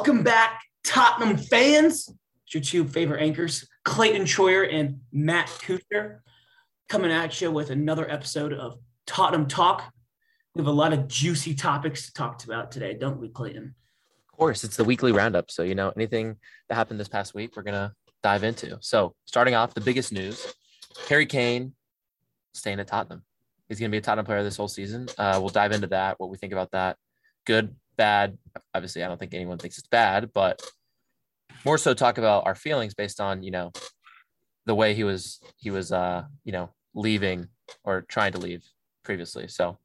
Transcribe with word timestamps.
Welcome 0.00 0.22
back, 0.22 0.62
Tottenham 0.82 1.36
fans. 1.36 2.08
It's 2.46 2.54
your 2.54 2.62
two 2.62 2.88
favorite 2.88 3.20
anchors, 3.20 3.68
Clayton 3.84 4.22
Troyer 4.22 4.66
and 4.72 5.00
Matt 5.12 5.48
Kuchar, 5.48 6.20
coming 6.88 7.12
at 7.12 7.38
you 7.38 7.50
with 7.50 7.68
another 7.68 8.10
episode 8.10 8.54
of 8.54 8.78
Tottenham 9.06 9.46
Talk. 9.46 9.92
We 10.54 10.60
have 10.60 10.68
a 10.68 10.72
lot 10.72 10.94
of 10.94 11.06
juicy 11.06 11.54
topics 11.54 12.06
to 12.06 12.14
talk 12.14 12.42
about 12.44 12.72
today, 12.72 12.94
don't 12.94 13.20
we, 13.20 13.28
Clayton? 13.28 13.74
Of 14.32 14.38
course, 14.38 14.64
it's 14.64 14.78
the 14.78 14.84
weekly 14.84 15.12
roundup. 15.12 15.50
So, 15.50 15.64
you 15.64 15.74
know, 15.74 15.92
anything 15.94 16.38
that 16.70 16.76
happened 16.76 16.98
this 16.98 17.06
past 17.06 17.34
week, 17.34 17.54
we're 17.54 17.62
going 17.62 17.74
to 17.74 17.92
dive 18.22 18.42
into. 18.42 18.78
So, 18.80 19.14
starting 19.26 19.54
off, 19.54 19.74
the 19.74 19.82
biggest 19.82 20.14
news 20.14 20.54
Harry 21.10 21.26
Kane 21.26 21.74
staying 22.54 22.80
at 22.80 22.86
Tottenham. 22.86 23.22
He's 23.68 23.78
going 23.78 23.90
to 23.90 23.94
be 23.94 23.98
a 23.98 24.00
Tottenham 24.00 24.24
player 24.24 24.42
this 24.42 24.56
whole 24.56 24.66
season. 24.66 25.10
Uh, 25.18 25.36
we'll 25.40 25.50
dive 25.50 25.72
into 25.72 25.88
that, 25.88 26.18
what 26.18 26.30
we 26.30 26.38
think 26.38 26.54
about 26.54 26.70
that. 26.70 26.96
Good, 27.44 27.76
bad. 28.00 28.38
Obviously, 28.74 29.04
I 29.04 29.08
don't 29.08 29.20
think 29.20 29.34
anyone 29.34 29.58
thinks 29.58 29.76
it's 29.76 29.86
bad, 29.86 30.30
but 30.32 30.62
more 31.66 31.76
so 31.76 31.92
talk 31.92 32.16
about 32.16 32.46
our 32.46 32.54
feelings 32.54 32.94
based 32.94 33.20
on, 33.20 33.42
you 33.42 33.50
know, 33.50 33.72
the 34.64 34.74
way 34.74 34.94
he 34.94 35.04
was, 35.04 35.38
he 35.58 35.70
was, 35.70 35.92
uh, 35.92 36.24
you 36.42 36.52
know, 36.52 36.70
leaving 36.94 37.48
or 37.84 38.00
trying 38.00 38.32
to 38.32 38.38
leave 38.38 38.64
previously. 39.04 39.48
So, 39.48 39.76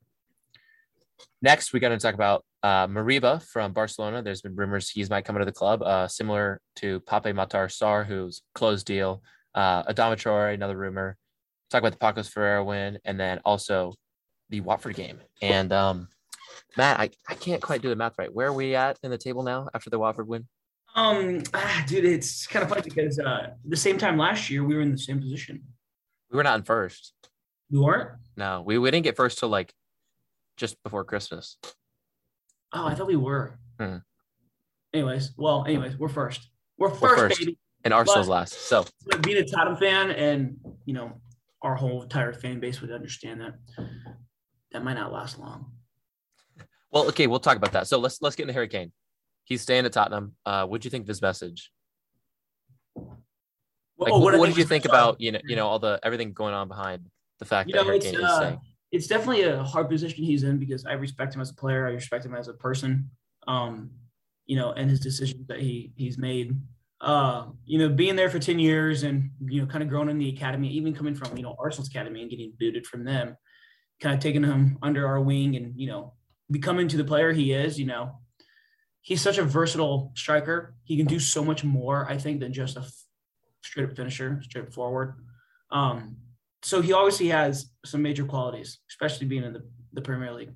next, 1.41 1.73
we're 1.73 1.81
going 1.81 1.97
to 1.97 2.01
talk 2.01 2.15
about 2.15 2.45
uh, 2.63 2.87
Moriba 2.87 3.43
from 3.43 3.73
Barcelona. 3.73 4.21
There's 4.21 4.41
been 4.41 4.55
rumors 4.55 4.89
he's 4.89 5.09
might 5.09 5.25
come 5.25 5.35
into 5.35 5.45
the 5.45 5.51
club, 5.51 5.83
uh, 5.83 6.07
similar 6.07 6.61
to 6.77 7.01
Pape 7.01 7.35
Matar 7.35 7.67
Sarr, 7.67 8.05
who's 8.05 8.43
closed 8.53 8.85
deal. 8.85 9.21
Uh, 9.53 9.83
Adama 9.91 10.15
Traore, 10.15 10.53
another 10.53 10.77
rumor. 10.77 11.17
Talk 11.69 11.81
about 11.81 11.91
the 11.91 12.05
Pacos 12.05 12.31
Ferreira 12.31 12.63
win, 12.63 12.97
and 13.03 13.19
then 13.19 13.39
also 13.43 13.93
the 14.49 14.61
Watford 14.61 14.95
game. 14.95 15.19
And 15.41 15.73
um, 15.73 16.07
Matt, 16.77 16.99
I, 16.99 17.09
I 17.27 17.35
can't 17.35 17.61
quite 17.61 17.81
do 17.81 17.89
the 17.89 17.95
math 17.95 18.17
right. 18.17 18.33
Where 18.33 18.47
are 18.47 18.53
we 18.53 18.75
at 18.75 18.99
in 19.03 19.11
the 19.11 19.17
table 19.17 19.43
now 19.43 19.69
after 19.73 19.89
the 19.89 19.99
Watford 19.99 20.27
win? 20.27 20.47
Um, 20.95 21.43
ah, 21.53 21.83
dude, 21.87 22.05
it's 22.05 22.47
kind 22.47 22.63
of 22.63 22.69
funny 22.69 22.81
because 22.83 23.19
uh, 23.19 23.47
the 23.65 23.77
same 23.77 23.97
time 23.97 24.17
last 24.17 24.49
year 24.49 24.63
we 24.63 24.75
were 24.75 24.81
in 24.81 24.91
the 24.91 24.97
same 24.97 25.19
position. 25.19 25.63
We 26.31 26.37
were 26.37 26.43
not 26.43 26.59
in 26.59 26.63
first. 26.65 27.13
We 27.69 27.79
weren't. 27.79 28.11
No, 28.37 28.63
we, 28.65 28.77
we 28.77 28.91
didn't 28.91 29.03
get 29.03 29.15
first 29.15 29.39
till 29.39 29.49
like 29.49 29.73
just 30.57 30.81
before 30.83 31.03
Christmas. 31.03 31.57
Oh, 32.73 32.85
I 32.85 32.95
thought 32.95 33.07
we 33.07 33.15
were. 33.15 33.59
Hmm. 33.79 33.97
Anyways, 34.93 35.33
well, 35.37 35.65
anyways, 35.65 35.97
we're 35.97 36.09
first. 36.09 36.49
We're 36.77 36.89
1st 36.89 37.01
We're 37.01 37.17
first. 37.17 37.39
baby. 37.39 37.57
And 37.83 37.93
Arsenal's 37.93 38.27
But- 38.27 38.33
last. 38.33 38.53
So 38.67 38.85
being 39.21 39.37
a 39.37 39.45
Tottenham 39.45 39.77
fan, 39.77 40.11
and 40.11 40.57
you 40.85 40.93
know, 40.93 41.21
our 41.61 41.75
whole 41.75 42.03
entire 42.03 42.33
fan 42.33 42.59
base 42.59 42.81
would 42.81 42.91
understand 42.91 43.41
that 43.41 43.55
that 44.71 44.83
might 44.83 44.93
not 44.95 45.11
last 45.11 45.39
long. 45.39 45.71
Well, 46.95 47.09
okay, 47.09 47.27
we'll 47.27 47.41
talk 47.41 47.57
about 47.57 47.73
that. 47.73 47.87
So 47.87 47.99
let's 47.99 48.21
let's 48.21 48.37
get 48.37 48.43
into 48.43 48.53
Harry 48.53 48.69
Kane. 48.69 48.93
He's 49.43 49.61
staying 49.61 49.85
at 49.85 49.91
Tottenham. 49.91 50.35
Uh, 50.45 50.65
what'd 50.65 50.85
you 50.85 50.89
think 50.89 51.03
of 51.03 51.07
his 51.09 51.21
message? 51.21 51.69
Like, 52.95 54.13
Oh, 54.13 54.19
what, 54.19 54.37
what 54.39 54.47
did 54.47 54.55
you 54.57 54.63
think 54.63 54.85
about 54.85 55.19
you 55.19 55.33
know 55.33 55.39
you 55.45 55.57
know 55.57 55.67
all 55.67 55.77
the 55.77 55.99
everything 56.03 56.31
going 56.31 56.53
on 56.53 56.69
behind 56.69 57.05
the 57.39 57.45
fact 57.45 57.67
You 57.67 57.75
that 57.75 57.81
know, 57.81 57.85
Harry 57.87 57.99
Kane 57.99 58.15
is 58.15 58.23
uh, 58.23 58.37
staying? 58.37 58.59
it's 58.93 59.07
definitely 59.07 59.43
a 59.43 59.61
hard 59.61 59.89
position 59.89 60.23
he's 60.23 60.43
in 60.43 60.57
because 60.57 60.85
I 60.85 60.93
respect 60.93 61.35
him 61.35 61.41
as 61.41 61.49
a 61.49 61.53
player. 61.53 61.85
I 61.85 61.91
respect 61.91 62.25
him 62.25 62.33
as 62.33 62.47
a 62.47 62.53
person. 62.53 63.09
Um, 63.45 63.91
you 64.45 64.55
know, 64.55 64.71
and 64.71 64.89
his 64.89 65.01
decisions 65.01 65.47
that 65.47 65.59
he 65.59 65.91
he's 65.97 66.17
made. 66.17 66.55
Uh, 67.01 67.47
you 67.65 67.77
know, 67.77 67.89
being 67.89 68.15
there 68.15 68.29
for 68.29 68.39
ten 68.39 68.57
years 68.57 69.03
and 69.03 69.31
you 69.45 69.59
know, 69.61 69.67
kind 69.67 69.83
of 69.83 69.89
growing 69.89 70.09
in 70.09 70.17
the 70.17 70.29
academy, 70.29 70.69
even 70.69 70.95
coming 70.95 71.13
from 71.13 71.35
you 71.35 71.43
know 71.43 71.57
Arsenal's 71.59 71.89
academy 71.89 72.21
and 72.21 72.29
getting 72.31 72.53
booted 72.57 72.87
from 72.87 73.03
them, 73.03 73.35
kind 73.99 74.15
of 74.15 74.21
taking 74.21 74.43
him 74.43 74.77
under 74.81 75.05
our 75.05 75.19
wing 75.19 75.57
and 75.57 75.73
you 75.75 75.87
know 75.87 76.13
becoming 76.49 76.87
to 76.89 76.97
the 76.97 77.03
player 77.03 77.31
he 77.31 77.51
is. 77.51 77.79
You 77.79 77.85
know, 77.85 78.19
he's 79.01 79.21
such 79.21 79.37
a 79.37 79.43
versatile 79.43 80.11
striker. 80.15 80.75
He 80.83 80.97
can 80.97 81.05
do 81.05 81.19
so 81.19 81.43
much 81.43 81.63
more, 81.63 82.09
I 82.09 82.17
think, 82.17 82.39
than 82.39 82.53
just 82.53 82.77
a 82.77 82.81
f- 82.81 83.03
straight 83.63 83.89
up 83.89 83.95
finisher, 83.95 84.41
straight 84.43 84.73
forward. 84.73 85.15
Um, 85.71 86.17
so 86.63 86.81
he 86.81 86.93
obviously 86.93 87.27
has 87.27 87.69
some 87.85 88.01
major 88.01 88.25
qualities, 88.25 88.79
especially 88.89 89.27
being 89.27 89.43
in 89.43 89.53
the, 89.53 89.63
the 89.93 90.01
Premier 90.01 90.33
League. 90.33 90.53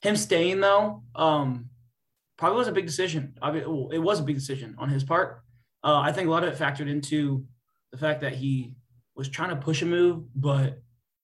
Him 0.00 0.16
staying 0.16 0.60
though, 0.60 1.02
um, 1.14 1.68
probably 2.36 2.58
was 2.58 2.68
a 2.68 2.72
big 2.72 2.86
decision. 2.86 3.34
I 3.42 3.50
mean, 3.52 3.64
well, 3.66 3.90
it 3.92 3.98
was 3.98 4.20
a 4.20 4.24
big 4.24 4.36
decision 4.36 4.74
on 4.78 4.88
his 4.88 5.04
part. 5.04 5.42
Uh, 5.82 5.98
I 5.98 6.12
think 6.12 6.28
a 6.28 6.30
lot 6.30 6.44
of 6.44 6.52
it 6.52 6.58
factored 6.58 6.88
into 6.88 7.44
the 7.90 7.98
fact 7.98 8.20
that 8.20 8.34
he 8.34 8.74
was 9.16 9.28
trying 9.28 9.50
to 9.50 9.56
push 9.56 9.82
a 9.82 9.86
move, 9.86 10.24
but 10.34 10.80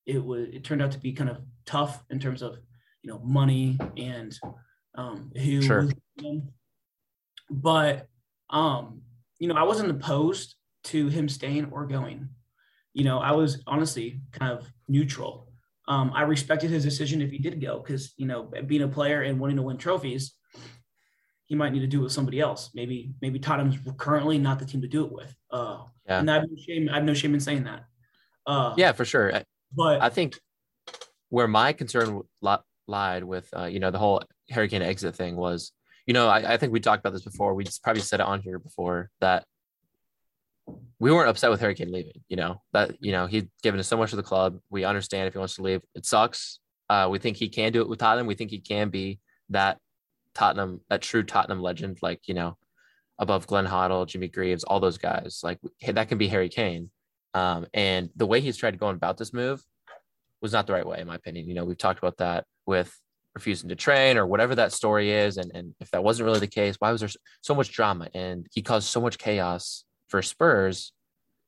it 0.07 0.25
was 0.25 0.49
it 0.53 0.65
turned 0.65 0.83
out 0.83 0.93
to 0.93 0.99
be 0.99 1.13
kind 1.13 1.31
of 1.31 1.39
tough 1.65 2.03
in 2.11 2.19
terms 2.19 2.43
of 2.43 2.59
you 3.03 3.11
know 3.11 3.19
money 3.21 3.79
and 3.97 4.39
um, 4.95 5.31
who 5.37 5.63
Sure. 5.63 5.89
But 7.51 8.09
um, 8.51 9.03
you 9.39 9.49
know, 9.49 9.55
I 9.55 9.63
wasn't 9.63 9.91
opposed 9.91 10.57
to 10.85 11.09
him 11.09 11.29
staying 11.29 11.69
or 11.71 11.87
going. 11.87 12.29
You 12.93 13.05
know, 13.05 13.19
I 13.19 13.33
was 13.33 13.63
honestly 13.67 14.21
kind 14.33 14.53
of 14.53 14.67
neutral. 14.89 15.53
Um, 15.87 16.13
I 16.15 16.23
respected 16.23 16.71
his 16.71 16.85
decision 16.85 17.23
if 17.23 17.31
he 17.31 17.39
did 17.39 17.61
go 17.61 17.79
because 17.79 18.13
you 18.17 18.27
know, 18.27 18.51
being 18.67 18.83
a 18.83 18.89
player 18.89 19.23
and 19.23 19.41
wanting 19.41 19.57
to 19.57 19.63
win 19.63 19.79
trophies, 19.79 20.35
he 21.47 21.55
might 21.55 21.73
need 21.73 21.81
to 21.81 21.87
do 21.87 22.01
it 22.01 22.05
with 22.05 22.13
somebody 22.13 22.41
else. 22.41 22.71
Maybe 22.75 23.13
maybe 23.23 23.39
Tottenham's 23.39 23.79
currently 23.97 24.39
not 24.39 24.59
the 24.59 24.67
team 24.67 24.83
to 24.83 24.89
do 24.89 25.05
it 25.07 25.13
with. 25.13 25.35
Uh, 25.51 25.85
Yeah. 26.07 26.21
and 26.21 26.31
I 26.31 26.35
have 26.35 26.45
no 26.51 26.57
shame. 26.57 26.89
I 26.91 26.97
have 26.97 27.05
no 27.05 27.15
shame 27.15 27.35
in 27.35 27.41
saying 27.41 27.65
that. 27.65 27.85
Uh, 28.47 28.75
Yeah, 28.77 28.93
for 28.93 29.05
sure. 29.05 29.33
But 29.75 30.03
I 30.03 30.09
think 30.09 30.39
where 31.29 31.49
my 31.49 31.73
concern 31.73 32.23
lied 32.89 33.25
with, 33.25 33.49
uh, 33.57 33.67
you 33.67 33.81
know, 33.81 33.91
the 33.91 33.99
whole 33.99 34.23
hurricane 34.51 34.83
exit 34.83 35.15
thing 35.15 35.37
was, 35.37 35.73
you 36.07 36.15
know, 36.15 36.29
I, 36.29 36.55
I 36.55 36.57
think 36.57 36.73
we 36.73 36.81
talked 36.81 37.01
about 37.01 37.13
this 37.13 37.25
before. 37.25 37.55
We 37.55 37.65
just 37.65 37.83
probably 37.83 38.03
said 38.03 38.21
it 38.21 38.27
on 38.27 38.41
here 38.41 38.59
before 38.59 39.11
that 39.21 39.45
we 40.99 41.13
weren't 41.13 41.29
upset 41.29 41.51
with 41.51 41.61
Harry 41.61 41.75
Kane 41.75 41.93
leaving. 41.93 42.21
You 42.29 42.37
know 42.37 42.63
that 42.73 42.97
you 43.01 43.13
know 43.13 43.27
he'd 43.27 43.49
given 43.63 43.81
us 43.81 43.89
so 43.89 43.97
much 43.97 44.13
of 44.13 44.17
the 44.17 44.23
club. 44.23 44.59
We 44.71 44.85
understand 44.85 45.27
if 45.27 45.35
he 45.35 45.39
wants 45.39 45.57
to 45.57 45.63
leave. 45.63 45.83
It 45.95 46.07
sucks. 46.07 46.61
Uh, 46.89 47.09
we 47.11 47.19
think 47.19 47.37
he 47.37 47.49
can 47.49 47.73
do 47.73 47.81
it 47.81 47.89
with 47.89 47.99
Tottenham. 47.99 48.27
We 48.27 48.35
think 48.35 48.51
he 48.51 48.61
can 48.61 48.89
be 48.89 49.21
that 49.51 49.79
Tottenham, 50.35 50.81
that 50.89 51.03
true 51.03 51.23
Tottenham 51.23 51.61
legend, 51.61 51.99
like 52.03 52.21
you 52.27 52.35
know, 52.35 52.57
above 53.19 53.47
Glenn 53.47 53.67
Hoddle, 53.67 54.07
Jimmy 54.07 54.29
Greaves, 54.29 54.65
all 54.65 54.81
those 54.81 54.99
guys. 54.99 55.41
Like 55.43 55.59
that 55.87 56.09
can 56.09 56.19
be 56.19 56.29
Harry 56.29 56.49
Kane. 56.49 56.91
Um, 57.35 57.67
and 57.75 58.11
the 58.17 58.27
way 58.27 58.41
he's 58.41 58.57
tried 58.57 58.73
to 58.73 58.79
go 58.79 58.89
about 58.89 59.19
this 59.19 59.33
move 59.33 59.63
was 60.41 60.53
not 60.53 60.67
the 60.67 60.73
right 60.73 60.87
way, 60.87 61.01
in 61.01 61.07
my 61.07 61.17
opinion. 61.17 61.47
You 61.47 61.55
know, 61.55 61.65
we've 61.65 61.79
talked 61.79 61.99
about 61.99 62.17
that 62.19 62.45
with 62.69 62.95
refusing 63.35 63.71
to 63.71 63.77
train 63.77 64.19
or 64.19 64.27
whatever 64.27 64.55
that 64.55 64.73
story 64.73 65.11
is. 65.11 65.39
And, 65.39 65.51
and 65.55 65.75
if 65.81 65.91
that 65.93 66.05
wasn't 66.05 66.27
really 66.27 66.41
the 66.41 66.47
case, 66.47 66.77
why 66.79 66.93
was 66.93 67.01
there 67.01 67.11
so 67.41 67.55
much 67.55 67.73
drama? 67.73 68.09
And 68.15 68.47
he 68.53 68.61
caused 68.63 68.89
so 68.89 69.01
much 69.01 69.17
chaos 69.17 69.85
for 70.09 70.21
Spurs, 70.21 70.93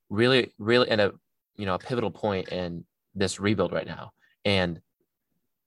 really, 0.09 0.53
really, 0.59 0.88
in 0.91 0.98
a 0.98 1.12
you 1.56 1.66
know 1.66 1.75
a 1.75 1.78
pivotal 1.78 2.10
point 2.10 2.48
in 2.48 2.84
this 3.14 3.38
rebuild 3.38 3.72
right 3.72 3.86
now. 3.86 4.12
And 4.47 4.80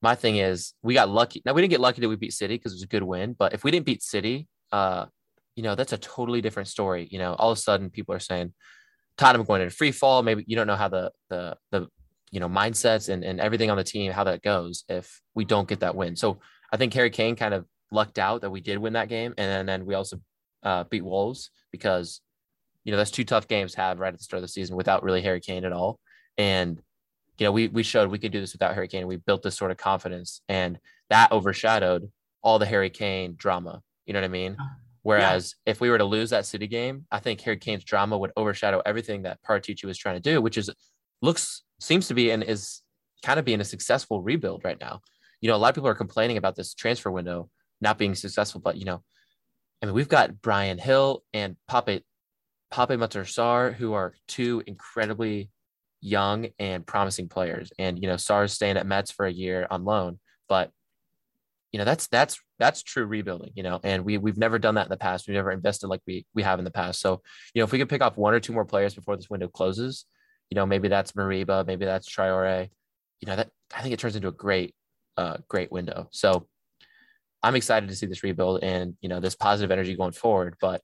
my 0.01 0.15
thing 0.15 0.37
is, 0.37 0.73
we 0.81 0.95
got 0.95 1.09
lucky. 1.09 1.43
Now 1.45 1.53
we 1.53 1.61
didn't 1.61 1.71
get 1.71 1.79
lucky 1.79 2.01
that 2.01 2.09
we 2.09 2.15
beat 2.15 2.33
City 2.33 2.55
because 2.55 2.73
it 2.73 2.77
was 2.77 2.83
a 2.83 2.87
good 2.87 3.03
win. 3.03 3.35
But 3.37 3.53
if 3.53 3.63
we 3.63 3.69
didn't 3.69 3.85
beat 3.85 4.01
City, 4.01 4.47
uh, 4.71 5.05
you 5.55 5.61
know, 5.61 5.75
that's 5.75 5.93
a 5.93 5.97
totally 5.97 6.41
different 6.41 6.67
story. 6.67 7.07
You 7.11 7.19
know, 7.19 7.35
all 7.35 7.51
of 7.51 7.57
a 7.57 7.61
sudden 7.61 7.91
people 7.91 8.15
are 8.15 8.19
saying 8.19 8.53
Tottenham 9.17 9.45
going 9.45 9.61
into 9.61 9.75
free 9.75 9.91
fall. 9.91 10.23
Maybe 10.23 10.43
you 10.47 10.55
don't 10.55 10.67
know 10.67 10.75
how 10.75 10.89
the 10.89 11.11
the 11.29 11.57
the 11.71 11.87
you 12.33 12.39
know 12.39 12.49
mindsets 12.49 13.09
and, 13.09 13.23
and 13.23 13.39
everything 13.39 13.69
on 13.69 13.77
the 13.77 13.83
team 13.83 14.11
how 14.11 14.23
that 14.23 14.41
goes 14.41 14.85
if 14.89 15.21
we 15.35 15.45
don't 15.45 15.69
get 15.69 15.81
that 15.81 15.95
win. 15.95 16.15
So 16.15 16.39
I 16.71 16.77
think 16.77 16.91
Harry 16.95 17.11
Kane 17.11 17.35
kind 17.35 17.53
of 17.53 17.65
lucked 17.91 18.17
out 18.17 18.41
that 18.41 18.49
we 18.49 18.59
did 18.59 18.79
win 18.79 18.93
that 18.93 19.07
game, 19.07 19.35
and 19.37 19.69
then, 19.69 19.85
we 19.85 19.93
also 19.93 20.17
uh, 20.63 20.83
beat 20.85 21.05
Wolves 21.05 21.51
because 21.71 22.21
you 22.83 22.91
know 22.91 22.97
that's 22.97 23.11
two 23.11 23.23
tough 23.23 23.47
games 23.47 23.73
to 23.73 23.81
have 23.81 23.99
right 23.99 24.11
at 24.11 24.17
the 24.17 24.23
start 24.23 24.39
of 24.39 24.41
the 24.41 24.47
season 24.47 24.75
without 24.75 25.03
really 25.03 25.21
Harry 25.21 25.39
Kane 25.39 25.63
at 25.63 25.71
all. 25.71 25.99
And 26.35 26.81
you 27.37 27.45
know 27.45 27.51
we 27.51 27.67
we 27.67 27.83
showed 27.83 28.09
we 28.09 28.17
could 28.17 28.31
do 28.31 28.41
this 28.41 28.53
without 28.53 28.73
Harry 28.73 28.87
Kane. 28.87 29.05
We 29.05 29.17
built 29.17 29.43
this 29.43 29.55
sort 29.55 29.69
of 29.69 29.77
confidence, 29.77 30.41
and 30.49 30.79
that 31.11 31.31
overshadowed 31.31 32.11
all 32.41 32.57
the 32.57 32.65
Harry 32.65 32.89
Kane 32.89 33.35
drama. 33.37 33.83
You 34.07 34.13
know 34.13 34.21
what 34.21 34.25
I 34.25 34.29
mean? 34.29 34.57
Whereas 35.03 35.55
if 35.67 35.81
we 35.81 35.89
were 35.89 35.99
to 35.99 36.05
lose 36.05 36.31
that 36.31 36.47
City 36.47 36.65
game, 36.65 37.05
I 37.11 37.19
think 37.19 37.41
Harry 37.41 37.57
Kane's 37.57 37.83
drama 37.83 38.17
would 38.17 38.31
overshadow 38.35 38.81
everything 38.85 39.23
that 39.23 39.37
Paratici 39.43 39.83
was 39.83 39.97
trying 39.97 40.15
to 40.15 40.21
do, 40.21 40.41
which 40.41 40.57
is 40.57 40.71
looks 41.21 41.63
seems 41.83 42.07
to 42.07 42.13
be 42.13 42.31
and 42.31 42.43
is 42.43 42.81
kind 43.23 43.39
of 43.39 43.45
being 43.45 43.61
a 43.61 43.65
successful 43.65 44.21
rebuild 44.21 44.63
right 44.63 44.79
now. 44.79 45.01
You 45.41 45.49
know, 45.49 45.55
a 45.55 45.57
lot 45.57 45.69
of 45.69 45.75
people 45.75 45.89
are 45.89 45.95
complaining 45.95 46.37
about 46.37 46.55
this 46.55 46.73
transfer 46.73 47.11
window 47.11 47.49
not 47.81 47.97
being 47.97 48.15
successful, 48.15 48.61
but 48.61 48.77
you 48.77 48.85
know, 48.85 49.03
I 49.81 49.85
mean, 49.85 49.95
we've 49.95 50.09
got 50.09 50.41
Bryan 50.41 50.79
Gil 50.83 51.23
and 51.33 51.57
Pape 51.69 52.03
Pape 52.71 52.97
Matar 52.97 53.25
Sarr, 53.25 53.73
who 53.73 53.93
are 53.93 54.13
two 54.27 54.63
incredibly 54.65 55.49
young 55.99 56.47
and 56.59 56.85
promising 56.85 57.27
players. 57.27 57.71
And 57.77 58.01
you 58.01 58.07
know, 58.07 58.15
Sarr's 58.15 58.53
staying 58.53 58.77
at 58.77 58.87
Metz 58.87 59.11
for 59.11 59.25
a 59.25 59.31
year 59.31 59.67
on 59.69 59.83
loan, 59.83 60.19
but 60.47 60.71
you 61.73 61.79
know, 61.79 61.85
that's 61.85 62.07
that's 62.07 62.39
that's 62.59 62.83
true 62.83 63.05
rebuilding, 63.05 63.51
you 63.55 63.63
know, 63.63 63.79
and 63.83 64.05
we 64.05 64.17
we've 64.17 64.37
never 64.37 64.59
done 64.59 64.75
that 64.75 64.85
in 64.85 64.89
the 64.89 64.97
past. 64.97 65.27
We've 65.27 65.35
never 65.35 65.51
invested 65.51 65.87
like 65.87 66.01
we 66.07 66.25
we 66.33 66.43
have 66.43 66.59
in 66.59 66.65
the 66.65 66.71
past. 66.71 67.01
So, 67.01 67.21
you 67.53 67.59
know, 67.59 67.65
if 67.65 67.71
we 67.71 67.79
could 67.79 67.89
pick 67.89 68.01
off 68.01 68.15
one 68.15 68.33
or 68.33 68.39
two 68.39 68.53
more 68.53 68.63
players 68.63 68.95
before 68.95 69.17
this 69.17 69.29
window 69.29 69.47
closes, 69.47 70.05
you 70.53 70.55
know, 70.55 70.67
maybe 70.67 70.87
that's 70.87 71.13
Moriba, 71.13 71.65
maybe 71.65 71.83
that's 71.83 72.07
Traore. 72.07 72.69
you 73.19 73.25
know, 73.25 73.35
that 73.37 73.49
I 73.75 73.81
think 73.81 73.91
it 73.91 73.99
turns 73.99 74.15
into 74.15 74.27
a 74.27 74.31
great, 74.31 74.75
uh, 75.17 75.37
great 75.47 75.71
window. 75.71 76.07
So 76.11 76.47
I'm 77.41 77.55
excited 77.55 77.89
to 77.89 77.95
see 77.95 78.05
this 78.05 78.21
rebuild 78.21 78.63
and 78.63 78.95
you 79.01 79.09
know 79.09 79.19
this 79.19 79.33
positive 79.33 79.71
energy 79.71 79.95
going 79.95 80.11
forward. 80.11 80.55
But 80.61 80.83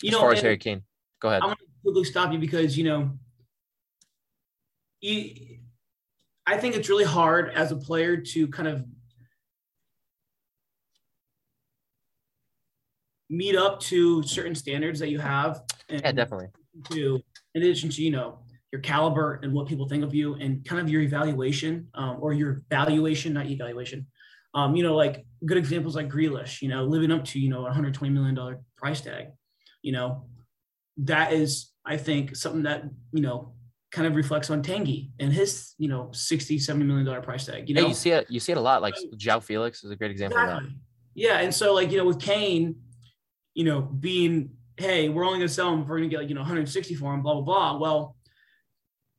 You 0.00 0.10
as 0.10 0.12
know, 0.12 0.20
far 0.20 0.32
as 0.32 0.42
Harry 0.42 0.58
Kane, 0.58 0.84
go 1.20 1.28
ahead. 1.28 1.42
I'm 1.42 1.48
going 1.48 1.56
to 1.56 1.64
quickly 1.82 2.04
stop 2.04 2.32
you 2.32 2.38
because 2.38 2.78
you 2.78 2.84
know, 2.84 3.18
you, 5.00 5.58
I 6.46 6.56
think 6.56 6.76
it's 6.76 6.88
really 6.88 7.02
hard 7.02 7.50
as 7.52 7.72
a 7.72 7.76
player 7.76 8.16
to 8.18 8.46
kind 8.46 8.68
of 8.68 8.84
meet 13.28 13.56
up 13.56 13.80
to 13.80 14.22
certain 14.22 14.54
standards 14.54 15.00
that 15.00 15.08
you 15.08 15.18
have. 15.18 15.62
And 15.88 16.00
Yeah, 16.00 16.12
definitely. 16.12 16.50
To 16.90 17.20
in 17.56 17.62
addition 17.62 17.90
to 17.90 18.00
you 18.00 18.12
know 18.12 18.38
your 18.74 18.80
caliber 18.80 19.38
and 19.44 19.52
what 19.52 19.68
people 19.68 19.88
think 19.88 20.02
of 20.02 20.12
you 20.12 20.34
and 20.34 20.64
kind 20.64 20.80
of 20.80 20.90
your 20.90 21.00
evaluation 21.00 21.86
um, 21.94 22.16
or 22.18 22.32
your 22.32 22.64
valuation, 22.70 23.32
not 23.32 23.46
evaluation. 23.46 24.04
Um, 24.52 24.74
you 24.74 24.82
know, 24.82 24.96
like 24.96 25.24
good 25.46 25.56
examples 25.56 25.94
like 25.94 26.08
Grealish, 26.08 26.60
you 26.60 26.68
know, 26.68 26.82
living 26.82 27.12
up 27.12 27.24
to 27.26 27.38
you 27.38 27.48
know 27.48 27.60
a 27.60 27.70
120 27.70 28.12
million 28.12 28.34
dollar 28.34 28.58
price 28.76 29.00
tag. 29.00 29.26
You 29.82 29.92
know, 29.92 30.26
that 30.96 31.32
is 31.32 31.70
I 31.84 31.96
think 31.96 32.34
something 32.34 32.64
that 32.64 32.82
you 33.12 33.22
know 33.22 33.52
kind 33.92 34.08
of 34.08 34.16
reflects 34.16 34.50
on 34.50 34.60
Tanguy 34.60 35.10
and 35.20 35.32
his 35.32 35.74
you 35.78 35.86
know 35.86 36.10
60 36.12 36.58
70 36.58 36.84
million 36.84 37.06
dollar 37.06 37.22
price 37.22 37.46
tag. 37.46 37.68
You 37.68 37.76
know, 37.76 37.82
yeah, 37.82 37.88
you 37.88 37.94
see 37.94 38.10
it. 38.10 38.26
You 38.28 38.40
see 38.40 38.50
it 38.50 38.58
a 38.58 38.60
lot. 38.60 38.82
Like 38.82 38.96
João 39.16 39.40
Felix 39.40 39.84
is 39.84 39.92
a 39.92 39.96
great 39.96 40.10
example 40.10 40.36
of 40.40 40.48
that. 40.48 40.62
Yeah, 41.14 41.38
and 41.38 41.54
so 41.54 41.74
like 41.74 41.92
you 41.92 41.98
know 41.98 42.06
with 42.06 42.20
Kane, 42.20 42.74
you 43.54 43.62
know 43.62 43.82
being 43.82 44.50
hey 44.76 45.08
we're 45.08 45.24
only 45.24 45.38
going 45.38 45.46
to 45.46 45.54
sell 45.54 45.72
him 45.72 45.82
if 45.82 45.88
we're 45.88 45.98
going 45.98 46.10
to 46.10 46.12
get 46.12 46.18
like 46.18 46.28
you 46.28 46.34
know 46.34 46.40
160 46.40 46.96
for 46.96 47.14
him, 47.14 47.22
blah 47.22 47.34
blah 47.34 47.42
blah. 47.42 47.78
Well, 47.78 48.16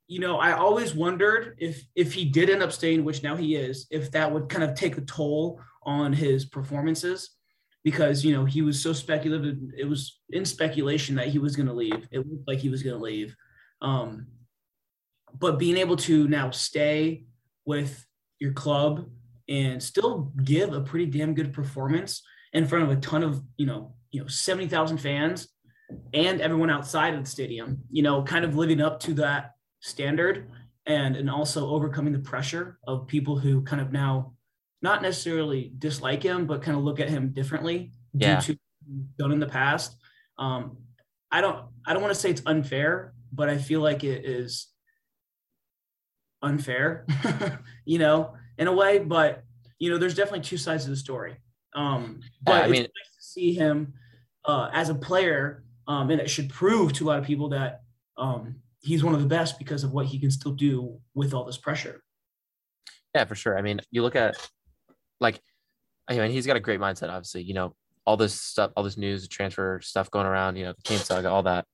you 0.08 0.20
know 0.20 0.38
I 0.38 0.52
always 0.52 0.94
wondered 0.94 1.56
if 1.58 1.82
if 1.94 2.12
he 2.12 2.24
did 2.24 2.50
end 2.50 2.62
up 2.62 2.72
staying, 2.72 3.04
which 3.04 3.22
now 3.22 3.36
he 3.36 3.56
is, 3.56 3.86
if 3.90 4.10
that 4.12 4.32
would 4.32 4.48
kind 4.48 4.64
of 4.64 4.74
take 4.74 4.96
a 4.96 5.02
toll 5.02 5.60
on 5.84 6.12
his 6.12 6.44
performances 6.44 7.30
because 7.84 8.24
you 8.24 8.32
know 8.32 8.44
he 8.44 8.62
was 8.62 8.82
so 8.82 8.92
speculative. 8.92 9.58
It 9.78 9.84
was 9.84 10.18
in 10.30 10.44
speculation 10.44 11.14
that 11.16 11.28
he 11.28 11.38
was 11.38 11.54
going 11.54 11.68
to 11.68 11.72
leave. 11.72 12.08
It 12.10 12.26
looked 12.28 12.48
like 12.48 12.58
he 12.58 12.68
was 12.68 12.82
going 12.82 12.96
to 12.96 13.02
leave. 13.02 13.36
Um, 13.80 14.26
but 15.38 15.58
being 15.58 15.76
able 15.76 15.96
to 15.96 16.26
now 16.28 16.50
stay 16.50 17.24
with 17.64 18.04
your 18.38 18.52
club 18.52 19.06
and 19.48 19.82
still 19.82 20.32
give 20.42 20.72
a 20.72 20.80
pretty 20.80 21.06
damn 21.06 21.34
good 21.34 21.52
performance 21.52 22.22
in 22.52 22.66
front 22.66 22.84
of 22.84 22.90
a 22.90 23.00
ton 23.00 23.22
of 23.22 23.42
you 23.56 23.66
know 23.66 23.94
you 24.10 24.20
know 24.20 24.26
70,000 24.26 24.98
fans 24.98 25.48
and 26.12 26.40
everyone 26.40 26.70
outside 26.70 27.14
of 27.14 27.22
the 27.22 27.30
stadium 27.30 27.78
you 27.90 28.02
know 28.02 28.22
kind 28.22 28.44
of 28.44 28.56
living 28.56 28.80
up 28.80 28.98
to 29.00 29.14
that 29.14 29.52
standard 29.80 30.50
and 30.86 31.16
and 31.16 31.30
also 31.30 31.68
overcoming 31.70 32.12
the 32.12 32.18
pressure 32.18 32.78
of 32.86 33.06
people 33.06 33.38
who 33.38 33.62
kind 33.62 33.80
of 33.82 33.92
now 33.92 34.32
not 34.82 35.02
necessarily 35.02 35.72
dislike 35.78 36.22
him 36.22 36.46
but 36.46 36.62
kind 36.62 36.76
of 36.76 36.82
look 36.84 37.00
at 37.00 37.08
him 37.08 37.30
differently 37.32 37.92
Yeah. 38.14 38.40
due 38.40 38.54
to 38.54 38.58
done 39.18 39.32
in 39.32 39.40
the 39.40 39.46
past 39.48 39.96
um 40.38 40.76
i 41.30 41.40
don't 41.40 41.66
i 41.86 41.92
don't 41.92 42.02
want 42.02 42.14
to 42.14 42.20
say 42.20 42.30
it's 42.30 42.42
unfair 42.46 43.14
but 43.32 43.48
i 43.48 43.58
feel 43.58 43.80
like 43.80 44.04
it 44.04 44.24
is 44.24 44.68
unfair 46.42 47.04
you 47.84 47.98
know 47.98 48.34
in 48.58 48.68
a 48.68 48.72
way 48.72 48.98
but 48.98 49.42
you 49.78 49.90
know 49.90 49.98
there's 49.98 50.14
definitely 50.14 50.40
two 50.40 50.56
sides 50.58 50.84
of 50.84 50.90
the 50.90 50.96
story 50.96 51.36
um 51.74 52.20
but 52.42 52.52
Yeah, 52.52 52.58
I 52.58 52.62
it's 52.64 52.70
mean- 52.70 52.82
nice 52.82 53.16
to 53.16 53.22
see 53.22 53.52
him 53.54 53.94
uh 54.44 54.70
as 54.72 54.88
a 54.88 54.94
player 54.94 55.64
um 55.88 56.10
and 56.10 56.20
it 56.20 56.30
should 56.30 56.48
prove 56.50 56.92
to 56.94 57.04
a 57.04 57.06
lot 57.08 57.18
of 57.18 57.24
people 57.24 57.48
that 57.50 57.82
um 58.16 58.56
he's 58.86 59.04
one 59.04 59.14
of 59.14 59.20
the 59.20 59.26
best 59.26 59.58
because 59.58 59.84
of 59.84 59.92
what 59.92 60.06
he 60.06 60.18
can 60.18 60.30
still 60.30 60.52
do 60.52 60.98
with 61.14 61.34
all 61.34 61.44
this 61.44 61.58
pressure 61.58 62.00
Yeah, 63.14 63.24
for 63.24 63.34
sure. 63.34 63.58
I 63.58 63.62
mean, 63.62 63.80
you 63.90 64.02
look 64.02 64.16
at 64.16 64.36
like, 65.20 65.40
I 66.08 66.16
mean, 66.16 66.30
he's 66.30 66.46
got 66.46 66.56
a 66.56 66.60
great 66.60 66.80
mindset. 66.80 67.08
Obviously, 67.08 67.42
you 67.42 67.54
know, 67.54 67.74
all 68.06 68.16
this 68.16 68.40
stuff, 68.40 68.70
all 68.76 68.84
this 68.84 68.96
news, 68.96 69.26
transfer 69.28 69.80
stuff 69.82 70.10
going 70.10 70.26
around. 70.26 70.56
You 70.56 70.66
know, 70.66 70.72
the 70.72 70.82
Kane 70.82 70.98
saga, 70.98 71.28
all 71.28 71.42
that, 71.42 71.64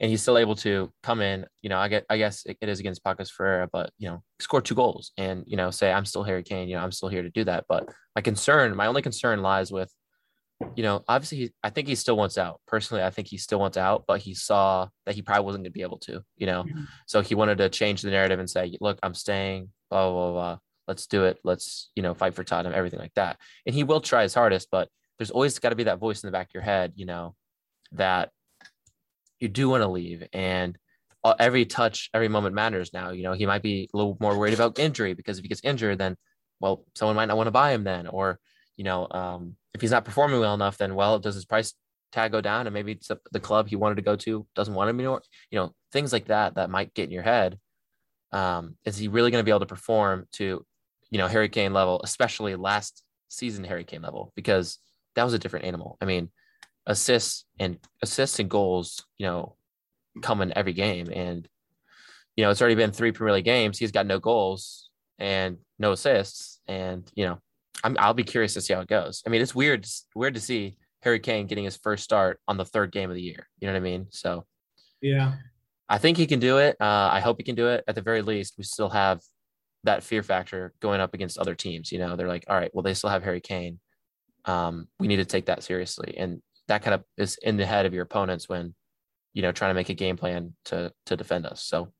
and 0.00 0.10
he's 0.10 0.22
still 0.22 0.38
able 0.38 0.54
to 0.56 0.90
come 1.02 1.20
in. 1.20 1.46
You 1.62 1.68
know, 1.68 1.78
I 1.78 1.88
get, 1.88 2.06
I 2.08 2.16
guess 2.16 2.44
it, 2.46 2.56
it 2.60 2.68
is 2.68 2.80
against 2.80 3.04
Pacos 3.04 3.30
Ferreira, 3.30 3.68
but 3.70 3.90
you 3.98 4.08
know, 4.08 4.22
score 4.40 4.62
two 4.62 4.74
goals 4.74 5.12
and 5.18 5.44
you 5.46 5.56
know, 5.56 5.70
say 5.70 5.92
I'm 5.92 6.06
still 6.06 6.22
Harry 6.22 6.42
Kane. 6.42 6.68
You 6.68 6.76
know, 6.76 6.82
I'm 6.82 6.92
still 6.92 7.10
here 7.10 7.22
to 7.22 7.30
do 7.30 7.44
that. 7.44 7.64
But 7.68 7.88
my 8.16 8.22
concern, 8.22 8.74
my 8.74 8.86
only 8.86 9.02
concern 9.02 9.42
lies 9.42 9.70
with, 9.70 9.92
you 10.76 10.82
know, 10.82 11.04
obviously, 11.08 11.38
he, 11.38 11.52
I 11.62 11.70
think 11.70 11.88
he 11.88 11.94
still 11.94 12.16
wants 12.16 12.38
out. 12.38 12.60
Personally, 12.66 13.02
I 13.02 13.10
think 13.10 13.28
he 13.28 13.36
still 13.38 13.58
wants 13.58 13.76
out, 13.76 14.04
but 14.06 14.20
he 14.20 14.34
saw 14.34 14.88
that 15.06 15.14
he 15.14 15.22
probably 15.22 15.44
wasn't 15.44 15.64
going 15.64 15.72
to 15.72 15.78
be 15.78 15.82
able 15.82 15.98
to. 15.98 16.22
You 16.36 16.46
know, 16.46 16.64
Mhm. 16.64 16.86
so 17.06 17.20
he 17.20 17.34
wanted 17.34 17.58
to 17.58 17.68
change 17.68 18.02
the 18.02 18.10
narrative 18.10 18.38
and 18.38 18.48
say, 18.48 18.76
look, 18.80 18.98
I'm 19.02 19.14
staying. 19.14 19.70
Blah 19.90 20.10
blah 20.10 20.30
blah. 20.30 20.32
blah 20.32 20.58
let's 20.86 21.06
do 21.06 21.24
it. 21.24 21.38
Let's, 21.44 21.90
you 21.96 22.02
know, 22.02 22.12
fight 22.12 22.34
for 22.34 22.44
Tottenham, 22.44 22.74
everything 22.76 23.00
like 23.00 23.14
that. 23.14 23.38
And 23.64 23.74
he 23.74 23.84
will 23.84 24.02
try 24.02 24.22
his 24.22 24.34
hardest, 24.34 24.68
but 24.70 24.90
there's 25.18 25.30
always 25.30 25.58
got 25.58 25.70
to 25.70 25.76
be 25.76 25.84
that 25.84 25.98
voice 25.98 26.22
in 26.22 26.26
the 26.28 26.32
back 26.32 26.48
of 26.48 26.54
your 26.54 26.62
head, 26.62 26.92
you 26.96 27.06
know, 27.06 27.34
that 27.92 28.28
you 29.40 29.48
do 29.48 29.70
want 29.70 29.82
to 29.82 29.88
leave. 29.88 30.26
And 30.34 30.76
uh, 31.24 31.34
every 31.38 31.64
touch, 31.64 32.10
every 32.12 32.28
moment 32.28 32.54
matters 32.54 32.92
now. 32.92 33.12
You 33.12 33.22
know, 33.22 33.32
he 33.32 33.46
might 33.46 33.62
be 33.62 33.88
a 33.94 33.96
little 33.96 34.18
more 34.20 34.36
worried 34.38 34.52
about 34.52 34.78
injury 34.78 35.14
because 35.14 35.38
if 35.38 35.42
he 35.42 35.48
gets 35.48 35.62
injured, 35.64 35.98
then, 35.98 36.16
well, 36.60 36.84
someone 36.94 37.16
might 37.16 37.26
not 37.28 37.38
want 37.38 37.46
to 37.46 37.50
buy 37.52 37.72
him 37.72 37.84
then. 37.84 38.06
Or, 38.06 38.38
you 38.76 38.84
know, 38.84 39.06
um, 39.10 39.56
if 39.74 39.80
he's 39.80 39.90
not 39.90 40.04
performing 40.04 40.40
well 40.40 40.54
enough, 40.54 40.78
then, 40.78 40.94
well, 40.94 41.18
does 41.18 41.34
his 41.34 41.44
price 41.44 41.74
tag 42.12 42.32
go 42.32 42.40
down? 42.40 42.66
And 42.66 42.74
maybe 42.74 42.98
the 43.32 43.40
club 43.40 43.68
he 43.68 43.76
wanted 43.76 43.96
to 43.96 44.02
go 44.02 44.16
to 44.16 44.46
doesn't 44.54 44.74
want 44.74 44.90
him 44.90 44.98
anymore. 44.98 45.22
You 45.50 45.58
know, 45.58 45.72
things 45.92 46.12
like 46.12 46.26
that 46.26 46.54
that 46.56 46.70
might 46.70 46.94
get 46.94 47.04
in 47.04 47.10
your 47.10 47.22
head. 47.22 47.58
Um, 48.32 48.76
is 48.84 48.96
he 48.96 49.08
really 49.08 49.30
going 49.30 49.42
to 49.42 49.44
be 49.44 49.52
able 49.52 49.60
to 49.60 49.66
perform 49.66 50.26
to 50.32 50.64
you 51.14 51.18
know, 51.18 51.28
Harry 51.28 51.48
Kane 51.48 51.72
level, 51.72 52.00
especially 52.02 52.56
last 52.56 53.04
season 53.28 53.62
Harry 53.62 53.84
Kane 53.84 54.02
level, 54.02 54.32
because 54.34 54.78
that 55.14 55.22
was 55.22 55.32
a 55.32 55.38
different 55.38 55.64
animal. 55.64 55.96
I 56.00 56.06
mean, 56.06 56.28
assists 56.86 57.44
and 57.60 57.78
assists 58.02 58.40
and 58.40 58.50
goals, 58.50 59.04
you 59.16 59.26
know, 59.26 59.54
come 60.22 60.40
in 60.40 60.52
every 60.56 60.72
game. 60.72 61.08
And, 61.12 61.48
you 62.34 62.42
know, 62.42 62.50
it's 62.50 62.60
already 62.60 62.74
been 62.74 62.90
three 62.90 63.12
Premier 63.12 63.34
League 63.34 63.44
games. 63.44 63.78
He's 63.78 63.92
got 63.92 64.06
no 64.06 64.18
goals 64.18 64.90
and 65.20 65.58
no 65.78 65.92
assists. 65.92 66.58
And, 66.66 67.08
you 67.14 67.26
know, 67.26 67.38
I'm, 67.84 67.96
I'll 68.00 68.14
be 68.14 68.24
curious 68.24 68.54
to 68.54 68.60
see 68.60 68.74
how 68.74 68.80
it 68.80 68.88
goes. 68.88 69.22
I 69.24 69.30
mean, 69.30 69.42
it's 69.42 69.54
weird, 69.54 69.86
weird 70.16 70.34
to 70.34 70.40
see 70.40 70.76
Harry 71.02 71.20
Kane 71.20 71.46
getting 71.46 71.64
his 71.64 71.76
first 71.76 72.02
start 72.02 72.40
on 72.48 72.56
the 72.56 72.64
third 72.64 72.90
game 72.90 73.10
of 73.10 73.14
the 73.14 73.22
year. 73.22 73.46
You 73.60 73.68
know 73.68 73.74
what 73.74 73.78
I 73.78 73.82
mean? 73.82 74.06
So 74.10 74.46
yeah 75.00 75.34
I 75.88 75.98
think 75.98 76.16
he 76.16 76.26
can 76.26 76.40
do 76.40 76.58
it. 76.58 76.76
Uh, 76.80 77.10
I 77.12 77.20
hope 77.20 77.36
he 77.38 77.44
can 77.44 77.54
do 77.54 77.68
it. 77.68 77.84
At 77.86 77.94
the 77.94 78.00
very 78.00 78.22
least, 78.22 78.54
we 78.56 78.64
still 78.64 78.88
have 78.88 79.20
that 79.84 80.02
fear 80.02 80.22
factor 80.22 80.72
going 80.80 81.00
up 81.00 81.12
against 81.14 81.38
other 81.38 81.54
teams. 81.54 81.92
You 81.92 81.98
know, 81.98 82.16
they're 82.16 82.28
like, 82.28 82.44
all 82.48 82.56
right, 82.56 82.70
well, 82.74 82.82
they 82.82 82.94
still 82.94 83.10
have 83.10 83.22
Harry 83.22 83.40
Kane. 83.40 83.80
Um, 84.46 84.88
we 84.98 85.08
need 85.08 85.16
to 85.16 85.24
take 85.24 85.46
that 85.46 85.62
seriously, 85.62 86.14
and 86.16 86.42
that 86.68 86.82
kind 86.82 86.94
of 86.94 87.04
is 87.16 87.38
in 87.42 87.56
the 87.56 87.66
head 87.66 87.86
of 87.86 87.94
your 87.94 88.02
opponents 88.02 88.48
when, 88.48 88.74
you 89.32 89.42
know, 89.42 89.52
trying 89.52 89.70
to 89.70 89.74
make 89.74 89.88
a 89.88 89.94
game 89.94 90.16
plan 90.16 90.54
to 90.66 90.92
to 91.06 91.16
defend 91.16 91.46
us. 91.46 91.62
So 91.62 91.92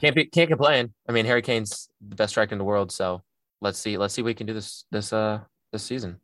can't 0.00 0.14
be 0.14 0.26
can't 0.26 0.48
complain. 0.48 0.92
I 1.08 1.12
mean, 1.12 1.26
Harry 1.26 1.42
Kane's 1.42 1.88
the 2.00 2.16
best 2.16 2.30
striker 2.30 2.52
in 2.52 2.58
the 2.58 2.64
world. 2.64 2.92
So 2.92 3.22
let's 3.60 3.78
see 3.78 3.96
let's 3.96 4.14
see 4.14 4.22
what 4.22 4.28
we 4.28 4.34
can 4.34 4.46
do 4.46 4.54
this 4.54 4.84
this 4.90 5.12
uh 5.12 5.40
this 5.72 5.82
season. 5.82 6.20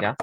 Yeah. 0.00 0.14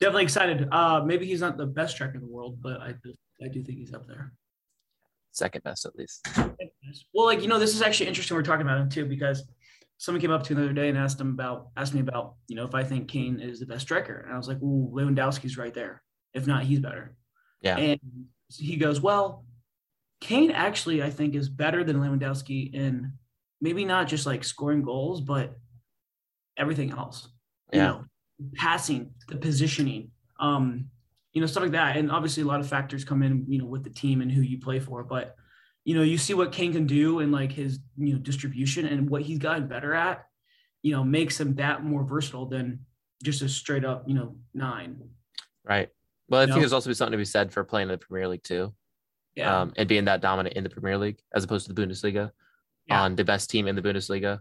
Definitely 0.00 0.24
excited 0.24 0.68
uh 0.72 1.02
maybe 1.04 1.26
he's 1.26 1.40
not 1.40 1.56
the 1.56 1.66
best 1.66 1.94
striker 1.94 2.14
in 2.14 2.20
the 2.20 2.28
world 2.28 2.58
but 2.60 2.80
i 2.80 2.94
i 3.42 3.48
do 3.48 3.62
think 3.62 3.78
he's 3.78 3.92
up 3.92 4.06
there 4.06 4.32
Second 5.38 5.62
best 5.62 5.86
at 5.86 5.94
least. 5.94 6.26
Well, 7.14 7.26
like 7.26 7.42
you 7.42 7.48
know, 7.48 7.60
this 7.60 7.74
is 7.74 7.80
actually 7.80 8.08
interesting. 8.08 8.36
We're 8.36 8.42
talking 8.42 8.66
about 8.66 8.80
him 8.80 8.88
too 8.88 9.04
because 9.04 9.44
someone 9.98 10.20
came 10.20 10.32
up 10.32 10.42
to 10.44 10.54
me 10.54 10.60
the 10.60 10.64
other 10.66 10.74
day 10.74 10.88
and 10.88 10.98
asked 10.98 11.20
him 11.20 11.30
about 11.30 11.68
asked 11.76 11.94
me 11.94 12.00
about 12.00 12.34
you 12.48 12.56
know 12.56 12.64
if 12.64 12.74
I 12.74 12.82
think 12.82 13.08
Kane 13.08 13.38
is 13.38 13.60
the 13.60 13.66
best 13.66 13.82
striker, 13.82 14.24
and 14.24 14.34
I 14.34 14.36
was 14.36 14.48
like, 14.48 14.60
"Ooh, 14.62 14.90
Lewandowski's 14.92 15.56
right 15.56 15.72
there. 15.72 16.02
If 16.34 16.46
not, 16.46 16.64
he's 16.64 16.80
better." 16.80 17.14
Yeah. 17.60 17.76
And 17.76 18.00
he 18.48 18.76
goes, 18.76 19.00
"Well, 19.00 19.44
Kane 20.20 20.50
actually 20.50 21.04
I 21.04 21.10
think 21.10 21.36
is 21.36 21.48
better 21.48 21.84
than 21.84 22.00
Lewandowski 22.00 22.74
in 22.74 23.12
maybe 23.60 23.84
not 23.84 24.08
just 24.08 24.26
like 24.26 24.44
scoring 24.44 24.82
goals, 24.82 25.20
but 25.20 25.56
everything 26.56 26.90
else. 26.90 27.28
You 27.72 27.80
Yeah. 27.80 27.86
know, 27.86 28.04
passing, 28.54 29.14
the 29.28 29.36
positioning, 29.36 30.10
um, 30.40 30.90
you 31.32 31.40
know, 31.40 31.46
stuff 31.46 31.62
like 31.64 31.72
that. 31.72 31.96
And 31.96 32.10
obviously, 32.10 32.42
a 32.42 32.46
lot 32.46 32.60
of 32.60 32.68
factors 32.68 33.04
come 33.04 33.22
in, 33.22 33.44
you 33.48 33.58
know, 33.58 33.66
with 33.66 33.84
the 33.84 33.90
team 33.90 34.20
and 34.20 34.30
who 34.30 34.40
you 34.42 34.58
play 34.58 34.80
for. 34.80 35.04
But 35.04 35.36
you 35.84 35.94
know, 35.94 36.02
you 36.02 36.18
see 36.18 36.34
what 36.34 36.52
Kane 36.52 36.72
can 36.74 36.86
do 36.86 37.20
and 37.20 37.32
like 37.32 37.50
his, 37.50 37.78
you 37.96 38.12
know, 38.12 38.18
distribution 38.18 38.84
and 38.84 39.08
what 39.08 39.22
he's 39.22 39.38
gotten 39.38 39.68
better 39.68 39.94
at. 39.94 40.26
You 40.82 40.92
know, 40.92 41.02
makes 41.02 41.40
him 41.40 41.54
that 41.54 41.82
more 41.82 42.04
versatile 42.04 42.44
than 42.46 42.84
just 43.22 43.40
a 43.40 43.48
straight 43.48 43.86
up, 43.86 44.04
you 44.06 44.14
know, 44.14 44.36
nine. 44.52 45.00
Right. 45.64 45.88
Well, 46.28 46.42
I 46.42 46.44
think 46.44 46.56
No. 46.56 46.60
there's 46.60 46.74
also 46.74 46.92
something 46.92 47.12
to 47.12 47.16
be 47.18 47.24
said 47.24 47.52
for 47.54 47.64
playing 47.64 47.88
in 47.88 47.92
the 47.92 47.98
Premier 47.98 48.28
League 48.28 48.42
too. 48.42 48.74
Yeah. 49.34 49.60
um, 49.60 49.72
and 49.76 49.88
being 49.88 50.04
that 50.06 50.20
dominant 50.20 50.56
in 50.56 50.64
the 50.64 50.68
Premier 50.70 50.98
League 50.98 51.20
as 51.32 51.44
opposed 51.44 51.66
to 51.66 51.72
the 51.72 51.80
Bundesliga 51.80 52.32
Yeah. 52.88 53.02
on 53.02 53.16
the 53.16 53.24
best 53.24 53.50
team 53.50 53.68
in 53.68 53.76
the 53.76 53.82
Bundesliga 53.82 54.40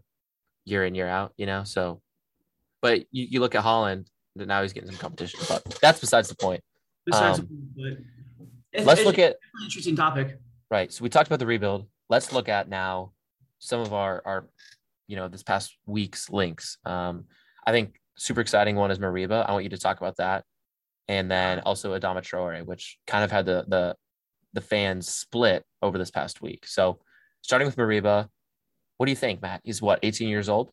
year 0.66 0.86
in, 0.86 0.96
year 0.96 1.08
out, 1.08 1.34
you 1.38 1.46
know? 1.46 1.63
So, 1.63 2.01
but 2.82 3.00
you, 3.12 3.27
you 3.30 3.39
look 3.39 3.56
at 3.56 3.63
Haaland, 3.63 4.08
that 4.36 4.48
now 4.48 4.62
he's 4.62 4.74
getting 4.74 4.89
some 4.89 5.00
competition, 5.00 5.39
but 5.50 5.63
that's 5.82 6.00
besides 6.00 6.30
the 6.30 6.36
point. 6.36 6.62
Besides, 7.06 7.39
um, 7.39 7.48
but 7.75 7.98
it's, 8.72 8.86
Let's 8.86 9.00
it's 9.00 9.08
look 9.08 9.20
at, 9.20 9.32
an 9.32 9.66
interesting 9.66 9.96
topic. 9.96 10.38
right. 10.70 10.92
So 10.92 11.04
we 11.04 11.10
talked 11.10 11.27
about 11.27 11.39
the 11.39 11.46
rebuild. 11.46 11.88
Let's 12.10 12.32
look 12.32 12.50
at 12.50 12.70
now 12.70 13.13
some 13.60 13.80
of 13.82 13.94
our, 13.94 14.22
our 14.25 14.50
you 15.08 15.16
know, 15.16 15.27
this 15.27 15.44
past 15.44 15.75
week's 15.86 16.30
links. 16.30 16.77
Um, 16.86 17.25
I 17.66 17.72
think 17.72 18.00
super 18.18 18.42
exciting 18.42 18.75
one 18.75 18.92
is 18.92 19.00
Moriba. 19.00 19.48
I 19.48 19.51
want 19.54 19.63
you 19.63 19.70
to 19.72 19.77
talk 19.77 19.98
about 19.98 20.18
that. 20.18 20.44
And 21.08 21.32
then 21.32 21.62
also 21.62 21.98
Adama 21.98 22.22
Traore, 22.22 22.66
which 22.66 22.98
kind 23.08 23.24
of 23.24 23.32
had 23.32 23.46
the 23.46 23.66
the 23.68 23.96
the 24.54 24.62
fans 24.62 25.08
split 25.08 25.63
over 25.82 25.98
this 25.98 26.12
past 26.12 26.42
week. 26.42 26.66
So 26.68 27.00
starting 27.42 27.66
with 27.66 27.77
Moriba, 27.77 28.27
what 28.98 29.06
do 29.06 29.12
you 29.12 29.16
think, 29.16 29.42
Matt? 29.42 29.62
He's 29.63 29.82
what, 29.82 30.00
18 30.04 30.27
years 30.27 30.50
old? 30.50 30.70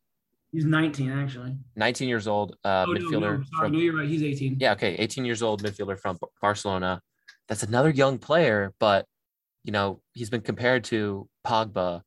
He's 0.52 0.64
19, 0.64 1.10
actually. 1.10 1.56
19 1.76 2.08
years 2.08 2.26
old, 2.28 2.56
uh, 2.64 2.84
Oh, 2.88 2.92
midfielder. 2.92 3.20
no, 3.20 3.36
no, 3.36 3.44
from, 3.58 3.72
no, 3.72 3.78
you're 3.78 3.96
right. 3.96 4.08
He's 4.08 4.22
18. 4.22 4.58
yeah, 4.60 4.72
okay, 4.72 4.94
18 4.96 5.24
years 5.24 5.42
old, 5.42 5.62
midfielder 5.62 5.98
from 5.98 6.18
Barcelona. 6.40 7.00
That's 7.48 7.62
another 7.62 7.90
young 7.90 8.18
player, 8.18 8.72
but 8.78 9.06
you 9.64 9.72
know 9.72 10.00
he's 10.12 10.30
been 10.30 10.40
compared 10.42 10.84
to 10.84 11.28
Pogba, 11.46 12.02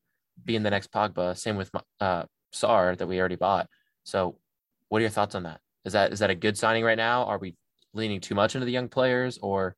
being 0.45 0.63
the 0.63 0.69
next 0.69 0.91
Pogba. 0.91 1.37
Same 1.37 1.55
with 1.57 1.69
uh, 1.99 2.23
Sarr 2.53 2.97
that 2.97 3.07
we 3.07 3.19
already 3.19 3.35
bought. 3.35 3.67
So, 4.03 4.37
what 4.89 4.99
are 4.99 5.01
your 5.01 5.09
thoughts 5.09 5.35
on 5.35 5.43
that? 5.43 5.59
Is 5.85 5.93
that 5.93 6.11
is 6.13 6.19
that 6.19 6.29
a 6.29 6.35
good 6.35 6.57
signing 6.57 6.83
right 6.83 6.97
now? 6.97 7.25
Are 7.25 7.37
we 7.37 7.55
leaning 7.93 8.19
too 8.21 8.33
much 8.35 8.55
into 8.55 8.65
the 8.65 8.71
young 8.71 8.87
players, 8.87 9.37
or 9.41 9.75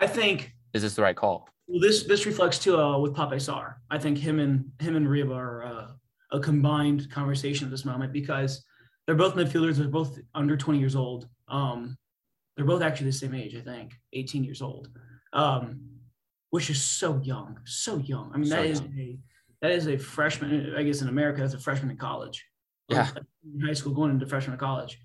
I 0.00 0.06
think 0.06 0.54
is 0.72 0.82
this 0.82 0.94
the 0.94 1.02
right 1.02 1.16
call? 1.16 1.48
Well, 1.66 1.80
this 1.80 2.04
this 2.04 2.26
reflects 2.26 2.58
too 2.58 2.78
uh, 2.78 2.98
with 2.98 3.14
Pape 3.14 3.40
Sarr. 3.40 3.74
I 3.90 3.98
think 3.98 4.18
him 4.18 4.38
and 4.38 4.70
him 4.78 4.96
and 4.96 5.08
Riva 5.08 5.34
are 5.34 5.64
uh, 5.64 5.86
a 6.32 6.40
combined 6.40 7.10
conversation 7.10 7.66
at 7.66 7.70
this 7.70 7.84
moment 7.84 8.12
because 8.12 8.64
they're 9.06 9.16
both 9.16 9.34
midfielders. 9.34 9.76
They're 9.76 9.88
both 9.88 10.18
under 10.34 10.56
20 10.56 10.78
years 10.78 10.96
old. 10.96 11.28
Um, 11.48 11.96
they're 12.56 12.66
both 12.66 12.82
actually 12.82 13.06
the 13.06 13.12
same 13.12 13.34
age, 13.34 13.54
I 13.54 13.60
think, 13.60 13.94
18 14.12 14.42
years 14.44 14.62
old, 14.62 14.88
um, 15.32 15.80
which 16.50 16.70
is 16.70 16.80
so 16.80 17.20
young, 17.22 17.58
so 17.64 17.98
young. 17.98 18.30
I 18.32 18.38
mean, 18.38 18.46
So 18.50 18.56
that 18.56 18.66
is 18.66 18.80
a 18.80 19.18
that 19.62 19.70
is 19.72 19.88
a 19.88 19.98
freshman. 19.98 20.74
I 20.76 20.82
guess 20.82 21.02
in 21.02 21.08
America, 21.08 21.40
that's 21.40 21.54
a 21.54 21.58
freshman 21.58 21.90
in 21.90 21.96
college. 21.96 22.44
Yeah. 22.88 23.08
in 23.44 23.66
high 23.66 23.72
school 23.72 23.92
going 23.92 24.12
into 24.12 24.26
freshman 24.26 24.54
in 24.54 24.60
college. 24.60 24.98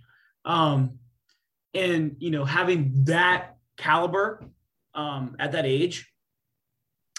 Um, 0.46 1.00
and 1.74 2.16
you 2.20 2.30
know, 2.30 2.46
having 2.46 2.92
that 3.06 3.58
caliber 3.78 4.44
um, 4.94 5.36
at 5.40 5.54
that 5.54 5.66
age, 5.66 6.11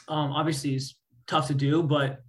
um, 0.09 0.33
obviously 0.33 0.75
is 0.75 0.95
tough 1.27 1.47
to 1.49 1.55
do, 1.55 1.83
but 1.83 2.23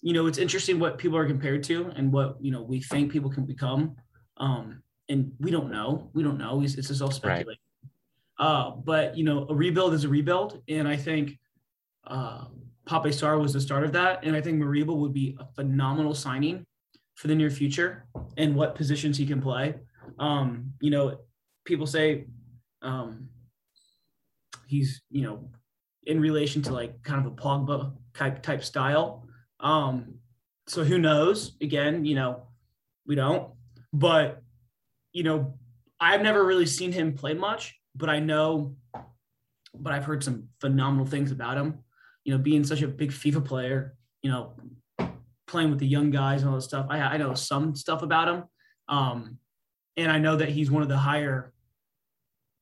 you 0.00 0.12
know, 0.12 0.26
it's 0.26 0.38
interesting 0.38 0.80
what 0.80 0.98
people 0.98 1.16
are 1.16 1.26
compared 1.26 1.62
to 1.64 1.92
and 1.96 2.12
what 2.12 2.36
you 2.40 2.50
know 2.50 2.62
we 2.62 2.80
think 2.80 3.12
people 3.12 3.30
can 3.30 3.44
become. 3.44 3.96
Um, 4.38 4.82
and 5.08 5.32
we 5.38 5.50
don't 5.50 5.70
know. 5.70 6.10
We 6.14 6.22
don't 6.22 6.38
know. 6.38 6.62
It's, 6.62 6.74
it's 6.74 6.88
just 6.88 7.02
all 7.02 7.10
speculation. 7.10 7.60
Uh, 8.38 8.70
but 8.70 9.16
you 9.16 9.24
know, 9.24 9.46
a 9.48 9.54
rebuild 9.54 9.94
is 9.94 10.04
a 10.04 10.08
rebuild, 10.08 10.60
and 10.68 10.88
I 10.88 10.96
think 10.96 11.38
uh, 12.06 12.46
Pape 12.86 13.12
Sarr 13.12 13.40
was 13.40 13.52
the 13.52 13.60
start 13.60 13.84
of 13.84 13.92
that, 13.92 14.24
and 14.24 14.34
I 14.34 14.40
think 14.40 14.60
Moriba 14.60 14.96
would 14.96 15.12
be 15.12 15.36
a 15.38 15.46
phenomenal 15.54 16.14
signing 16.14 16.66
for 17.14 17.28
the 17.28 17.34
near 17.34 17.50
future 17.50 18.06
and 18.36 18.56
what 18.56 18.74
positions 18.74 19.16
he 19.16 19.26
can 19.26 19.40
play. 19.40 19.74
Um, 20.18 20.72
you 20.80 20.90
know, 20.90 21.18
people 21.64 21.86
say 21.86 22.24
um, 22.80 23.28
he's 24.66 25.02
you 25.10 25.22
know 25.22 25.48
in 26.04 26.20
relation 26.20 26.62
to 26.62 26.72
like 26.72 27.02
kind 27.02 27.24
of 27.24 27.32
a 27.32 27.34
Pogba 27.34 27.92
type 28.14 28.42
type 28.42 28.64
style. 28.64 29.26
Um, 29.60 30.14
so 30.66 30.84
who 30.84 30.98
knows? 30.98 31.56
Again, 31.60 32.04
you 32.04 32.14
know, 32.14 32.46
we 33.06 33.14
don't. 33.14 33.52
But 33.92 34.42
you 35.12 35.22
know, 35.22 35.54
I've 36.00 36.22
never 36.22 36.44
really 36.44 36.66
seen 36.66 36.92
him 36.92 37.14
play 37.14 37.34
much, 37.34 37.78
but 37.94 38.08
I 38.08 38.18
know, 38.18 38.76
but 39.74 39.92
I've 39.92 40.04
heard 40.04 40.24
some 40.24 40.48
phenomenal 40.60 41.06
things 41.06 41.30
about 41.30 41.56
him. 41.56 41.78
You 42.24 42.32
know, 42.32 42.38
being 42.38 42.64
such 42.64 42.82
a 42.82 42.88
big 42.88 43.10
FIFA 43.10 43.44
player, 43.44 43.96
you 44.22 44.30
know, 44.30 44.54
playing 45.46 45.70
with 45.70 45.80
the 45.80 45.86
young 45.86 46.10
guys 46.10 46.42
and 46.42 46.50
all 46.50 46.56
this 46.56 46.64
stuff. 46.64 46.86
I, 46.88 46.98
I 47.00 47.16
know 47.16 47.34
some 47.34 47.76
stuff 47.76 48.02
about 48.02 48.28
him. 48.28 48.44
Um, 48.88 49.38
and 49.96 50.10
I 50.10 50.18
know 50.18 50.36
that 50.36 50.48
he's 50.48 50.70
one 50.70 50.82
of 50.82 50.88
the 50.88 50.96
higher 50.96 51.52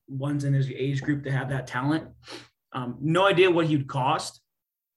ones 0.09 0.45
in 0.45 0.53
his 0.53 0.69
age 0.71 1.03
group 1.03 1.25
to 1.25 1.31
have 1.31 1.51
that 1.51 1.67
talent. 1.67 2.09
Um, 2.73 2.97
no 3.01 3.27
idea 3.27 3.51
what 3.51 3.67
he 3.67 3.77
would 3.77 3.89
cost. 3.89 4.41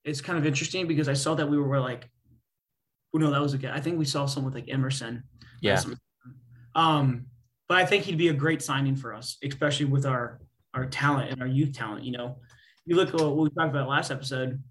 It's 0.04 0.22
kind 0.22 0.38
of 0.38 0.46
interesting 0.46 0.88
because 0.88 1.10
I 1.10 1.14
saw 1.14 1.34
that 1.36 1.50
we 1.50 1.58
were 1.58 1.80
like, 1.80 2.10
oh 3.16 3.20
no, 3.20 3.32
that 3.32 3.42
was 3.42 3.54
a 3.54 3.58
guy. 3.58 3.74
I 3.74 3.80
think 3.80 3.98
we 3.98 4.06
saw 4.06 4.26
someone 4.26 4.54
with 4.54 4.64
like 4.64 4.72
Emerson. 4.72 5.24
Yeah, 5.62 5.82
Um, 6.76 7.26
but 7.70 7.78
I 7.78 7.86
think 7.86 8.04
he'd 8.04 8.18
be 8.18 8.28
a 8.28 8.34
great 8.34 8.62
signing 8.62 8.96
for 8.96 9.14
us, 9.14 9.38
especially 9.44 9.86
with 9.86 10.06
our 10.06 10.40
our 10.74 10.86
talent 10.86 11.32
and 11.32 11.42
our 11.42 11.48
youth 11.48 11.74
talent. 11.74 12.04
You 12.04 12.12
know, 12.12 12.38
you 12.86 12.96
look 12.96 13.10
at 13.10 13.16
what 13.16 13.38
we 13.38 13.50
talked 13.50 13.70
about 13.70 13.88
last 13.88 14.12
episode 14.12 14.62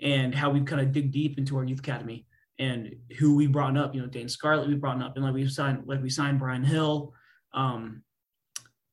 and 0.00 0.34
how 0.34 0.50
we 0.50 0.60
kind 0.62 0.80
of 0.80 0.92
dig 0.92 1.12
deep 1.12 1.38
into 1.38 1.56
our 1.56 1.64
youth 1.64 1.78
academy 1.78 2.26
and 2.58 2.94
who 3.18 3.34
we 3.34 3.46
brought 3.46 3.76
up. 3.76 3.94
You 3.94 4.02
know, 4.02 4.06
Dane 4.06 4.28
Scarlett 4.28 4.68
we 4.68 4.74
brought 4.74 5.00
up, 5.02 5.16
and 5.16 5.24
like 5.24 5.34
we 5.34 5.48
signed 5.48 5.84
like 5.86 6.02
we 6.02 6.10
signed 6.10 6.38
Bryan 6.38 6.64
Gil. 6.64 7.14
Um, 7.54 8.02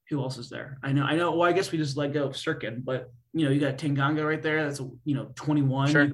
who 0.09 0.21
else 0.21 0.37
is 0.37 0.49
there? 0.49 0.79
I 0.81 0.91
know, 0.91 1.03
I 1.03 1.15
know. 1.15 1.31
Well, 1.31 1.47
I 1.47 1.51
guess 1.51 1.71
we 1.71 1.77
just 1.77 1.97
let 1.97 2.13
go 2.13 2.25
of 2.25 2.33
Sirkin, 2.33 2.83
but 2.83 3.11
you 3.33 3.45
know, 3.45 3.51
you 3.51 3.59
got 3.59 3.77
Tanganga 3.77 4.27
right 4.27 4.41
there. 4.41 4.65
That's 4.65 4.79
a 4.79 4.89
you 5.05 5.15
know 5.15 5.31
21. 5.35 5.91
Sure. 5.91 6.09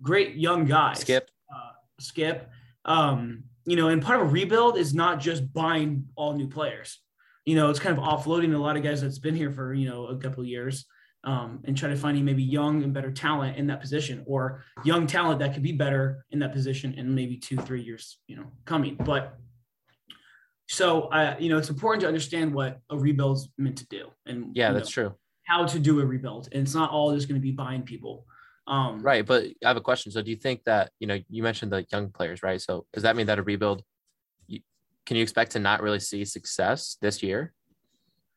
Great 0.00 0.36
young 0.36 0.64
guy. 0.64 0.94
Skipp. 0.94 1.26
Uh, 1.52 1.72
Skipp. 2.00 2.46
Um, 2.84 3.44
you 3.64 3.76
know, 3.76 3.88
and 3.88 4.02
part 4.02 4.20
of 4.20 4.26
a 4.26 4.30
rebuild 4.30 4.76
is 4.76 4.94
not 4.94 5.20
just 5.20 5.52
buying 5.52 6.06
all 6.16 6.34
new 6.34 6.48
players. 6.48 7.00
You 7.44 7.56
know, 7.56 7.70
it's 7.70 7.78
kind 7.78 7.96
of 7.96 8.02
offloading 8.02 8.54
a 8.54 8.58
lot 8.58 8.76
of 8.76 8.82
guys 8.82 9.00
that's 9.00 9.18
been 9.18 9.36
here 9.36 9.50
for 9.50 9.74
you 9.74 9.88
know 9.88 10.06
a 10.06 10.16
couple 10.16 10.42
of 10.42 10.48
years, 10.48 10.84
um, 11.24 11.60
and 11.64 11.76
try 11.76 11.88
to 11.88 11.96
find 11.96 12.22
maybe 12.24 12.42
young 12.42 12.82
and 12.82 12.92
better 12.92 13.10
talent 13.12 13.56
in 13.56 13.66
that 13.68 13.80
position, 13.80 14.22
or 14.26 14.64
young 14.84 15.06
talent 15.06 15.40
that 15.40 15.54
could 15.54 15.62
be 15.62 15.72
better 15.72 16.24
in 16.30 16.38
that 16.40 16.52
position 16.52 16.94
in 16.94 17.14
maybe 17.14 17.36
two, 17.36 17.56
three 17.56 17.82
years, 17.82 18.18
you 18.26 18.36
know, 18.36 18.46
coming. 18.64 18.96
But 18.96 19.36
so, 20.68 21.02
uh, 21.02 21.36
you 21.38 21.48
know, 21.48 21.58
it's 21.58 21.68
important 21.68 22.00
to 22.02 22.08
understand 22.08 22.54
what 22.54 22.80
a 22.90 22.98
rebuild's 22.98 23.48
meant 23.58 23.78
to 23.78 23.86
do, 23.88 24.08
and 24.26 24.56
Yeah, 24.56 24.72
that's 24.72 24.96
know, 24.96 25.08
true. 25.08 25.14
How 25.44 25.66
to 25.66 25.78
do 25.78 26.00
a 26.00 26.06
rebuild. 26.06 26.48
And 26.52 26.62
it's 26.62 26.74
not 26.74 26.90
all 26.90 27.14
just 27.14 27.28
going 27.28 27.40
to 27.40 27.42
be 27.42 27.52
buying 27.52 27.82
people. 27.82 28.26
Um, 28.66 29.02
Right, 29.02 29.26
but 29.26 29.44
I 29.64 29.68
have 29.68 29.76
a 29.76 29.80
question. 29.80 30.12
So, 30.12 30.22
do 30.22 30.30
you 30.30 30.36
think 30.36 30.62
that 30.64 30.92
you 31.00 31.06
know 31.08 31.18
you 31.28 31.42
mentioned 31.42 31.72
the 31.72 31.84
young 31.90 32.10
players, 32.10 32.42
right? 32.44 32.60
So, 32.60 32.86
does 32.92 33.02
that 33.02 33.16
mean 33.16 33.26
that 33.26 33.38
a 33.40 33.42
rebuild? 33.42 33.82
You, 34.46 34.60
can 35.04 35.16
you 35.16 35.22
expect 35.22 35.50
to 35.52 35.58
not 35.58 35.82
really 35.82 35.98
see 35.98 36.24
success 36.24 36.96
this 37.00 37.22
year? 37.24 37.52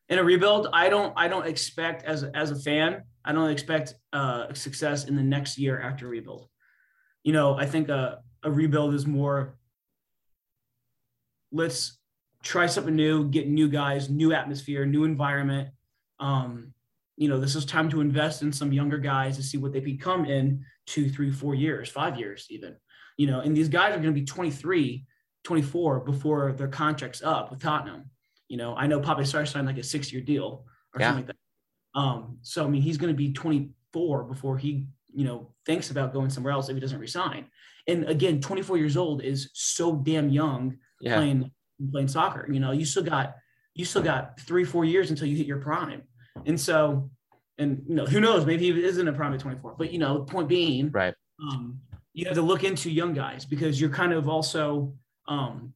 in 0.08 0.18
a 0.18 0.24
rebuild, 0.24 0.68
I 0.72 0.88
don't 0.88 1.12
I 1.16 1.28
don't 1.28 1.46
expect 1.46 2.04
as 2.04 2.22
a, 2.22 2.36
as 2.36 2.50
a 2.50 2.56
fan, 2.56 3.02
I 3.24 3.32
don't 3.32 3.50
expect 3.50 3.94
uh, 4.12 4.52
success 4.54 5.04
in 5.04 5.16
the 5.16 5.22
next 5.22 5.58
year 5.58 5.80
after 5.80 6.06
rebuild. 6.06 6.48
You 7.24 7.32
know, 7.32 7.54
I 7.54 7.66
think 7.66 7.88
a, 7.88 8.20
a 8.42 8.50
rebuild 8.50 8.94
is 8.94 9.06
more 9.06 9.56
let's 11.50 11.98
try 12.42 12.66
something 12.66 12.94
new, 12.94 13.28
get 13.28 13.48
new 13.48 13.68
guys, 13.68 14.08
new 14.08 14.32
atmosphere, 14.32 14.86
new 14.86 15.04
environment. 15.04 15.70
Um, 16.20 16.72
you 17.16 17.28
know, 17.28 17.40
this 17.40 17.54
is 17.54 17.64
time 17.64 17.88
to 17.90 18.00
invest 18.00 18.42
in 18.42 18.52
some 18.52 18.72
younger 18.72 18.98
guys 18.98 19.36
to 19.36 19.42
see 19.42 19.56
what 19.58 19.72
they 19.72 19.80
become 19.80 20.24
in 20.26 20.64
two, 20.86 21.08
three, 21.08 21.30
four 21.32 21.54
years, 21.54 21.88
five 21.88 22.18
years, 22.18 22.46
even. 22.50 22.76
You 23.16 23.26
know, 23.26 23.40
and 23.40 23.56
these 23.56 23.68
guys 23.70 23.90
are 23.94 24.00
going 24.00 24.14
to 24.14 24.20
be 24.20 24.26
23, 24.26 25.06
24 25.44 26.00
before 26.00 26.52
their 26.52 26.68
contract's 26.68 27.22
up 27.22 27.50
with 27.50 27.62
Tottenham. 27.62 28.10
You 28.48 28.58
know, 28.58 28.76
I 28.76 28.86
know 28.86 29.00
Pape 29.00 29.18
Sarr 29.18 29.48
signed 29.48 29.66
like 29.66 29.78
a 29.78 29.82
six 29.82 30.12
year 30.12 30.20
deal 30.22 30.66
or 30.94 31.00
Yeah. 31.00 31.08
something 31.08 31.26
like 31.26 31.34
that. 31.34 31.98
Um, 32.00 32.38
so 32.42 32.64
I 32.64 32.68
mean, 32.68 32.82
he's 32.82 32.98
going 32.98 33.12
to 33.12 33.16
be 33.16 33.32
24 33.32 34.24
before 34.24 34.58
he, 34.58 34.86
you 35.12 35.24
know, 35.24 35.54
thinks 35.64 35.90
about 35.90 36.12
going 36.12 36.28
somewhere 36.28 36.52
else 36.52 36.68
if 36.68 36.74
he 36.74 36.80
doesn't 36.80 36.98
resign. 37.00 37.46
And 37.88 38.04
again, 38.04 38.40
24 38.40 38.76
years 38.76 38.96
old 38.96 39.22
is 39.22 39.50
so 39.54 39.96
damn 39.96 40.28
young 40.28 40.76
Yeah, 41.00 41.16
playing 41.16 41.50
playing 41.92 42.08
soccer. 42.08 42.46
You 42.52 42.60
know, 42.60 42.72
you 42.72 42.84
still 42.84 43.02
got 43.02 43.36
you 43.74 43.84
still 43.86 44.02
got 44.02 44.38
three, 44.40 44.64
four 44.64 44.84
years 44.84 45.10
until 45.10 45.26
you 45.28 45.36
hit 45.36 45.46
your 45.46 45.60
prime. 45.60 46.02
And 46.44 46.60
so, 46.60 47.10
and 47.58 47.82
you 47.88 47.94
know, 47.94 48.06
who 48.06 48.20
knows? 48.20 48.44
Maybe 48.44 48.70
he 48.70 48.84
isn't 48.84 49.08
a 49.08 49.12
prime 49.12 49.32
at 49.32 49.40
24. 49.40 49.76
But 49.78 49.92
you 49.92 49.98
know, 49.98 50.20
point 50.20 50.48
being, 50.48 50.90
right. 50.90 51.14
um, 51.42 51.80
you 52.12 52.26
have 52.26 52.34
to 52.34 52.42
look 52.42 52.64
into 52.64 52.90
young 52.90 53.14
guys 53.14 53.44
because 53.44 53.80
you're 53.80 53.90
kind 53.90 54.12
of 54.12 54.28
also, 54.28 54.94
um, 55.28 55.72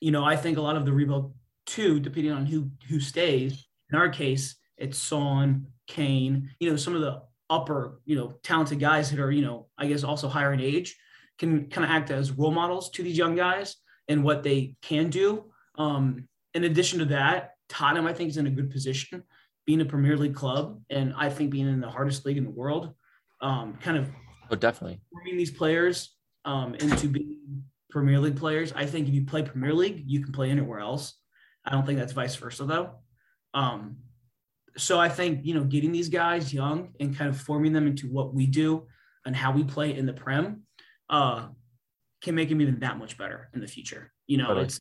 you 0.00 0.10
know, 0.10 0.24
I 0.24 0.36
think 0.36 0.58
a 0.58 0.60
lot 0.60 0.76
of 0.76 0.84
the 0.84 0.92
rebuild 0.92 1.34
too, 1.66 2.00
depending 2.00 2.32
on 2.32 2.46
who 2.46 2.70
who 2.88 3.00
stays. 3.00 3.66
In 3.90 3.98
our 3.98 4.08
case, 4.08 4.56
it's 4.76 4.98
Son, 4.98 5.66
Kane. 5.86 6.50
You 6.60 6.70
know, 6.70 6.76
some 6.76 6.94
of 6.94 7.00
the 7.00 7.22
upper, 7.50 8.00
you 8.04 8.16
know, 8.16 8.34
talented 8.42 8.80
guys 8.80 9.10
that 9.10 9.20
are, 9.20 9.30
you 9.30 9.42
know, 9.42 9.66
I 9.78 9.86
guess 9.86 10.04
also 10.04 10.28
higher 10.28 10.52
in 10.52 10.60
age, 10.60 10.96
can 11.38 11.68
kind 11.68 11.84
of 11.84 11.90
act 11.90 12.10
as 12.10 12.32
role 12.32 12.50
models 12.50 12.90
to 12.90 13.02
these 13.02 13.18
young 13.18 13.34
guys 13.34 13.76
and 14.08 14.24
what 14.24 14.42
they 14.42 14.76
can 14.82 15.10
do. 15.10 15.44
Um, 15.76 16.28
in 16.54 16.64
addition 16.64 17.00
to 17.00 17.04
that, 17.06 17.53
Tottenham, 17.68 18.06
I 18.06 18.12
think, 18.12 18.30
is 18.30 18.36
in 18.36 18.46
a 18.46 18.50
good 18.50 18.70
position, 18.70 19.22
being 19.66 19.80
a 19.80 19.84
Premier 19.84 20.16
League 20.16 20.34
club, 20.34 20.80
and 20.90 21.14
I 21.16 21.30
think 21.30 21.50
being 21.50 21.68
in 21.68 21.80
the 21.80 21.90
hardest 21.90 22.24
league 22.26 22.36
in 22.36 22.44
the 22.44 22.50
world, 22.50 22.94
um, 23.40 23.74
kind 23.80 23.96
of 23.96 24.08
Oh, 24.50 24.56
definitely. 24.56 25.00
forming 25.10 25.36
these 25.36 25.50
players 25.50 26.14
um, 26.44 26.74
into 26.74 27.08
being 27.08 27.64
Premier 27.90 28.18
League 28.20 28.36
players. 28.36 28.72
I 28.74 28.84
think 28.86 29.08
if 29.08 29.14
you 29.14 29.24
play 29.24 29.42
Premier 29.42 29.72
League, 29.72 30.02
you 30.06 30.22
can 30.22 30.32
play 30.32 30.50
anywhere 30.50 30.80
else. 30.80 31.14
I 31.64 31.70
don't 31.72 31.86
think 31.86 31.98
that's 31.98 32.12
vice 32.12 32.36
versa 32.36 32.64
though. 32.64 32.90
Um, 33.54 33.96
so 34.76 35.00
I 35.00 35.08
think 35.08 35.46
you 35.46 35.54
know 35.54 35.64
getting 35.64 35.92
these 35.92 36.08
guys 36.08 36.52
young 36.52 36.92
and 37.00 37.16
kind 37.16 37.30
of 37.30 37.40
forming 37.40 37.72
them 37.72 37.86
into 37.86 38.08
what 38.08 38.34
we 38.34 38.46
do 38.46 38.86
and 39.24 39.34
how 39.34 39.52
we 39.52 39.64
play 39.64 39.96
in 39.96 40.04
the 40.04 40.12
Prem 40.12 40.62
uh, 41.08 41.46
can 42.20 42.34
make 42.34 42.48
them 42.50 42.60
even 42.60 42.80
that 42.80 42.98
much 42.98 43.16
better 43.16 43.48
in 43.54 43.60
the 43.60 43.68
future. 43.68 44.12
You 44.26 44.38
know, 44.38 44.48
Totally. 44.48 44.66
it's 44.66 44.80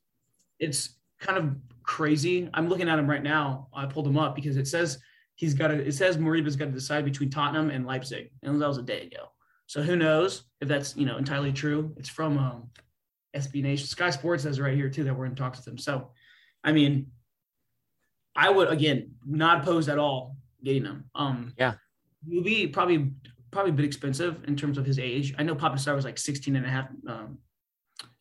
it's 0.59 0.97
kind 1.21 1.37
of 1.37 1.55
crazy. 1.83 2.49
I'm 2.53 2.67
looking 2.69 2.89
at 2.89 2.99
him 2.99 3.09
right 3.09 3.23
now. 3.23 3.67
I 3.73 3.85
pulled 3.85 4.07
him 4.07 4.17
up 4.17 4.35
because 4.35 4.57
it 4.57 4.67
says 4.67 4.99
he's 5.35 5.53
got 5.53 5.67
to. 5.69 5.75
It 5.75 5.93
says 5.93 6.17
Moriba's 6.17 6.55
got 6.55 6.65
to 6.65 6.71
decide 6.71 7.05
between 7.05 7.29
Tottenham 7.29 7.69
and 7.69 7.85
Leipzig, 7.85 8.31
and 8.41 8.61
that 8.61 8.67
was 8.67 8.77
a 8.77 8.83
day 8.83 9.01
ago. 9.07 9.29
So 9.67 9.81
who 9.81 9.95
knows 9.95 10.43
if 10.61 10.67
that's 10.67 10.95
you 10.95 11.05
know 11.05 11.17
entirely 11.17 11.51
true? 11.53 11.93
It's 11.97 12.09
from 12.09 12.37
um, 12.37 12.69
SB 13.35 13.61
Nation. 13.63 13.87
Sky 13.87 14.09
Sports 14.09 14.43
says 14.43 14.59
right 14.59 14.75
here 14.75 14.89
too 14.89 15.03
that 15.05 15.15
we're 15.17 15.25
in 15.25 15.35
talks 15.35 15.57
with 15.59 15.67
him. 15.67 15.77
So, 15.77 16.09
I 16.63 16.71
mean, 16.71 17.07
I 18.35 18.49
would 18.49 18.69
again 18.69 19.11
not 19.25 19.61
opposed 19.61 19.89
at 19.89 19.97
all 19.99 20.37
getting 20.63 20.85
him. 20.85 21.05
Um, 21.15 21.53
Yeah. 21.57 21.73
he 22.27 22.35
will 22.35 22.43
be 22.43 22.67
probably 22.67 23.11
probably 23.51 23.71
a 23.71 23.75
bit 23.75 23.85
expensive 23.85 24.43
in 24.47 24.55
terms 24.55 24.77
of 24.77 24.85
his 24.85 24.97
age. 24.97 25.33
I 25.37 25.43
know 25.43 25.53
Pape 25.55 25.73
Sarr 25.73 25.95
was 25.95 26.05
like 26.05 26.17
16 26.17 26.55
and 26.55 26.65
a 26.65 26.69
half 26.69 26.87
um, 27.07 27.37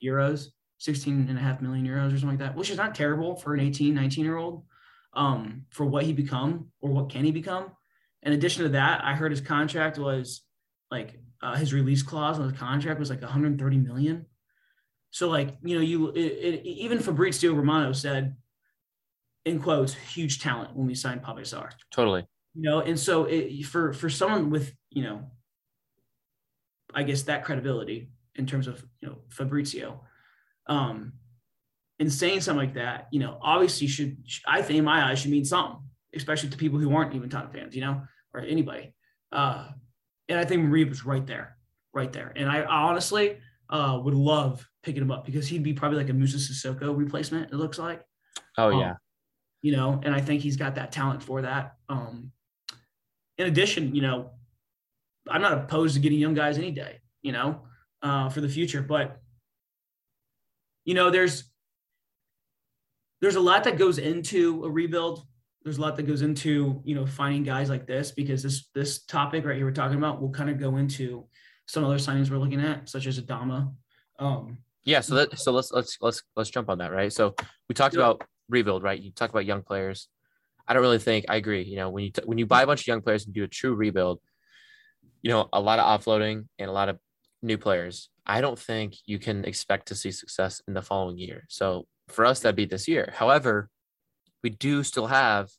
euros, 0.04 0.49
16 0.83 1.27
and 1.29 1.39
a 1.39 1.41
half 1.41 1.61
million 1.61 1.87
euros 1.87 2.09
or 2.09 2.19
something 2.19 2.31
like 2.31 2.39
that, 2.41 2.57
which 2.57 2.71
is 2.71 2.77
not 2.77 2.93
terrible 2.93 3.37
for 3.37 3.55
an 3.55 3.61
18, 3.61 3.95
19 3.95 4.25
year 4.25 4.37
old 4.37 4.65
um, 5.15 5.65
for 5.71 5.87
what 5.87 6.03
he 6.03 6.12
become 6.12 6.73
or 6.81 6.91
what 6.91 7.09
can 7.09 7.25
he 7.25 7.31
become. 7.31 7.71
In 8.25 8.33
addition 8.33 8.65
to 8.65 8.71
that, 8.71 9.05
I 9.05 9.15
heard 9.15 9.31
his 9.31 9.41
contract 9.41 9.97
was 9.97 10.43
like 10.91 11.21
uh, 11.41 11.55
his 11.55 11.73
release 11.73 12.03
clause 12.03 12.41
on 12.41 12.51
his 12.51 12.59
contract 12.59 12.99
was 12.99 13.11
like 13.11 13.23
130 13.23 13.77
million. 13.77 14.27
So 15.11 15.29
like 15.29 15.57
you 15.62 15.77
know 15.77 15.83
you 15.83 16.09
it, 16.11 16.19
it, 16.19 16.67
even 16.67 16.99
Fabrizio 16.99 17.55
Romano 17.55 17.93
said 17.93 18.35
in 19.45 19.61
quotes 19.61 19.95
huge 19.95 20.41
talent 20.41 20.75
when 20.75 20.87
we 20.87 20.95
signed 20.95 21.23
Pape 21.23 21.39
Sarr 21.39 21.71
Totally. 21.93 22.27
you 22.55 22.62
know 22.62 22.81
and 22.81 22.99
so 22.99 23.25
it, 23.25 23.65
for 23.67 23.93
for 23.93 24.09
someone 24.09 24.51
with 24.51 24.73
you 24.91 25.03
know 25.03 25.25
i 26.95 27.03
guess 27.03 27.23
that 27.23 27.45
credibility 27.45 28.09
in 28.37 28.47
terms 28.47 28.69
of 28.69 28.85
you 29.01 29.09
know 29.09 29.19
fabrizio 29.29 30.01
um 30.73 30.97
and 32.00 32.11
saying 32.21 32.41
something 32.41 32.64
like 32.67 32.75
that 32.83 32.99
you 33.14 33.21
know 33.23 33.33
obviously 33.52 33.87
should 33.95 34.12
i 34.57 34.59
think 34.62 34.79
in 34.79 34.85
my 34.93 34.99
eyes 35.07 35.19
should 35.21 35.31
mean 35.37 35.45
something 35.45 35.79
especially 36.21 36.49
to 36.50 36.57
people 36.64 36.79
who 36.79 36.91
aren't 36.97 37.14
even 37.14 37.29
Tottenham 37.29 37.52
fans 37.57 37.75
you 37.76 37.83
know 37.87 37.95
or 38.35 38.41
anybody 38.41 38.85
uh 39.38 39.69
and 40.29 40.38
i 40.43 40.45
think 40.45 40.62
Marie 40.62 40.85
was 40.85 41.05
right 41.12 41.26
there 41.33 41.49
right 41.99 42.12
there 42.17 42.31
and 42.38 42.47
i, 42.55 42.59
I 42.76 42.79
honestly 42.88 43.26
uh 43.76 43.95
would 44.05 44.14
love 44.14 44.52
picking 44.83 45.02
him 45.02 45.11
up 45.11 45.25
because 45.29 45.47
he'd 45.49 45.62
be 45.71 45.75
probably 45.81 45.99
like 46.02 46.11
a 46.11 46.12
moussa 46.21 46.38
sissoko 46.38 46.97
replacement 47.05 47.52
it 47.52 47.57
looks 47.57 47.79
like 47.79 48.00
Oh 48.59 48.71
Um, 48.73 48.81
yeah. 48.81 48.95
you 49.62 49.73
know, 49.76 49.88
and 50.05 50.12
I 50.19 50.21
think 50.26 50.43
he's 50.43 50.57
got 50.64 50.75
that 50.75 50.91
talent 50.93 51.23
for 51.23 51.38
that. 51.43 51.64
Um, 51.88 52.33
in 53.38 53.47
addition, 53.47 53.95
you 53.97 54.02
know, 54.07 54.19
I'm 55.33 55.43
not 55.47 55.52
opposed 55.59 55.95
to 55.95 56.00
getting 56.00 56.19
young 56.19 56.35
guys 56.35 56.59
any 56.59 56.73
day, 56.85 56.95
you 57.23 57.33
know, 57.37 57.49
uh, 58.07 58.29
for 58.29 58.41
the 58.41 58.49
future, 58.49 58.83
but 58.83 59.07
you 60.85 60.95
know, 60.95 61.11
there's 61.11 61.45
there's 63.21 63.37
a 63.37 63.41
lot 63.41 63.65
that 63.65 63.79
goes 63.79 63.99
into 63.99 64.65
a 64.65 64.71
rebuild. 64.71 65.25
There's 65.62 65.79
a 65.79 65.81
lot 65.81 65.97
that 65.97 66.05
goes 66.05 66.23
into 66.23 66.81
you 66.85 66.95
know 66.95 67.07
finding 67.07 67.45
guys 67.45 67.71
like 67.71 67.87
this 67.87 68.11
because 68.11 68.43
this 68.43 68.69
this 68.75 69.05
topic 69.05 69.45
right 69.45 69.57
here 69.57 69.65
we're 69.65 69.73
talking 69.73 69.99
about 69.99 70.21
will 70.21 70.31
kind 70.31 70.51
of 70.51 70.59
go 70.59 70.77
into 70.77 71.25
some 71.67 71.85
other 71.85 71.99
signings 71.99 72.31
we're 72.31 72.39
looking 72.39 72.61
at, 72.61 72.89
such 72.89 73.07
as 73.07 73.21
Adama. 73.21 73.73
Um, 74.19 74.59
Yeah, 74.85 75.01
so 75.01 75.15
that 75.15 75.39
so 75.39 75.53
let's 75.53 75.71
let's 75.71 75.99
let's 76.01 76.23
let's 76.35 76.51
jump 76.51 76.69
on 76.69 76.79
that, 76.79 76.91
right? 76.93 77.12
So 77.12 77.35
we 77.69 77.75
talked 77.75 77.95
Yeah. 77.95 78.01
about 78.01 78.25
rebuild, 78.49 78.83
right? 78.83 79.01
You 79.01 79.12
talk 79.12 79.31
about 79.31 79.47
young 79.47 79.62
players. 79.62 80.09
I 80.67 80.75
don't 80.75 80.83
really 80.83 80.99
think 80.99 81.27
I 81.29 81.37
agree. 81.37 81.62
You 81.62 81.77
know, 81.77 81.91
when 81.91 82.05
you 82.05 82.11
t- 82.11 82.23
when 82.25 82.39
you 82.39 82.47
buy 82.47 82.62
a 82.62 82.67
bunch 82.67 82.81
of 82.81 82.87
young 82.89 83.01
players 83.01 83.25
and 83.25 83.35
do 83.35 83.45
a 83.45 83.49
true 83.49 83.75
rebuild, 83.75 84.21
you 85.23 85.31
know, 85.31 85.49
a 85.53 85.61
lot 85.61 85.79
of 85.79 85.87
offloading 85.87 86.47
and 86.59 86.69
a 86.69 86.73
lot 86.73 86.89
of 86.89 86.99
new 87.43 87.59
players. 87.59 88.09
I 88.27 88.40
don't 88.40 88.59
think 88.59 88.95
you 89.05 89.19
can 89.19 89.45
expect 89.45 89.88
to 89.88 89.95
see 89.95 90.12
success 90.12 90.62
in 90.69 90.75
the 90.75 90.83
following 90.83 91.19
year. 91.19 91.45
So 91.49 91.87
for 92.09 92.25
us, 92.25 92.40
that'd 92.40 92.57
be 92.57 92.66
this 92.66 92.87
year. 92.87 93.12
However, 93.16 93.69
we 94.43 94.51
do 94.51 94.83
still 94.83 95.09
have 95.09 95.51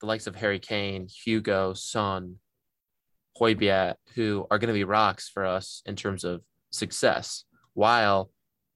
the 0.00 0.06
likes 0.06 0.26
of 0.26 0.36
Harry 0.36 0.58
Kane, 0.58 1.08
Hugo, 1.24 1.74
Son, 1.74 2.36
Højbjerg, 3.40 3.94
who 4.14 4.46
are 4.50 4.58
going 4.58 4.68
to 4.68 4.74
be 4.74 4.84
rocks 4.84 5.28
for 5.28 5.44
us 5.44 5.82
in 5.86 5.96
terms 5.96 6.24
of 6.24 6.42
success. 6.70 7.44
While, 7.74 8.30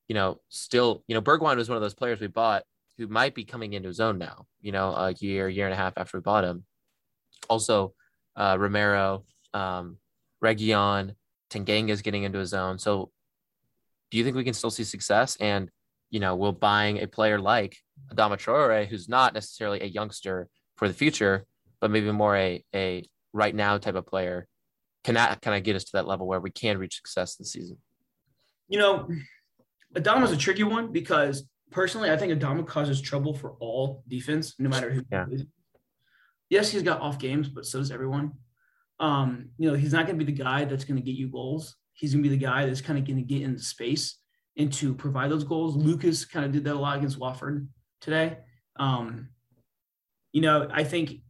you 0.09 0.15
know, 0.15 0.41
still, 0.49 1.03
you 1.07 1.15
know, 1.15 1.23
Bergwijn 1.23 1.57
was 1.57 1.69
one 1.69 1.77
of 1.77 1.83
those 1.83 1.95
players 1.95 2.21
we 2.21 2.27
bought 2.27 2.65
who 2.99 3.07
might 3.07 3.35
be 3.35 3.45
coming 3.45 3.73
into 3.73 3.89
his 3.89 4.01
own 4.01 4.19
now, 4.19 4.47
you 4.61 4.73
know, 4.73 4.91
a 4.91 5.15
year, 5.21 5.49
year 5.49 5.67
and 5.67 5.73
a 5.73 5.77
half 5.77 5.95
after 5.97 6.19
we 6.19 6.23
bought 6.23 6.45
him. 6.45 6.65
Also, 7.49 7.95
uh, 8.37 8.57
Romero, 8.59 9.25
um, 9.55 9.97
Reguilón, 10.45 11.15
Tanganga 11.51 11.91
is 11.91 12.03
getting 12.03 12.23
into 12.23 12.39
his 12.39 12.55
own. 12.55 12.79
So, 12.79 13.11
do 14.11 14.19
you 14.19 14.25
think 14.25 14.37
we 14.37 14.45
can 14.45 14.55
still 14.55 14.71
see 14.71 14.85
success? 14.85 15.37
And, 15.41 15.71
you 16.11 16.21
know, 16.21 16.35
will 16.35 16.53
buying 16.53 17.01
a 17.01 17.07
player 17.07 17.39
like 17.39 17.77
Adama 18.13 18.37
Traore, 18.37 18.87
who's 18.87 19.09
not 19.09 19.35
necessarily 19.35 19.81
a 19.81 19.87
youngster 19.87 20.49
for 20.77 20.89
the 20.89 20.95
future, 20.95 21.47
but 21.81 21.91
maybe 21.91 22.11
more 22.11 22.37
a, 22.37 22.65
a 22.75 23.09
right 23.33 23.55
now 23.55 23.79
type 23.79 23.95
of 23.95 24.07
player, 24.07 24.49
can 25.05 25.15
that 25.15 25.41
kind 25.41 25.57
of 25.57 25.63
get 25.63 25.77
us 25.77 25.85
to 25.85 25.93
that 25.95 26.07
level 26.07 26.27
where 26.27 26.41
we 26.41 26.51
can 26.51 26.79
reach 26.79 26.97
success 26.97 27.37
this 27.37 27.53
season? 27.53 27.79
you 28.71 28.79
know, 28.79 29.09
Adama's 29.95 30.33
a 30.33 30.37
tricky 30.37 30.63
one 30.63 30.93
because 30.93 31.45
personally, 31.71 32.11
I 32.11 32.17
think 32.17 32.33
Adama 32.33 32.67
causes 32.67 33.01
trouble 33.01 33.35
for 33.35 33.57
all 33.59 34.03
defense, 34.09 34.55
no 34.59 34.71
matter 34.71 34.91
who. 34.91 35.05
Yeah. 35.13 35.27
Yes, 36.49 36.71
he's 36.71 36.83
got 36.83 37.01
off 37.01 37.19
games, 37.19 37.49
but 37.49 37.67
so 37.67 37.79
does 37.79 37.91
everyone. 37.91 38.33
Um, 39.01 39.49
you 39.59 39.69
know, 39.69 39.77
he's 39.77 39.93
not 39.93 40.07
going 40.07 40.19
to 40.19 40.25
be 40.25 40.31
the 40.31 40.43
guy 40.43 40.65
that's 40.65 40.85
going 40.85 40.97
to 40.97 41.03
get 41.03 41.17
you 41.17 41.29
goals. 41.29 41.77
He's 41.95 42.13
going 42.13 42.23
to 42.23 42.29
be 42.29 42.37
the 42.37 42.43
guy 42.43 42.67
that's 42.67 42.81
kind 42.81 42.99
of 42.99 43.07
going 43.07 43.17
to 43.17 43.23
get 43.23 43.43
into 43.43 43.63
space 43.63 44.19
and 44.57 44.73
to 44.75 44.95
provide 44.95 45.31
those 45.31 45.45
goals. 45.45 45.75
Lucas 45.75 46.25
kind 46.25 46.45
of 46.45 46.53
did 46.53 46.65
that 46.65 46.75
a 46.75 46.79
lot 46.79 46.99
against 46.99 47.19
Watford 47.19 47.69
today. 48.01 48.39
Um, 48.77 49.31
you 50.33 50.43
know, 50.43 50.69
I 50.73 50.85
think 50.85 51.23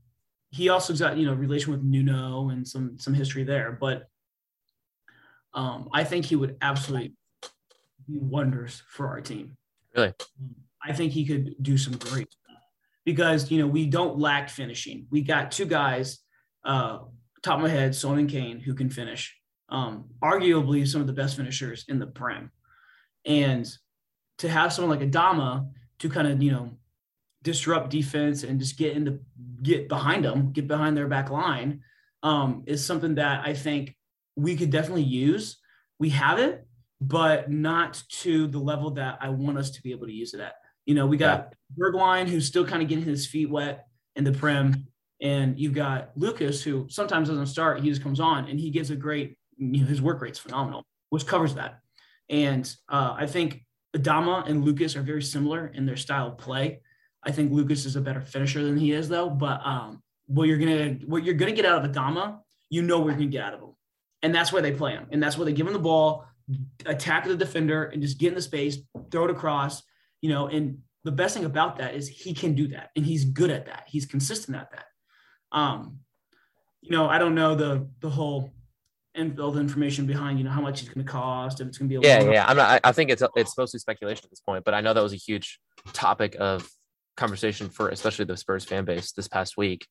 he 0.50 0.68
also 0.68 0.94
got 0.94 1.16
you 1.16 1.26
know 1.26 1.34
relation 1.34 1.72
with 1.72 1.82
Nuno 1.82 2.50
and 2.50 2.66
some 2.66 2.98
some 2.98 3.14
history 3.14 3.44
there, 3.44 3.76
but 3.80 4.04
um, 5.54 5.88
I 5.92 6.04
think 6.04 6.24
he 6.24 6.36
would 6.36 6.56
absolutely 6.60 7.14
do 8.08 8.18
wonders 8.20 8.82
for 8.88 9.08
our 9.08 9.20
team. 9.20 9.56
Really? 9.96 10.12
I 10.84 10.92
think 10.92 11.12
he 11.12 11.26
could 11.26 11.54
do 11.60 11.76
some 11.76 11.94
great 11.94 12.28
because 13.04 13.50
you 13.50 13.60
know 13.60 13.66
we 13.66 13.86
don't 13.86 14.18
lack 14.18 14.48
finishing. 14.48 15.06
We 15.10 15.22
got 15.22 15.52
two 15.52 15.66
guys, 15.66 16.18
uh, 16.64 17.00
top 17.42 17.56
of 17.56 17.62
my 17.62 17.68
head, 17.68 17.94
Son 17.94 18.18
and 18.18 18.28
Kane, 18.28 18.60
who 18.60 18.74
can 18.74 18.90
finish. 18.90 19.36
Um, 19.68 20.06
arguably 20.22 20.86
some 20.86 21.00
of 21.00 21.06
the 21.06 21.12
best 21.12 21.36
finishers 21.36 21.84
in 21.88 21.98
the 21.98 22.06
Prem, 22.06 22.50
and 23.24 23.68
to 24.38 24.48
have 24.48 24.72
someone 24.72 24.98
like 24.98 25.08
Adama 25.08 25.68
to 26.00 26.08
kind 26.08 26.26
of 26.26 26.42
you 26.42 26.50
know 26.50 26.70
disrupt 27.42 27.90
defense 27.90 28.42
and 28.42 28.58
just 28.58 28.76
get 28.76 28.96
into 28.96 29.20
get 29.62 29.88
behind 29.88 30.24
them, 30.24 30.52
get 30.52 30.66
behind 30.66 30.96
their 30.96 31.06
back 31.06 31.30
line, 31.30 31.82
um, 32.22 32.64
is 32.66 32.84
something 32.84 33.14
that 33.14 33.46
I 33.46 33.54
think 33.54 33.96
we 34.36 34.56
could 34.56 34.70
definitely 34.70 35.02
use. 35.02 35.58
We 35.98 36.10
have 36.10 36.38
it, 36.38 36.66
but 37.00 37.50
not 37.50 38.02
to 38.20 38.46
the 38.46 38.58
level 38.58 38.90
that 38.92 39.18
I 39.20 39.28
want 39.28 39.58
us 39.58 39.70
to 39.72 39.82
be 39.82 39.92
able 39.92 40.06
to 40.06 40.12
use 40.12 40.34
it 40.34 40.40
at. 40.40 40.54
You 40.86 40.94
know, 40.94 41.06
we 41.06 41.16
got 41.16 41.54
Bergwijn 41.78 42.26
who's 42.26 42.46
still 42.46 42.66
kind 42.66 42.82
of 42.82 42.88
getting 42.88 43.04
his 43.04 43.26
feet 43.26 43.50
wet 43.50 43.86
in 44.16 44.24
the 44.24 44.32
Prem, 44.32 44.86
and 45.20 45.58
you've 45.58 45.74
got 45.74 46.10
Lucas 46.16 46.62
who 46.62 46.86
sometimes 46.88 47.28
doesn't 47.28 47.46
start. 47.46 47.80
He 47.80 47.88
just 47.88 48.02
comes 48.02 48.20
on 48.20 48.48
and 48.48 48.58
he 48.58 48.70
gives 48.70 48.90
a 48.90 48.96
great. 48.96 49.36
You 49.56 49.82
know, 49.82 49.86
his 49.86 50.00
work 50.00 50.22
rate's 50.22 50.38
phenomenal, 50.38 50.84
which 51.10 51.26
covers 51.26 51.54
that. 51.56 51.80
And 52.30 52.72
uh, 52.88 53.14
I 53.18 53.26
think 53.26 53.66
Adama 53.94 54.48
and 54.48 54.64
Lucas 54.64 54.96
are 54.96 55.02
very 55.02 55.22
similar 55.22 55.66
in 55.66 55.84
their 55.84 55.96
style 55.96 56.28
of 56.28 56.38
play. 56.38 56.80
I 57.22 57.32
think 57.32 57.52
Lucas 57.52 57.84
is 57.84 57.96
a 57.96 58.00
better 58.00 58.20
finisher 58.20 58.62
than 58.62 58.78
he 58.78 58.92
is, 58.92 59.08
though. 59.08 59.28
But 59.28 59.60
um, 59.64 60.02
what 60.26 60.48
you're 60.48 60.58
gonna 60.58 60.98
what 61.06 61.24
you're 61.24 61.34
gonna 61.34 61.52
get 61.52 61.66
out 61.66 61.84
of 61.84 61.90
Adama, 61.90 62.38
you 62.70 62.82
know, 62.82 63.00
we're 63.00 63.12
gonna 63.12 63.26
get 63.26 63.44
out 63.44 63.54
of 63.54 63.60
him, 63.60 63.74
and 64.22 64.34
that's 64.34 64.52
where 64.52 64.62
they 64.62 64.72
play 64.72 64.92
him, 64.92 65.06
and 65.10 65.22
that's 65.22 65.36
where 65.36 65.44
they 65.44 65.52
give 65.52 65.66
him 65.66 65.72
the 65.72 65.78
ball, 65.78 66.24
attack 66.86 67.26
the 67.26 67.36
defender, 67.36 67.84
and 67.84 68.00
just 68.00 68.18
get 68.18 68.28
in 68.28 68.34
the 68.34 68.42
space, 68.42 68.78
throw 69.10 69.24
it 69.24 69.30
across. 69.30 69.82
You 70.22 70.30
know, 70.30 70.46
and 70.46 70.78
the 71.04 71.12
best 71.12 71.34
thing 71.34 71.44
about 71.44 71.78
that 71.78 71.94
is 71.94 72.08
he 72.08 72.32
can 72.32 72.54
do 72.54 72.68
that, 72.68 72.90
and 72.96 73.04
he's 73.04 73.24
good 73.24 73.50
at 73.50 73.66
that. 73.66 73.84
He's 73.88 74.06
consistent 74.06 74.56
at 74.56 74.70
that. 74.70 74.84
Um, 75.52 76.00
you 76.80 76.90
know, 76.90 77.08
I 77.08 77.18
don't 77.18 77.34
know 77.34 77.54
the 77.54 77.86
the 78.00 78.10
whole 78.10 78.52
and 79.14 79.38
all 79.40 79.50
the 79.50 79.60
information 79.60 80.06
behind 80.06 80.38
you 80.38 80.44
know 80.44 80.50
how 80.50 80.60
much 80.60 80.82
it's 80.82 80.88
going 80.92 81.04
to 81.04 81.10
cost 81.10 81.60
if 81.60 81.66
it's 81.66 81.78
going 81.78 81.90
to 81.90 82.00
be 82.00 82.06
a 82.06 82.08
Yeah, 82.08 82.30
yeah. 82.30 82.46
I'm 82.46 82.56
not. 82.56 82.70
I, 82.84 82.88
I 82.88 82.92
think 82.92 83.10
it's 83.10 83.22
it's 83.36 83.56
mostly 83.56 83.80
speculation 83.80 84.22
at 84.24 84.30
this 84.30 84.40
point, 84.40 84.64
but 84.64 84.74
I 84.74 84.80
know 84.80 84.94
that 84.94 85.02
was 85.02 85.12
a 85.12 85.16
huge 85.16 85.58
topic 85.92 86.36
of 86.38 86.68
conversation 87.16 87.68
for 87.68 87.88
especially 87.88 88.24
the 88.24 88.36
Spurs 88.36 88.64
fan 88.64 88.84
base 88.84 89.12
this 89.12 89.28
past 89.28 89.56
week. 89.56 89.86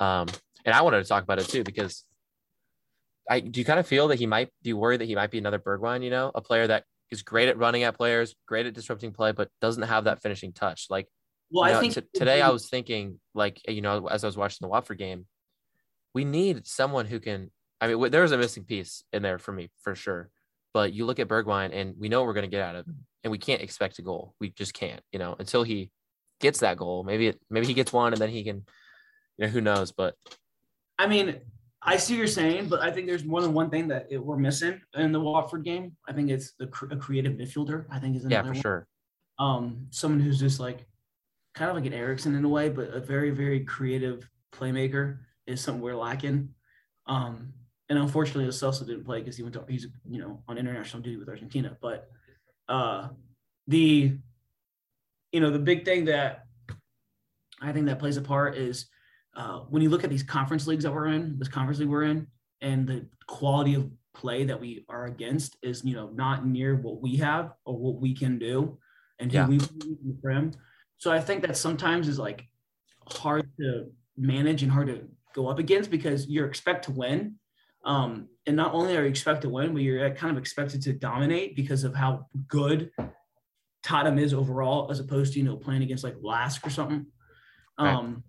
Um, 0.00 0.28
and 0.64 0.74
I 0.74 0.82
wanted 0.82 1.02
to 1.02 1.08
talk 1.08 1.22
about 1.22 1.38
it 1.38 1.48
too 1.48 1.62
because 1.62 2.04
I 3.30 3.40
do 3.40 3.60
you 3.60 3.64
kind 3.64 3.80
of 3.80 3.86
feel 3.86 4.08
that 4.08 4.18
he 4.18 4.26
might 4.26 4.50
be 4.62 4.72
worried 4.72 5.00
that 5.00 5.06
he 5.06 5.14
might 5.14 5.30
be 5.30 5.38
another 5.38 5.58
Bergwijn, 5.58 6.02
you 6.02 6.10
know, 6.10 6.30
a 6.34 6.40
player 6.40 6.66
that 6.66 6.84
is 7.10 7.22
great 7.22 7.48
at 7.48 7.56
running 7.56 7.84
at 7.84 7.96
players, 7.96 8.34
great 8.46 8.66
at 8.66 8.74
disrupting 8.74 9.12
play, 9.12 9.32
but 9.32 9.48
doesn't 9.60 9.84
have 9.84 10.04
that 10.04 10.22
finishing 10.22 10.52
touch. 10.52 10.86
Like 10.90 11.08
well 11.50 11.66
you 11.66 11.72
know, 11.72 11.78
I 11.78 11.80
think 11.80 11.94
t- 11.94 12.18
today 12.18 12.42
I 12.42 12.50
was 12.50 12.68
thinking, 12.68 13.20
like, 13.34 13.60
you 13.68 13.80
know, 13.80 14.08
as 14.08 14.24
I 14.24 14.26
was 14.26 14.36
watching 14.36 14.58
the 14.62 14.68
Watford 14.68 14.98
game, 14.98 15.26
we 16.14 16.24
need 16.24 16.66
someone 16.66 17.06
who 17.06 17.20
can. 17.20 17.50
I 17.80 17.88
mean, 17.88 18.10
there 18.10 18.22
was 18.22 18.32
a 18.32 18.38
missing 18.38 18.64
piece 18.64 19.04
in 19.12 19.22
there 19.22 19.38
for 19.38 19.52
me 19.52 19.68
for 19.82 19.94
sure, 19.94 20.30
But 20.72 20.94
you 20.94 21.04
look 21.04 21.18
at 21.18 21.28
Bergwijn 21.28 21.74
and 21.74 21.94
we 21.98 22.08
know 22.08 22.24
we're 22.24 22.32
going 22.32 22.48
to 22.48 22.50
get 22.50 22.62
out 22.62 22.74
of 22.74 22.86
him 22.86 23.04
and 23.22 23.30
we 23.30 23.36
can't 23.36 23.60
expect 23.60 23.98
a 23.98 24.02
goal. 24.02 24.34
We 24.40 24.48
just 24.48 24.72
can't, 24.72 25.02
you 25.12 25.18
know, 25.18 25.36
until 25.38 25.62
he 25.62 25.90
gets 26.40 26.60
that 26.60 26.78
goal. 26.78 27.04
Maybe 27.04 27.28
it, 27.28 27.40
maybe 27.50 27.66
he 27.66 27.74
gets 27.74 27.92
one 27.92 28.14
and 28.14 28.20
then 28.20 28.30
he 28.30 28.44
can, 28.44 28.64
you 29.36 29.46
know, 29.46 29.48
who 29.48 29.60
knows? 29.60 29.92
But 29.92 30.14
I 30.98 31.06
mean, 31.06 31.36
I 31.82 31.98
see 31.98 32.14
what 32.14 32.18
you're 32.18 32.26
saying, 32.28 32.68
but 32.68 32.80
I 32.80 32.90
think 32.90 33.06
there's 33.06 33.24
more 33.24 33.42
than 33.42 33.52
one 33.52 33.68
thing 33.68 33.88
that 33.88 34.06
it, 34.10 34.18
we're 34.18 34.38
missing 34.38 34.80
in 34.94 35.12
the 35.12 35.20
Watford 35.20 35.64
game. 35.64 35.96
I 36.08 36.12
think 36.14 36.30
it's 36.30 36.52
the 36.58 36.64
a 36.90 36.96
creative 36.96 37.34
midfielder. 37.34 37.84
I 37.90 37.98
think 37.98 38.16
is 38.16 38.24
yeah, 38.28 38.42
for 38.42 38.52
one. 38.52 38.60
sure. 38.60 38.86
Um, 39.38 39.86
someone 39.90 40.20
who's 40.20 40.40
just 40.40 40.60
like 40.60 40.86
kind 41.56 41.70
of 41.70 41.76
like 41.76 41.86
an 41.86 41.94
Eriksen 41.94 42.36
in 42.36 42.44
a 42.44 42.48
way, 42.48 42.68
but 42.68 42.90
a 42.90 43.00
very 43.00 43.30
very 43.30 43.64
creative 43.64 44.28
playmaker 44.54 45.18
is 45.46 45.60
something 45.60 45.82
we're 45.82 45.96
lacking. 45.96 46.50
Um, 47.06 47.52
and 47.88 47.98
unfortunately, 47.98 48.46
Celso 48.52 48.86
didn't 48.86 49.04
play 49.04 49.20
because 49.20 49.36
he 49.36 49.42
went 49.42 49.54
to 49.54 49.64
he's 49.68 49.86
you 50.08 50.20
know 50.20 50.42
on 50.46 50.58
international 50.58 51.02
duty 51.02 51.16
with 51.16 51.28
Argentina. 51.28 51.76
But 51.80 52.08
uh, 52.68 53.08
the 53.66 54.16
you 55.32 55.40
know 55.40 55.50
the 55.50 55.58
big 55.58 55.84
thing 55.84 56.04
that 56.04 56.44
I 57.60 57.72
think 57.72 57.86
that 57.86 57.98
plays 57.98 58.18
a 58.18 58.22
part 58.22 58.56
is 58.56 58.86
uh, 59.34 59.60
when 59.70 59.82
you 59.82 59.88
look 59.88 60.04
at 60.04 60.10
these 60.10 60.22
conference 60.22 60.66
leagues 60.66 60.84
that 60.84 60.92
we're 60.92 61.08
in, 61.08 61.38
this 61.38 61.48
conference 61.48 61.78
league 61.78 61.88
we're 61.88 62.04
in, 62.04 62.26
and 62.60 62.86
the 62.86 63.06
quality 63.26 63.74
of 63.74 63.90
play 64.14 64.44
that 64.44 64.58
we 64.58 64.84
are 64.88 65.06
against 65.06 65.56
is 65.62 65.84
you 65.84 65.94
know 65.94 66.10
not 66.10 66.46
near 66.46 66.76
what 66.76 67.00
we 67.00 67.16
have 67.16 67.52
or 67.64 67.78
what 67.78 68.00
we 68.00 68.14
can 68.14 68.38
do, 68.38 68.76
and 69.20 69.32
who 69.32 69.38
yeah. 69.38 69.46
we 69.46 69.54
in 69.56 69.98
the 70.04 70.18
So 70.98 71.12
I 71.12 71.20
think 71.20 71.42
that 71.42 71.56
sometimes 71.56 72.08
is 72.08 72.18
like 72.18 72.46
hard 73.08 73.48
to 73.60 73.90
manage 74.16 74.62
and 74.62 74.72
hard 74.72 74.88
to 74.88 75.08
go 75.34 75.48
up 75.48 75.58
against 75.58 75.90
because 75.90 76.26
you're 76.28 76.46
expect 76.46 76.86
to 76.86 76.92
win. 76.92 77.36
Um, 77.84 78.28
and 78.46 78.56
not 78.56 78.74
only 78.74 78.96
are 78.96 79.02
you 79.02 79.08
expected 79.08 79.42
to 79.42 79.48
win, 79.50 79.72
but 79.72 79.82
you're 79.82 80.10
kind 80.14 80.32
of 80.32 80.38
expected 80.38 80.82
to 80.82 80.92
dominate 80.92 81.54
because 81.54 81.84
of 81.84 81.94
how 81.94 82.26
good 82.48 82.90
Tottenham 83.82 84.18
is 84.18 84.34
overall, 84.34 84.90
as 84.90 84.98
opposed 84.98 85.34
to 85.34 85.38
you 85.38 85.44
know 85.44 85.56
playing 85.56 85.82
against 85.82 86.02
like 86.02 86.16
Lask 86.20 86.66
or 86.66 86.70
something. 86.70 87.06
Right. 87.78 87.94
Um, 87.94 88.24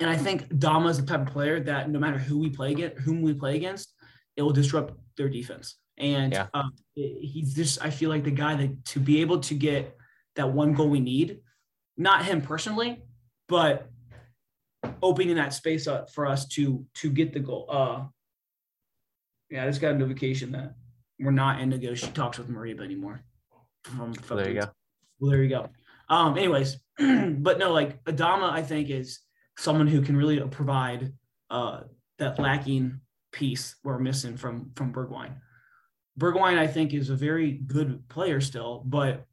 and 0.00 0.10
I 0.10 0.16
think 0.16 0.58
Dama 0.58 0.88
is 0.88 1.00
the 1.00 1.06
type 1.06 1.26
of 1.26 1.32
player 1.32 1.60
that 1.60 1.88
no 1.88 1.98
matter 1.98 2.18
who 2.18 2.38
we 2.38 2.50
play 2.50 2.72
against, 2.72 2.98
whom 2.98 3.22
we 3.22 3.32
play 3.32 3.54
against, 3.56 3.94
it 4.36 4.42
will 4.42 4.52
disrupt 4.52 4.94
their 5.16 5.28
defense. 5.28 5.76
And 5.98 6.32
yeah. 6.32 6.48
um, 6.52 6.72
he's 6.94 7.54
just, 7.54 7.82
I 7.84 7.90
feel 7.90 8.10
like 8.10 8.24
the 8.24 8.32
guy 8.32 8.56
that 8.56 8.84
to 8.86 9.00
be 9.00 9.20
able 9.20 9.38
to 9.40 9.54
get 9.54 9.96
that 10.36 10.52
one 10.52 10.74
goal 10.74 10.88
we 10.88 11.00
need, 11.00 11.40
not 11.96 12.24
him 12.24 12.40
personally, 12.40 13.02
but 13.48 13.88
opening 15.02 15.36
that 15.36 15.54
space 15.54 15.86
up 15.86 16.10
for 16.10 16.26
us 16.26 16.46
to 16.48 16.84
to 16.94 17.10
get 17.10 17.32
the 17.32 17.40
goal. 17.40 17.66
Uh, 17.68 18.04
yeah, 19.50 19.64
I 19.64 19.66
just 19.66 19.80
got 19.80 19.94
a 19.94 19.98
notification 19.98 20.52
that 20.52 20.74
we're 21.18 21.30
not 21.30 21.60
in 21.60 21.68
negotiation 21.68 22.12
talks 22.12 22.38
with 22.38 22.50
Mariba 22.50 22.82
anymore. 22.82 23.22
From 23.84 24.12
there 24.12 24.48
you 24.48 24.60
go. 24.60 24.70
Well, 25.20 25.30
there 25.30 25.42
you 25.42 25.50
go. 25.50 25.68
Um, 26.08 26.36
anyways, 26.36 26.78
but 26.98 27.58
no, 27.58 27.72
like 27.72 28.02
Adama, 28.04 28.50
I 28.50 28.62
think 28.62 28.90
is 28.90 29.20
someone 29.56 29.86
who 29.86 30.02
can 30.02 30.16
really 30.16 30.40
provide 30.40 31.12
uh, 31.50 31.82
that 32.18 32.38
lacking 32.38 33.00
piece 33.32 33.76
we're 33.84 33.98
missing 33.98 34.36
from 34.36 34.70
from 34.74 34.92
Bergwijn. 34.92 35.34
Bergwijn, 36.18 36.58
I 36.58 36.66
think, 36.66 36.94
is 36.94 37.10
a 37.10 37.16
very 37.16 37.52
good 37.52 38.08
player 38.08 38.40
still, 38.40 38.82
but 38.84 39.26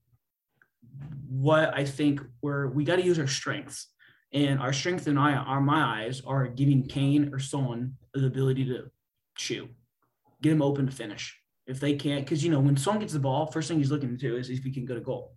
what 1.29 1.73
I 1.75 1.85
think 1.85 2.21
we're 2.41 2.67
we 2.67 2.83
got 2.83 2.97
to 2.97 3.03
use 3.03 3.19
our 3.19 3.27
strengths, 3.27 3.87
and 4.33 4.59
our 4.59 4.73
strength 4.73 5.07
in 5.07 5.17
I, 5.17 5.35
our 5.35 5.61
my 5.61 6.03
eyes 6.03 6.21
are 6.25 6.47
giving 6.47 6.87
Kane 6.87 7.33
or 7.33 7.39
Son 7.39 7.95
the 8.13 8.25
ability 8.25 8.65
to 8.65 8.89
shoot, 9.37 9.69
get 10.41 10.51
him 10.51 10.61
open 10.61 10.85
to 10.85 10.91
finish. 10.91 11.37
If 11.67 11.79
they 11.79 11.93
can't, 11.93 12.25
because 12.25 12.43
you 12.43 12.51
know 12.51 12.59
when 12.59 12.77
Son 12.77 12.99
gets 12.99 13.13
the 13.13 13.19
ball, 13.19 13.45
first 13.45 13.67
thing 13.67 13.77
he's 13.77 13.91
looking 13.91 14.09
to 14.09 14.17
do 14.17 14.35
is 14.35 14.49
if 14.49 14.63
he 14.63 14.71
can 14.71 14.85
get 14.85 14.97
a 14.97 15.01
goal. 15.01 15.35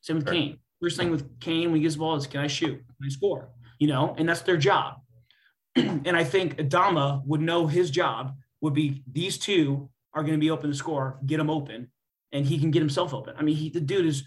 Same 0.00 0.16
with 0.16 0.26
sure. 0.26 0.34
Kane. 0.34 0.58
First 0.80 0.96
thing 0.96 1.10
with 1.10 1.40
Kane 1.40 1.70
when 1.70 1.76
he 1.76 1.82
gets 1.82 1.96
the 1.96 2.00
ball 2.00 2.14
is 2.16 2.26
can 2.26 2.40
I 2.40 2.46
shoot? 2.46 2.76
Can 2.76 3.06
I 3.06 3.08
score? 3.08 3.50
you 3.78 3.86
know, 3.86 4.14
and 4.18 4.28
that's 4.28 4.42
their 4.42 4.56
job. 4.56 5.00
and 5.76 6.16
I 6.16 6.24
think 6.24 6.56
Adama 6.56 7.24
would 7.24 7.40
know 7.40 7.66
his 7.66 7.90
job 7.90 8.36
would 8.60 8.74
be 8.74 9.02
these 9.10 9.38
two 9.38 9.88
are 10.12 10.22
going 10.22 10.34
to 10.34 10.40
be 10.40 10.50
open 10.50 10.70
to 10.70 10.76
score, 10.76 11.18
get 11.26 11.40
him 11.40 11.50
open, 11.50 11.90
and 12.32 12.44
he 12.44 12.58
can 12.58 12.70
get 12.70 12.80
himself 12.80 13.14
open. 13.14 13.34
I 13.38 13.42
mean, 13.42 13.56
he, 13.56 13.70
the 13.70 13.80
dude 13.80 14.06
is 14.06 14.24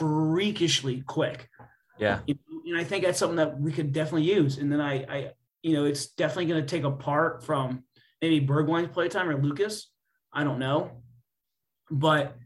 freakishly 0.00 1.02
quick. 1.02 1.48
Yeah. 1.98 2.20
And 2.26 2.76
I 2.76 2.84
think 2.84 3.04
that's 3.04 3.18
something 3.18 3.36
that 3.36 3.60
we 3.60 3.70
could 3.70 3.92
definitely 3.92 4.32
use. 4.32 4.58
And 4.58 4.72
then 4.72 4.80
I, 4.80 4.94
I 5.04 5.32
you 5.62 5.74
know, 5.74 5.84
it's 5.84 6.06
definitely 6.06 6.46
going 6.46 6.62
to 6.62 6.66
take 6.66 6.84
apart 6.84 7.44
from 7.44 7.84
maybe 8.20 8.44
Bergwijn's 8.44 8.88
playtime 8.88 9.28
or 9.28 9.40
Lucas. 9.40 9.90
I 10.32 10.42
don't 10.42 10.58
know. 10.58 10.90
But 11.90 12.36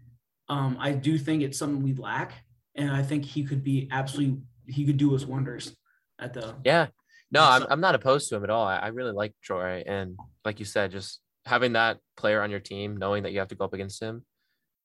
um, 0.49 0.77
I 0.79 0.93
do 0.93 1.17
think 1.17 1.43
it's 1.43 1.59
something 1.59 1.83
we 1.83 1.95
lack. 1.95 2.33
And 2.75 2.91
I 2.91 3.03
think 3.03 3.25
he 3.25 3.45
could 3.45 3.65
be 3.65 3.89
absolutely, 3.91 4.43
he 4.67 4.85
could 4.85 4.97
do 4.97 5.15
us 5.15 5.25
wonders 5.25 5.75
at 6.19 6.33
the 6.33 6.55
yeah 6.65 6.87
no 7.31 7.43
i'm, 7.43 7.67
I'm 7.69 7.81
not 7.81 7.95
opposed 7.95 8.29
to 8.29 8.37
him 8.37 8.45
at 8.45 8.51
all 8.51 8.67
I, 8.67 8.77
I 8.77 8.89
really 8.89 9.13
like 9.13 9.33
troy 9.43 9.83
and 9.87 10.17
like 10.45 10.59
you 10.59 10.65
said 10.65 10.91
just 10.91 11.21
having 11.45 11.75
that 11.75 11.99
player 12.17 12.43
on 12.43 12.51
your 12.51 12.61
team 12.61 12.97
knowing 12.97 13.25
that 13.25 13.33
you 13.33 13.41
have 13.41 13.49
to 13.49 13.55
go 13.55 13.65
up 13.65 13.75
against 13.75 14.01
him 14.01 14.25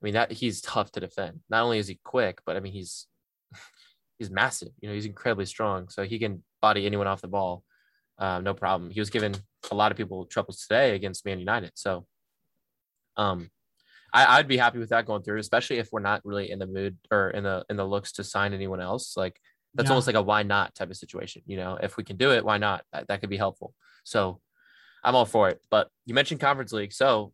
i 0.01 0.05
mean 0.05 0.13
that 0.13 0.31
he's 0.31 0.61
tough 0.61 0.91
to 0.91 0.99
defend 0.99 1.39
not 1.49 1.63
only 1.63 1.79
is 1.79 1.87
he 1.87 1.99
quick 2.03 2.39
but 2.45 2.55
i 2.55 2.59
mean 2.59 2.73
he's 2.73 3.07
he's 4.19 4.29
massive 4.29 4.69
you 4.81 4.87
know 4.87 4.95
he's 4.95 5.05
incredibly 5.05 5.45
strong 5.45 5.89
so 5.89 6.03
he 6.03 6.19
can 6.19 6.43
body 6.61 6.85
anyone 6.85 7.07
off 7.07 7.21
the 7.21 7.27
ball 7.27 7.63
uh, 8.17 8.39
no 8.41 8.53
problem 8.53 8.91
he 8.91 8.99
was 8.99 9.09
giving 9.09 9.33
a 9.71 9.75
lot 9.75 9.91
of 9.91 9.97
people 9.97 10.25
troubles 10.25 10.65
today 10.67 10.95
against 10.95 11.25
man 11.25 11.39
united 11.39 11.71
so 11.75 12.05
um 13.15 13.49
I, 14.13 14.37
I'd 14.37 14.47
be 14.47 14.57
happy 14.57 14.79
with 14.79 14.89
that 14.89 15.05
going 15.05 15.21
through, 15.21 15.39
especially 15.39 15.77
if 15.77 15.89
we're 15.91 15.99
not 15.99 16.21
really 16.25 16.49
in 16.49 16.59
the 16.59 16.67
mood 16.67 16.97
or 17.11 17.29
in 17.29 17.43
the 17.43 17.65
in 17.69 17.77
the 17.77 17.85
looks 17.85 18.13
to 18.13 18.23
sign 18.23 18.53
anyone 18.53 18.81
else. 18.81 19.15
Like 19.15 19.39
that's 19.75 19.87
yeah. 19.87 19.91
almost 19.91 20.07
like 20.07 20.15
a 20.15 20.21
why 20.21 20.43
not 20.43 20.75
type 20.75 20.89
of 20.89 20.97
situation. 20.97 21.43
You 21.45 21.57
know, 21.57 21.77
if 21.81 21.97
we 21.97 22.03
can 22.03 22.17
do 22.17 22.31
it, 22.31 22.43
why 22.43 22.57
not? 22.57 22.83
That, 22.91 23.07
that 23.07 23.21
could 23.21 23.29
be 23.29 23.37
helpful. 23.37 23.73
So 24.03 24.41
I'm 25.03 25.15
all 25.15 25.25
for 25.25 25.49
it. 25.49 25.61
But 25.69 25.89
you 26.05 26.13
mentioned 26.13 26.39
conference 26.39 26.71
league. 26.71 26.93
So 26.93 27.33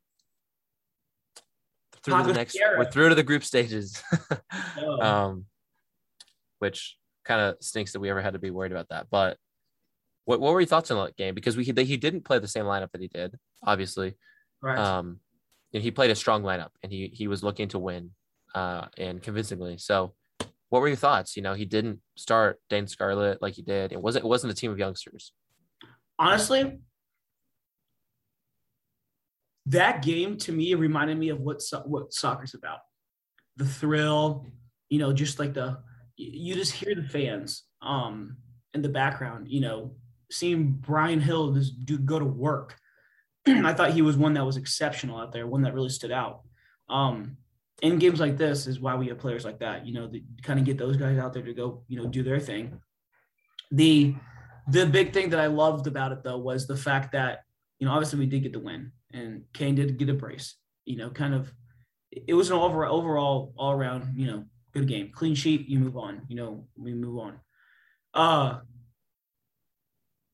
through 2.06 2.22
to 2.22 2.28
the 2.28 2.34
next, 2.34 2.58
we're 2.78 2.90
through 2.90 3.10
to 3.10 3.16
the 3.16 3.24
group 3.24 3.44
stages, 3.44 4.02
oh. 4.80 5.02
um, 5.02 5.46
which 6.60 6.98
kind 7.26 7.42
of 7.42 7.56
stinks 7.62 7.94
that 7.94 8.00
we 8.00 8.10
ever 8.10 8.22
had 8.22 8.34
to 8.34 8.40
be 8.40 8.52
worried 8.52 8.72
about 8.72 8.90
that. 8.90 9.08
But 9.10 9.38
what, 10.26 10.40
what 10.40 10.54
were 10.54 10.62
your 10.62 10.68
thoughts 10.68 10.92
on 10.92 11.04
that 11.04 11.18
game? 11.18 11.36
Because 11.36 11.58
we 11.58 11.64
he 11.64 11.98
didn't 11.98 12.26
play 12.26 12.40
the 12.40 12.48
same 12.48 12.66
lineup 12.66 12.92
that 12.92 13.02
he 13.02 13.08
did, 13.08 13.36
obviously. 13.64 14.16
Right. 14.62 14.78
Um, 14.78 15.20
and 15.74 15.84
he 15.84 15.92
played 15.92 16.12
a 16.12 16.16
strong 16.16 16.44
lineup, 16.44 16.70
and 16.84 16.92
he 16.92 17.12
he 17.14 17.28
was 17.28 17.44
looking 17.44 17.68
to 17.70 17.80
win, 17.80 18.12
uh, 18.54 18.86
and 18.98 19.22
convincingly. 19.22 19.78
So 19.78 20.14
what 20.70 20.82
were 20.82 20.88
your 20.88 20.98
thoughts? 20.98 21.36
You 21.36 21.44
know, 21.44 21.54
he 21.54 21.66
didn't 21.66 22.00
start 22.16 22.60
Dane 22.70 22.88
Scarlett 22.88 23.42
like 23.42 23.54
he 23.54 23.62
did. 23.62 23.92
It 23.92 24.02
wasn't 24.02 24.26
it 24.26 24.28
wasn't 24.28 24.54
a 24.54 24.56
team 24.56 24.72
of 24.72 24.80
youngsters. 24.80 25.32
Honestly, 26.18 26.80
that 29.68 30.04
game 30.04 30.38
to 30.38 30.52
me 30.52 30.74
reminded 30.76 31.18
me 31.18 31.30
of 31.30 31.40
what 31.40 31.62
what 31.86 32.14
soccer's 32.14 32.54
about. 32.54 32.80
The 33.58 33.66
thrill, 33.66 34.46
you 34.90 35.00
know, 35.00 35.14
just 35.14 35.40
like 35.40 35.54
the 35.54 35.80
you 36.18 36.56
just 36.56 36.74
hear 36.74 36.96
the 36.96 37.08
fans 37.08 37.64
um 37.82 38.38
in 38.74 38.82
the 38.82 38.90
background, 38.90 39.48
you 39.50 39.62
know, 39.62 39.96
seeing 40.32 40.72
bryan 40.72 41.20
gil 41.20 41.54
just 41.54 41.86
do 41.86 41.98
go 41.98 42.20
to 42.20 42.26
work. 42.26 42.76
I 43.48 43.74
thought 43.74 43.92
he 43.92 44.02
was 44.02 44.18
one 44.18 44.34
that 44.34 44.46
was 44.46 44.58
exceptional 44.58 45.20
out 45.20 45.32
there, 45.32 45.48
one 45.48 45.64
that 45.64 45.74
really 45.74 45.90
stood 45.90 46.12
out. 46.12 46.42
Um, 46.90 47.38
in 47.82 48.00
games 48.00 48.20
like 48.20 48.38
this 48.38 48.68
is 48.68 48.80
why 48.80 48.96
we 48.96 49.08
have 49.08 49.20
players 49.20 49.44
like 49.44 49.60
that, 49.60 49.86
you 49.86 49.94
know, 49.94 50.08
to 50.08 50.22
kind 50.44 50.60
of 50.60 50.66
get 50.66 50.78
those 50.78 50.98
guys 50.98 51.18
out 51.18 51.34
there 51.34 51.44
to 51.44 51.54
go, 51.54 51.84
you 51.88 51.98
know, 51.98 52.08
do 52.08 52.24
their 52.24 52.40
thing. 52.40 52.80
The 53.72 54.16
the 54.68 54.86
big 54.86 55.14
thing 55.14 55.30
that 55.30 55.40
I 55.40 55.48
loved 55.48 55.86
about 55.88 56.12
it 56.12 56.24
though 56.24 56.38
was 56.38 56.66
the 56.68 56.78
fact 56.78 57.12
that, 57.12 57.44
you 57.80 57.86
know, 57.86 57.94
obviously 57.94 58.20
we 58.20 58.26
did 58.26 58.44
get 58.44 58.54
the 58.54 58.60
win 58.60 58.92
and 59.16 59.44
Kane 59.54 59.76
did 59.76 59.98
get 59.98 60.10
a 60.10 60.14
brace, 60.14 60.56
you 60.86 60.98
know, 60.98 61.10
kind 61.10 61.34
of 61.34 61.52
it 62.12 62.34
was 62.34 62.50
an 62.50 62.58
overall 62.58 62.98
overall 62.98 63.54
all 63.58 63.72
around, 63.72 64.14
you 64.18 64.28
know, 64.28 64.46
good 64.74 64.88
game. 64.88 65.12
Clean 65.14 65.36
sheet, 65.36 65.68
you 65.68 65.80
move 65.80 65.98
on, 65.98 66.22
you 66.28 66.36
know, 66.36 66.68
we 66.78 66.94
move 66.94 67.20
on. 67.20 67.40
Uh 68.14 68.60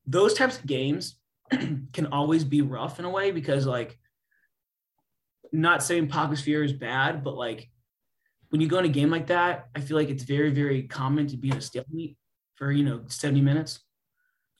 those 0.06 0.34
types 0.34 0.58
of 0.58 0.66
games 0.66 1.16
can 1.50 2.06
always 2.10 2.44
be 2.44 2.60
rough 2.60 2.98
in 2.98 3.04
a 3.04 3.10
way 3.10 3.30
because 3.30 3.66
like 3.66 3.98
not 5.52 5.82
saying 5.82 6.08
Pacos 6.08 6.42
Ferreira 6.42 6.64
is 6.64 6.72
bad, 6.72 7.22
but 7.22 7.36
like 7.36 7.70
when 8.48 8.60
you 8.60 8.68
go 8.68 8.78
in 8.78 8.84
a 8.84 8.88
game 8.88 9.10
like 9.10 9.28
that, 9.28 9.68
I 9.74 9.80
feel 9.80 9.96
like 9.96 10.10
it's 10.10 10.24
very, 10.24 10.50
very 10.50 10.82
common 10.84 11.26
to 11.28 11.36
be 11.36 11.50
in 11.50 11.56
a 11.56 11.60
stalemate 11.60 12.16
for, 12.54 12.72
you 12.72 12.84
know, 12.84 13.02
70 13.06 13.40
minutes. 13.40 13.80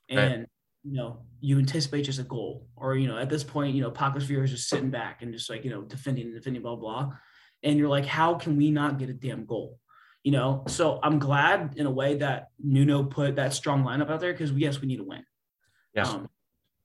And, 0.08 0.40
right. 0.40 0.48
You 0.84 0.94
know, 0.94 1.18
you 1.40 1.58
anticipate 1.58 2.02
just 2.02 2.18
a 2.18 2.24
goal. 2.24 2.66
Or, 2.76 2.96
you 2.96 3.06
know, 3.06 3.18
at 3.18 3.28
this 3.28 3.44
point, 3.44 3.74
you 3.74 3.82
know, 3.82 3.90
Pacos 3.90 4.24
Ferreira 4.24 4.44
is 4.44 4.50
just 4.50 4.68
sitting 4.68 4.90
back 4.90 5.22
and 5.22 5.32
just 5.32 5.48
like, 5.48 5.64
you 5.64 5.70
know, 5.70 5.82
defending 5.82 6.26
and 6.26 6.34
defending, 6.34 6.62
blah, 6.62 6.76
blah. 6.76 7.12
And 7.62 7.78
you're 7.78 7.88
like, 7.88 8.06
how 8.06 8.34
can 8.34 8.56
we 8.56 8.70
not 8.70 8.98
get 8.98 9.08
a 9.08 9.14
damn 9.14 9.44
goal? 9.46 9.78
You 10.24 10.32
know, 10.32 10.64
so 10.68 10.98
I'm 11.02 11.18
glad 11.18 11.74
in 11.76 11.86
a 11.86 11.90
way 11.90 12.16
that 12.18 12.48
Nuno 12.62 13.04
put 13.04 13.36
that 13.36 13.52
strong 13.52 13.84
lineup 13.84 14.10
out 14.10 14.20
there 14.20 14.32
because 14.32 14.52
we 14.52 14.62
yes, 14.62 14.80
we 14.80 14.88
need 14.88 14.98
to 14.98 15.04
win. 15.04 15.24
Yeah. 15.94 16.08
Um, 16.08 16.28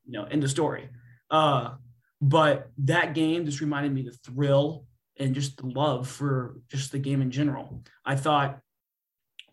you 0.06 0.14
know, 0.14 0.26
in 0.26 0.40
the 0.40 0.48
story. 0.48 0.90
Uh, 1.30 1.76
But 2.20 2.72
that 2.80 3.14
game 3.14 3.46
just 3.46 3.62
reminded 3.62 3.94
me 3.94 4.02
the 4.02 4.18
thrill 4.26 4.86
and 5.20 5.36
just 5.36 5.58
the 5.58 5.68
love 5.68 6.08
for 6.08 6.60
just 6.68 6.92
the 6.92 7.00
game 7.00 7.22
in 7.22 7.30
general. 7.30 7.84
I 8.04 8.16
thought 8.16 8.60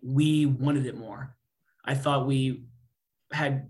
we 0.03 0.47
wanted 0.47 0.87
it 0.87 0.97
more. 0.97 1.37
I 1.85 1.95
thought 1.95 2.27
we 2.27 2.65
had 3.33 3.69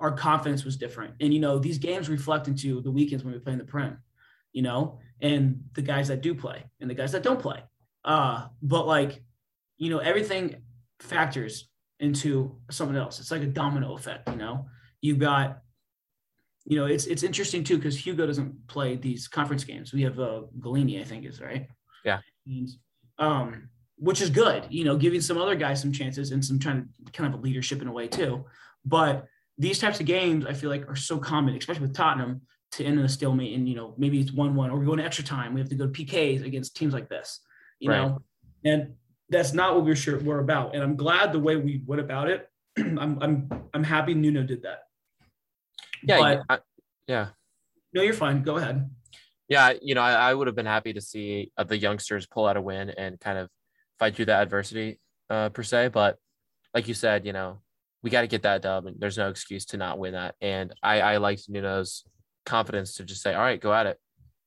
our 0.00 0.12
confidence 0.12 0.64
was 0.64 0.76
different. 0.76 1.14
And 1.20 1.32
you 1.32 1.40
know, 1.40 1.58
these 1.58 1.78
games 1.78 2.08
reflect 2.08 2.48
into 2.48 2.80
the 2.80 2.90
weekends 2.90 3.24
when 3.24 3.32
we 3.32 3.40
play 3.40 3.52
in 3.52 3.58
the 3.58 3.64
Prem, 3.64 3.98
you 4.52 4.62
know, 4.62 4.98
and 5.20 5.64
the 5.74 5.82
guys 5.82 6.08
that 6.08 6.20
do 6.20 6.34
play 6.34 6.64
and 6.80 6.88
the 6.90 6.94
guys 6.94 7.12
that 7.12 7.22
don't 7.22 7.40
play. 7.40 7.62
Uh, 8.04 8.46
but 8.62 8.86
like, 8.86 9.22
you 9.78 9.90
know, 9.90 9.98
everything 9.98 10.56
factors 11.00 11.68
into 12.00 12.56
something 12.70 12.96
else. 12.96 13.20
It's 13.20 13.30
like 13.30 13.42
a 13.42 13.46
domino 13.46 13.94
effect, 13.94 14.28
you 14.28 14.36
know. 14.36 14.66
You 15.00 15.16
got, 15.16 15.60
you 16.64 16.78
know, 16.78 16.86
it's 16.86 17.06
it's 17.06 17.22
interesting 17.22 17.64
too 17.64 17.76
because 17.76 17.98
Hugo 17.98 18.26
doesn't 18.26 18.66
play 18.66 18.96
these 18.96 19.28
conference 19.28 19.64
games. 19.64 19.92
We 19.92 20.02
have 20.02 20.18
uh 20.18 20.42
Gollini, 20.58 21.00
I 21.00 21.04
think 21.04 21.24
is 21.24 21.40
right. 21.40 21.68
Yeah. 22.04 22.20
And, 22.46 22.68
um, 23.18 23.68
which 23.96 24.20
is 24.20 24.30
good, 24.30 24.66
you 24.70 24.84
know, 24.84 24.96
giving 24.96 25.20
some 25.20 25.38
other 25.38 25.54
guys 25.54 25.80
some 25.80 25.92
chances 25.92 26.32
and 26.32 26.44
some 26.44 26.58
trying 26.58 26.88
to 27.06 27.12
kind 27.12 27.32
of 27.32 27.38
a 27.38 27.42
leadership 27.42 27.80
in 27.80 27.88
a 27.88 27.92
way 27.92 28.08
too. 28.08 28.44
But 28.84 29.26
these 29.58 29.78
types 29.78 30.00
of 30.00 30.06
games, 30.06 30.46
I 30.46 30.52
feel 30.52 30.70
like, 30.70 30.88
are 30.88 30.96
so 30.96 31.18
common, 31.18 31.56
especially 31.56 31.82
with 31.82 31.94
Tottenham, 31.94 32.42
to 32.72 32.84
end 32.84 32.98
in 32.98 33.04
a 33.04 33.08
stalemate. 33.08 33.56
And 33.56 33.68
you 33.68 33.76
know, 33.76 33.94
maybe 33.96 34.20
it's 34.20 34.32
one-one, 34.32 34.70
or 34.70 34.78
we 34.78 34.86
go 34.86 34.96
to 34.96 35.04
extra 35.04 35.24
time. 35.24 35.54
We 35.54 35.60
have 35.60 35.68
to 35.70 35.76
go 35.76 35.86
to 35.86 35.92
PKs 35.92 36.44
against 36.44 36.76
teams 36.76 36.92
like 36.92 37.08
this, 37.08 37.40
you 37.78 37.90
right. 37.90 37.98
know. 37.98 38.22
And 38.64 38.94
that's 39.28 39.52
not 39.52 39.74
what 39.74 39.84
we're 39.84 39.96
sure 39.96 40.18
we're 40.18 40.40
about. 40.40 40.74
And 40.74 40.82
I'm 40.82 40.96
glad 40.96 41.32
the 41.32 41.40
way 41.40 41.56
we 41.56 41.82
went 41.86 42.00
about 42.00 42.28
it. 42.28 42.48
I'm 42.78 43.18
I'm 43.22 43.48
I'm 43.72 43.84
happy 43.84 44.14
Nuno 44.14 44.42
did 44.42 44.62
that. 44.62 44.80
Yeah, 46.02 46.18
but, 46.18 46.42
I, 46.48 46.58
yeah. 47.06 47.28
No, 47.92 48.02
you're 48.02 48.12
fine. 48.14 48.42
Go 48.42 48.56
ahead. 48.56 48.90
Yeah, 49.48 49.74
you 49.80 49.94
know, 49.94 50.00
I, 50.00 50.30
I 50.30 50.34
would 50.34 50.46
have 50.46 50.56
been 50.56 50.66
happy 50.66 50.92
to 50.94 51.00
see 51.00 51.52
uh, 51.56 51.64
the 51.64 51.76
youngsters 51.76 52.26
pull 52.26 52.46
out 52.46 52.56
a 52.56 52.60
win 52.60 52.90
and 52.90 53.20
kind 53.20 53.38
of 53.38 53.48
fight 53.98 54.16
through 54.16 54.24
the 54.24 54.34
adversity 54.34 54.98
uh, 55.30 55.50
per 55.50 55.62
se. 55.62 55.88
But 55.88 56.16
like 56.72 56.88
you 56.88 56.94
said, 56.94 57.26
you 57.26 57.32
know, 57.32 57.60
we 58.04 58.10
got 58.10 58.20
to 58.20 58.26
get 58.26 58.42
that 58.42 58.60
dub, 58.60 58.84
and 58.84 59.00
there's 59.00 59.16
no 59.16 59.30
excuse 59.30 59.64
to 59.64 59.78
not 59.78 59.98
win 59.98 60.12
that. 60.12 60.34
And 60.42 60.74
I, 60.82 61.00
I 61.00 61.16
liked 61.16 61.48
Nuno's 61.48 62.04
confidence 62.44 62.96
to 62.96 63.04
just 63.04 63.22
say, 63.22 63.32
"All 63.32 63.40
right, 63.40 63.58
go 63.58 63.72
at 63.72 63.86
it. 63.86 63.98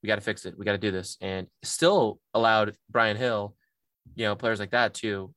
We 0.03 0.07
got 0.07 0.15
to 0.15 0.21
fix 0.21 0.45
it. 0.45 0.55
We 0.55 0.63
got 0.63 0.73
to 0.73 0.77
do 0.77 0.91
this," 0.91 1.17
and 1.21 1.47
still 1.63 2.19
allowed 2.35 2.75
Bryan 2.87 3.17
Gil, 3.17 3.55
you 4.13 4.25
know, 4.25 4.35
players 4.35 4.59
like 4.59 4.71
that 4.71 4.93
to 4.95 5.33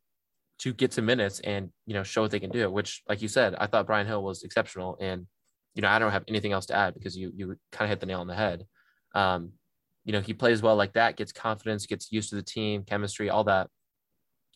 to 0.58 0.74
get 0.74 0.92
some 0.92 1.06
minutes 1.06 1.40
and 1.40 1.70
you 1.86 1.94
know 1.94 2.02
show 2.02 2.20
what 2.20 2.30
they 2.30 2.40
can 2.40 2.50
do. 2.50 2.70
Which, 2.70 3.02
like 3.08 3.22
you 3.22 3.28
said, 3.28 3.54
I 3.58 3.66
thought 3.66 3.86
Bryan 3.86 4.06
Gil 4.06 4.22
was 4.22 4.42
exceptional, 4.42 4.98
and 5.00 5.26
you 5.74 5.80
know, 5.80 5.88
I 5.88 5.98
don't 5.98 6.12
have 6.12 6.24
anything 6.28 6.52
else 6.52 6.66
to 6.66 6.76
add 6.76 6.92
because 6.92 7.16
you 7.16 7.32
you 7.34 7.56
kind 7.72 7.86
of 7.86 7.88
hit 7.88 8.00
the 8.00 8.06
nail 8.06 8.20
on 8.20 8.26
the 8.26 8.34
head. 8.34 8.66
Um, 9.14 9.52
you 10.04 10.12
know, 10.12 10.20
he 10.20 10.34
plays 10.34 10.60
well 10.60 10.76
like 10.76 10.92
that, 10.92 11.16
gets 11.16 11.32
confidence, 11.32 11.86
gets 11.86 12.12
used 12.12 12.28
to 12.30 12.36
the 12.36 12.42
team, 12.42 12.84
chemistry, 12.84 13.30
all 13.30 13.44
that 13.44 13.70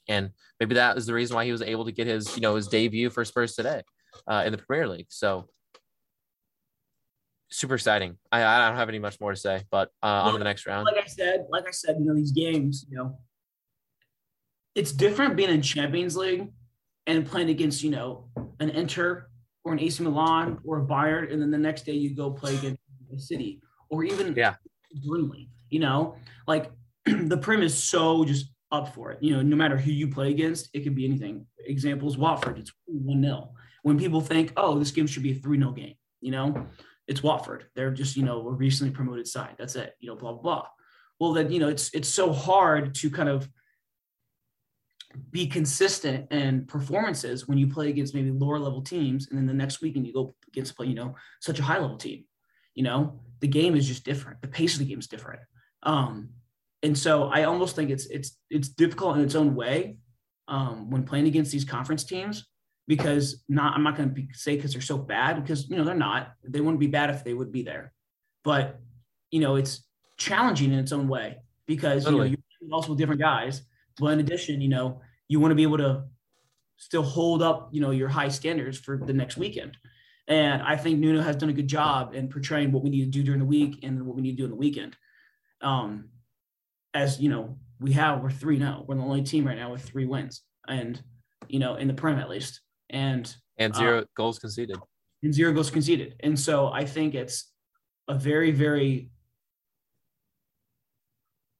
and 0.08 0.30
maybe 0.60 0.74
that 0.74 0.96
is 0.96 1.06
the 1.06 1.14
reason 1.14 1.34
why 1.36 1.44
he 1.44 1.52
was 1.52 1.62
able 1.62 1.84
to 1.84 1.92
get 1.92 2.06
his 2.06 2.34
you 2.36 2.42
know 2.42 2.54
his 2.54 2.68
debut 2.68 3.10
for 3.10 3.24
Spurs 3.24 3.54
today 3.54 3.82
uh, 4.26 4.42
in 4.46 4.52
the 4.52 4.58
Premier 4.58 4.88
League. 4.88 5.06
So 5.08 5.48
super 7.50 7.74
exciting. 7.74 8.16
I, 8.32 8.44
I 8.44 8.68
don't 8.68 8.76
have 8.76 8.88
any 8.88 8.98
much 8.98 9.20
more 9.20 9.30
to 9.30 9.36
say, 9.36 9.62
but 9.70 9.90
uh, 10.02 10.06
on 10.06 10.32
to 10.32 10.38
the 10.38 10.44
next 10.44 10.66
round. 10.66 10.86
Like 10.86 11.02
I 11.02 11.06
said, 11.06 11.46
like 11.50 11.66
I 11.68 11.70
said, 11.70 11.96
you 11.98 12.06
know 12.06 12.14
these 12.14 12.32
games, 12.32 12.84
you 12.88 12.96
know, 12.96 13.18
it's 14.74 14.92
different 14.92 15.36
being 15.36 15.50
in 15.50 15.62
Champions 15.62 16.16
League 16.16 16.48
and 17.06 17.26
playing 17.26 17.50
against 17.50 17.82
you 17.82 17.90
know 17.90 18.28
an 18.60 18.70
Inter 18.70 19.28
or 19.64 19.72
an 19.72 19.80
AC 19.80 20.02
Milan 20.02 20.58
or 20.64 20.80
a 20.80 20.84
Bayern, 20.84 21.32
and 21.32 21.40
then 21.40 21.50
the 21.50 21.58
next 21.58 21.86
day 21.86 21.92
you 21.92 22.14
go 22.14 22.30
play 22.30 22.56
against 22.56 22.80
a 23.14 23.18
City 23.18 23.60
or 23.88 24.04
even 24.04 24.34
yeah, 24.36 24.54
Burnley. 25.06 25.48
You 25.70 25.80
know, 25.80 26.16
like 26.46 26.70
the 27.06 27.36
Prem 27.36 27.62
is 27.62 27.82
so 27.82 28.24
just 28.24 28.53
up 28.74 28.94
for 28.94 29.12
it. 29.12 29.22
You 29.22 29.36
know, 29.36 29.42
no 29.42 29.56
matter 29.56 29.76
who 29.76 29.90
you 29.90 30.08
play 30.08 30.30
against, 30.30 30.70
it 30.72 30.80
could 30.80 30.94
be 30.94 31.04
anything. 31.04 31.46
Examples 31.66 32.18
Watford, 32.18 32.58
it's 32.58 32.72
1 32.86 33.22
0. 33.22 33.52
When 33.82 33.98
people 33.98 34.20
think, 34.20 34.52
oh, 34.56 34.78
this 34.78 34.90
game 34.90 35.06
should 35.06 35.22
be 35.22 35.32
a 35.32 35.36
3 35.36 35.58
0 35.58 35.72
game, 35.72 35.94
you 36.20 36.30
know, 36.30 36.66
it's 37.06 37.22
Watford. 37.22 37.66
They're 37.74 37.90
just, 37.90 38.16
you 38.16 38.22
know, 38.22 38.46
a 38.48 38.52
recently 38.52 38.92
promoted 38.92 39.26
side. 39.26 39.54
That's 39.58 39.76
it, 39.76 39.94
you 40.00 40.08
know, 40.08 40.16
blah, 40.16 40.32
blah, 40.32 40.42
blah. 40.42 40.66
Well, 41.20 41.32
then, 41.32 41.50
you 41.50 41.60
know, 41.60 41.68
it's 41.68 41.90
it's 41.94 42.08
so 42.08 42.32
hard 42.32 42.94
to 42.96 43.10
kind 43.10 43.28
of 43.28 43.48
be 45.30 45.46
consistent 45.46 46.30
in 46.32 46.66
performances 46.66 47.46
when 47.46 47.56
you 47.56 47.68
play 47.68 47.88
against 47.88 48.14
maybe 48.14 48.32
lower 48.32 48.58
level 48.58 48.82
teams 48.82 49.28
and 49.28 49.38
then 49.38 49.46
the 49.46 49.54
next 49.54 49.80
weekend 49.80 50.06
you 50.06 50.12
go 50.12 50.34
against 50.48 50.76
play, 50.76 50.86
you 50.86 50.94
know, 50.94 51.14
such 51.40 51.60
a 51.60 51.62
high 51.62 51.78
level 51.78 51.96
team. 51.96 52.24
You 52.74 52.82
know, 52.82 53.20
the 53.40 53.46
game 53.46 53.76
is 53.76 53.86
just 53.86 54.04
different. 54.04 54.42
The 54.42 54.48
pace 54.48 54.74
of 54.74 54.80
the 54.80 54.86
game 54.86 54.98
is 54.98 55.06
different. 55.06 55.40
Um, 55.84 56.30
and 56.84 56.96
so 56.96 57.24
I 57.24 57.44
almost 57.44 57.74
think 57.74 57.90
it's 57.90 58.06
it's 58.06 58.36
it's 58.50 58.68
difficult 58.68 59.16
in 59.16 59.24
its 59.24 59.34
own 59.34 59.54
way 59.54 59.96
um, 60.48 60.90
when 60.90 61.02
playing 61.04 61.26
against 61.26 61.50
these 61.50 61.64
conference 61.64 62.04
teams 62.04 62.46
because 62.86 63.42
not 63.48 63.74
I'm 63.74 63.82
not 63.82 63.96
going 63.96 64.14
to 64.14 64.22
say 64.34 64.54
because 64.54 64.74
they're 64.74 64.82
so 64.82 64.98
bad 64.98 65.42
because 65.42 65.68
you 65.70 65.76
know 65.76 65.84
they're 65.84 65.94
not 65.94 66.32
they 66.46 66.60
wouldn't 66.60 66.80
be 66.80 66.86
bad 66.86 67.08
if 67.08 67.24
they 67.24 67.32
would 67.32 67.50
be 67.50 67.62
there, 67.62 67.94
but 68.44 68.78
you 69.30 69.40
know 69.40 69.56
it's 69.56 69.82
challenging 70.18 70.72
in 70.72 70.78
its 70.78 70.92
own 70.92 71.08
way 71.08 71.38
because 71.66 72.04
totally. 72.04 72.28
you 72.28 72.36
know 72.36 72.42
you're 72.60 72.74
also 72.74 72.90
with 72.90 72.98
different 72.98 73.20
guys, 73.20 73.62
but 73.98 74.08
in 74.08 74.20
addition 74.20 74.60
you 74.60 74.68
know 74.68 75.00
you 75.26 75.40
want 75.40 75.52
to 75.52 75.56
be 75.56 75.62
able 75.62 75.78
to 75.78 76.04
still 76.76 77.02
hold 77.02 77.42
up 77.42 77.70
you 77.72 77.80
know 77.80 77.92
your 77.92 78.08
high 78.08 78.28
standards 78.28 78.78
for 78.78 78.98
the 78.98 79.14
next 79.14 79.38
weekend. 79.38 79.78
And 80.28 80.62
I 80.62 80.76
think 80.76 80.98
Nuno 80.98 81.22
has 81.22 81.36
done 81.36 81.50
a 81.50 81.54
good 81.54 81.68
job 81.68 82.14
in 82.14 82.28
portraying 82.28 82.72
what 82.72 82.82
we 82.82 82.90
need 82.90 83.04
to 83.04 83.10
do 83.10 83.22
during 83.22 83.40
the 83.40 83.46
week 83.46 83.80
and 83.82 84.06
what 84.06 84.16
we 84.16 84.22
need 84.22 84.32
to 84.32 84.36
do 84.38 84.44
in 84.44 84.50
the 84.50 84.56
weekend. 84.56 84.96
Um, 85.60 86.08
as 86.94 87.20
you 87.20 87.28
know, 87.28 87.58
we 87.80 87.92
have 87.92 88.22
we're 88.22 88.30
three 88.30 88.56
now. 88.56 88.84
We're 88.86 88.94
the 88.94 89.02
only 89.02 89.22
team 89.22 89.46
right 89.46 89.58
now 89.58 89.72
with 89.72 89.82
three 89.82 90.06
wins, 90.06 90.42
and 90.68 91.02
you 91.48 91.58
know, 91.58 91.74
in 91.74 91.88
the 91.88 91.94
Prem 91.94 92.18
at 92.18 92.30
least, 92.30 92.60
and 92.88 93.34
and 93.58 93.74
zero 93.74 94.00
uh, 94.00 94.04
goals 94.16 94.38
conceded. 94.38 94.78
And 95.22 95.34
zero 95.34 95.52
goals 95.52 95.70
conceded, 95.70 96.14
and 96.20 96.38
so 96.38 96.68
I 96.68 96.84
think 96.84 97.14
it's 97.14 97.50
a 98.08 98.14
very 98.14 98.52
very 98.52 99.10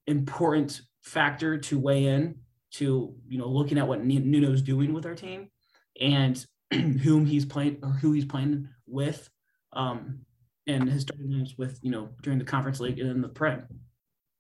important 0.07 0.81
factor 1.03 1.59
to 1.59 1.79
weigh 1.79 2.07
in 2.07 2.37
to 2.73 3.14
you 3.29 3.38
know 3.38 3.49
looking 3.49 3.79
at 3.79 3.88
what 3.88 4.05
Nuno's 4.05 4.62
doing 4.62 4.92
with 4.92 5.07
our 5.07 5.14
team 5.14 5.49
and 6.01 6.44
whom 6.73 7.27
he's 7.27 7.44
playing 7.44 7.79
or 7.83 7.90
who 7.90 8.12
he's 8.12 8.25
playing 8.25 8.68
with 8.87 9.29
um 9.73 10.20
and 10.66 10.88
his 10.88 11.03
starting 11.03 11.47
with 11.57 11.79
you 11.83 11.90
know 11.90 12.11
during 12.23 12.38
the 12.38 12.44
conference 12.44 12.81
league 12.81 12.99
and 12.99 13.11
in 13.11 13.20
the 13.20 13.29
prem 13.29 13.66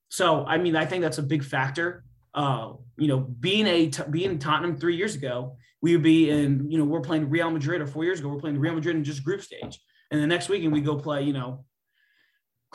so, 0.08 0.44
I 0.44 0.58
mean, 0.58 0.76
I 0.76 0.86
think 0.86 1.02
that's 1.02 1.18
a 1.18 1.22
big 1.22 1.44
factor. 1.44 2.04
Uh, 2.34 2.74
you 2.96 3.08
know, 3.08 3.20
being 3.20 3.66
a 3.66 3.90
being 4.10 4.38
Tottenham 4.38 4.76
three 4.76 4.96
years 4.96 5.14
ago, 5.14 5.56
we 5.80 5.92
would 5.92 6.02
be 6.02 6.30
in, 6.30 6.70
you 6.70 6.78
know, 6.78 6.84
we're 6.84 7.00
playing 7.00 7.30
Real 7.30 7.50
Madrid, 7.50 7.80
or 7.80 7.86
four 7.86 8.04
years 8.04 8.20
ago, 8.20 8.28
we're 8.28 8.40
playing 8.40 8.58
Real 8.58 8.74
Madrid 8.74 8.96
in 8.96 9.04
just 9.04 9.24
group 9.24 9.42
stage, 9.42 9.80
and 10.10 10.20
the 10.20 10.26
next 10.26 10.48
weekend 10.48 10.72
we 10.72 10.80
go 10.80 10.96
play, 10.96 11.22
you 11.22 11.32
know, 11.32 11.64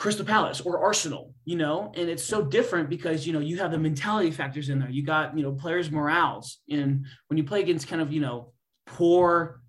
Crystal 0.00 0.24
Palace 0.24 0.62
or 0.62 0.78
Arsenal, 0.82 1.34
you 1.44 1.56
know, 1.56 1.92
and 1.94 2.08
it's 2.08 2.24
so 2.24 2.42
different 2.42 2.88
because 2.88 3.26
you 3.26 3.34
know 3.34 3.38
you 3.38 3.58
have 3.58 3.70
the 3.70 3.78
mentality 3.78 4.30
factors 4.30 4.70
in 4.70 4.78
there. 4.78 4.88
You 4.88 5.02
got 5.02 5.36
you 5.36 5.42
know 5.42 5.52
players' 5.52 5.90
morales, 5.90 6.60
and 6.70 7.04
when 7.28 7.36
you 7.36 7.44
play 7.44 7.60
against 7.60 7.86
kind 7.86 8.00
of 8.00 8.10
you 8.10 8.20
know 8.20 8.52
poor, 8.86 9.60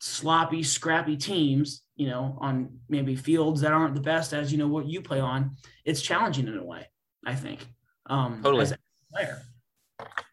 sloppy, 0.00 0.64
scrappy 0.64 1.16
teams, 1.16 1.82
you 1.94 2.08
know, 2.08 2.36
on 2.40 2.78
maybe 2.88 3.14
fields 3.14 3.60
that 3.60 3.72
aren't 3.72 3.94
the 3.94 4.00
best 4.00 4.32
as 4.32 4.50
you 4.50 4.58
know 4.58 4.66
what 4.66 4.86
you 4.86 5.00
play 5.00 5.20
on, 5.20 5.56
it's 5.84 6.02
challenging 6.02 6.48
in 6.48 6.58
a 6.58 6.64
way. 6.64 6.86
I 7.28 7.34
think. 7.34 7.66
Um, 8.06 8.40
totally. 8.42 8.62
As 8.62 8.72
a 8.72 8.78
player. 9.12 9.42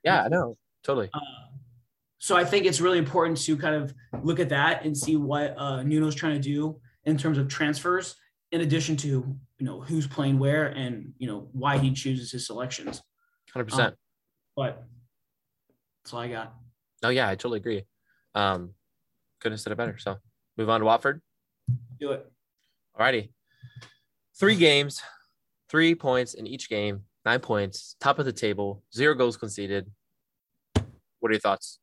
Yeah, 0.05 0.23
I 0.23 0.29
know. 0.29 0.58
Totally. 0.81 1.10
Uh, 1.13 1.19
so 2.19 2.38
I 2.38 2.45
think 2.45 2.65
it's 2.65 2.79
really 2.79 2.97
important 2.97 3.38
to 3.41 3.58
kind 3.58 3.75
of 3.75 3.93
look 4.23 4.39
at 4.39 4.47
that 4.49 4.86
and 4.86 4.97
see 4.97 5.17
what 5.17 5.55
uh, 5.58 5.84
Nuno's 5.84 6.15
trying 6.15 6.36
to 6.36 6.39
do 6.39 6.79
in 7.03 7.17
terms 7.17 7.38
of 7.38 7.49
transfers, 7.49 8.15
in 8.51 8.62
addition 8.62 8.95
to 8.97 9.08
you 9.08 9.65
know 9.65 9.81
who's 9.81 10.08
playing 10.08 10.39
where 10.39 10.67
and 10.67 11.13
you 11.17 11.27
know 11.27 11.49
why 11.51 11.77
he 11.77 11.91
chooses 11.91 12.31
his 12.31 12.47
selections. 12.47 13.01
Hundred 13.51 13.65
um, 13.65 13.77
percent. 13.77 13.95
But 14.55 14.86
that's 16.03 16.13
all 16.13 16.21
I 16.21 16.29
got. 16.29 16.55
Oh 17.03 17.10
yeah, 17.10 17.27
I 17.27 17.36
totally 17.36 17.58
agree. 17.58 17.84
Um, 18.36 18.71
couldn't 19.41 19.53
have 19.53 19.60
said 19.60 19.73
it 19.73 19.77
better. 19.77 19.97
So 19.97 20.15
move 20.58 20.69
on 20.69 20.79
to 20.79 20.86
Watford. 20.86 21.21
Do 21.99 22.12
it. 22.12 22.25
All 22.95 23.05
righty. 23.05 23.34
Three 24.39 24.55
games, 24.55 25.01
three 25.75 25.93
points 25.93 26.35
in 26.35 26.47
each 26.47 26.69
game, 26.69 27.01
nine 27.25 27.41
points, 27.41 27.97
top 27.99 28.17
of 28.17 28.23
the 28.23 28.31
table, 28.31 28.81
zero 28.95 29.13
goals 29.13 29.35
conceded. 29.35 29.91
What 31.19 31.29
are 31.29 31.31
your 31.33 31.41
thoughts? 31.41 31.79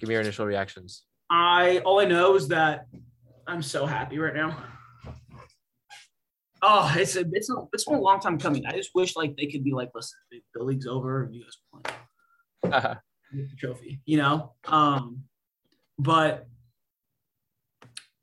Give 0.00 0.08
me 0.08 0.14
your 0.14 0.22
initial 0.22 0.46
reactions. 0.46 1.04
I 1.30 1.78
all 1.84 2.00
I 2.00 2.06
know 2.06 2.34
is 2.34 2.48
that 2.48 2.88
I'm 3.46 3.62
so 3.62 3.86
happy 3.86 4.18
right 4.18 4.34
now. 4.34 4.64
Oh, 6.60 6.92
it's 6.98 7.14
a 7.14 7.24
it's 7.30 7.48
a 7.48 7.54
it's 7.72 7.84
been 7.84 7.94
a 7.94 8.00
long 8.00 8.18
time 8.18 8.36
coming. 8.36 8.66
I 8.66 8.72
just 8.72 8.90
wish 8.96 9.14
like 9.14 9.36
they 9.36 9.46
could 9.46 9.62
be 9.62 9.72
like, 9.72 9.90
listen, 9.94 10.18
the 10.52 10.64
league's 10.64 10.88
over, 10.88 11.28
you 11.30 11.44
guys 11.44 11.56
play 11.70 12.72
uh-huh. 12.72 12.94
the 13.32 13.48
trophy, 13.60 14.00
you 14.06 14.16
know. 14.16 14.54
Um, 14.64 15.22
but 16.00 16.48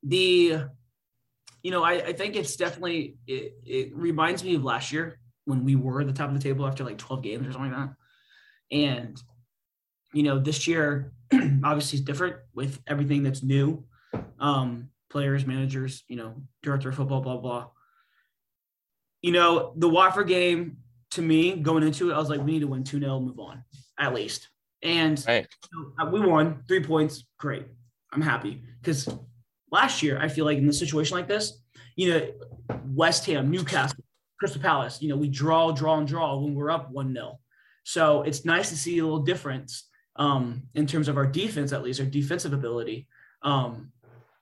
the 0.03 0.65
you 1.63 1.71
know, 1.71 1.83
I, 1.83 1.93
I 1.93 2.13
think 2.13 2.35
it's 2.35 2.55
definitely 2.55 3.17
it, 3.25 3.53
it 3.65 3.95
reminds 3.95 4.43
me 4.43 4.55
of 4.55 4.63
last 4.63 4.91
year 4.91 5.19
when 5.45 5.63
we 5.63 5.75
were 5.75 6.01
at 6.01 6.07
the 6.07 6.13
top 6.13 6.29
of 6.29 6.35
the 6.35 6.41
table 6.41 6.67
after 6.67 6.83
like 6.83 6.97
12 6.97 7.23
games 7.23 7.47
or 7.47 7.53
something 7.53 7.71
like 7.71 7.87
that. 7.87 7.95
And 8.71 9.21
you 10.13 10.23
know, 10.23 10.39
this 10.39 10.67
year 10.67 11.13
obviously 11.63 11.99
is 11.99 12.05
different 12.05 12.35
with 12.53 12.79
everything 12.85 13.23
that's 13.23 13.41
new. 13.41 13.85
Um, 14.39 14.89
players, 15.09 15.45
managers, 15.45 16.03
you 16.07 16.15
know, 16.17 16.35
director 16.61 16.89
of 16.89 16.95
football, 16.95 17.21
blah 17.21 17.37
blah. 17.37 17.67
You 19.21 19.31
know, 19.31 19.73
the 19.77 19.87
Watford 19.87 20.27
game 20.27 20.77
to 21.11 21.21
me 21.21 21.55
going 21.55 21.83
into 21.83 22.11
it, 22.11 22.13
I 22.13 22.17
was 22.17 22.29
like, 22.29 22.41
we 22.41 22.51
need 22.51 22.61
to 22.61 22.67
win 22.67 22.83
2-0, 22.83 23.23
move 23.23 23.39
on, 23.39 23.63
at 23.97 24.13
least. 24.13 24.49
And 24.81 25.23
Right. 25.27 25.47
you 25.71 25.93
know, 25.97 26.09
we 26.09 26.19
won 26.19 26.63
three 26.67 26.83
points, 26.83 27.23
great. 27.37 27.67
I'm 28.11 28.21
happy. 28.21 28.63
Because 28.81 29.07
last 29.73 30.03
year, 30.03 30.19
I 30.21 30.29
feel 30.29 30.45
like 30.45 30.59
in 30.59 30.69
a 30.69 30.73
situation 30.73 31.17
like 31.17 31.27
this, 31.27 31.59
you 31.95 32.11
know, 32.11 32.31
West 32.85 33.25
Ham, 33.25 33.49
Newcastle, 33.49 34.03
Crystal 34.39 34.61
Palace, 34.61 35.01
you 35.01 35.09
know, 35.09 35.17
we 35.17 35.27
draw, 35.27 35.71
draw, 35.71 35.97
and 35.97 36.07
draw 36.07 36.37
when 36.37 36.53
we're 36.53 36.71
up 36.71 36.91
1 36.91 37.13
0. 37.13 37.39
So 37.83 38.21
it's 38.21 38.45
nice 38.45 38.69
to 38.69 38.77
see 38.77 38.99
a 38.99 39.03
little 39.03 39.23
difference 39.23 39.89
um, 40.15 40.63
in 40.75 40.85
terms 40.85 41.07
of 41.07 41.17
our 41.17 41.25
defense, 41.25 41.73
at 41.73 41.83
least 41.83 41.99
our 41.99 42.05
defensive 42.05 42.53
ability. 42.53 43.07
Um, 43.41 43.91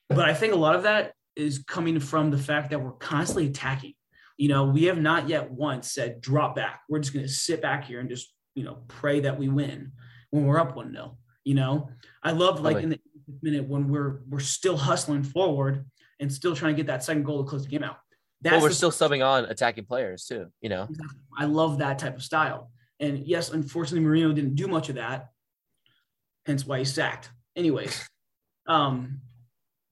but 0.10 0.30
I 0.30 0.34
think 0.34 0.54
a 0.54 0.58
lot 0.58 0.76
of 0.76 0.84
that 0.84 1.14
is 1.36 1.60
coming 1.60 2.00
from 2.00 2.30
the 2.30 2.38
fact 2.38 2.70
that 2.70 2.82
we're 2.82 2.92
constantly 2.92 3.48
attacking. 3.48 3.94
You 4.38 4.50
know, 4.50 4.66
we 4.66 4.84
have 4.86 5.00
not 5.00 5.30
yet 5.30 5.50
once 5.50 5.92
said 5.92 6.20
drop 6.20 6.56
back. 6.58 6.82
We're 6.90 7.00
just 7.00 7.14
going 7.14 7.26
to 7.26 7.32
sit 7.32 7.62
back 7.62 7.86
here 7.86 8.02
and 8.02 8.10
just, 8.10 8.34
you 8.54 8.64
know, 8.64 8.80
pray 8.90 9.22
that 9.22 9.40
we 9.40 9.48
win 9.48 9.94
when 10.32 10.46
we're 10.46 10.60
up 10.60 10.76
1 10.76 10.92
0. 10.92 11.18
You 11.46 11.56
know, 11.56 11.90
I 12.22 12.32
love 12.32 12.60
like 12.60 12.84
in 12.84 12.90
the 12.90 12.98
80th 12.98 13.11
minute 13.42 13.68
when 13.68 13.88
we're 13.90 14.22
we're 14.30 14.40
still 14.40 14.78
hustling 14.78 15.24
forward 15.24 15.86
and 16.20 16.32
still 16.32 16.56
trying 16.56 16.74
to 16.76 16.78
get 16.78 16.88
that 16.88 17.04
second 17.04 17.24
goal 17.24 17.44
to 17.44 17.50
close 17.50 17.64
the 17.64 17.70
game 17.70 17.84
out. 17.84 17.98
But 18.42 18.62
we're 18.62 18.70
the- 18.70 18.76
still 18.76 18.92
subbing 18.92 19.26
on 19.26 19.46
attacking 19.46 19.86
players 19.86 20.26
too. 20.26 20.48
You 20.62 20.70
know, 20.70 20.88
I 21.38 21.46
love 21.46 21.80
that 21.80 22.00
type 22.00 22.16
of 22.16 22.24
style. 22.24 22.72
And 23.00 23.26
yes, 23.26 23.50
unfortunately, 23.50 24.08
Mourinho 24.08 24.34
didn't 24.34 24.56
do 24.56 24.68
much 24.68 24.90
of 24.90 24.96
that, 24.96 25.30
hence 26.46 26.66
why 26.66 26.80
he's 26.80 26.94
sacked. 26.94 27.32
Anyways, 27.56 28.08
um, 28.68 29.22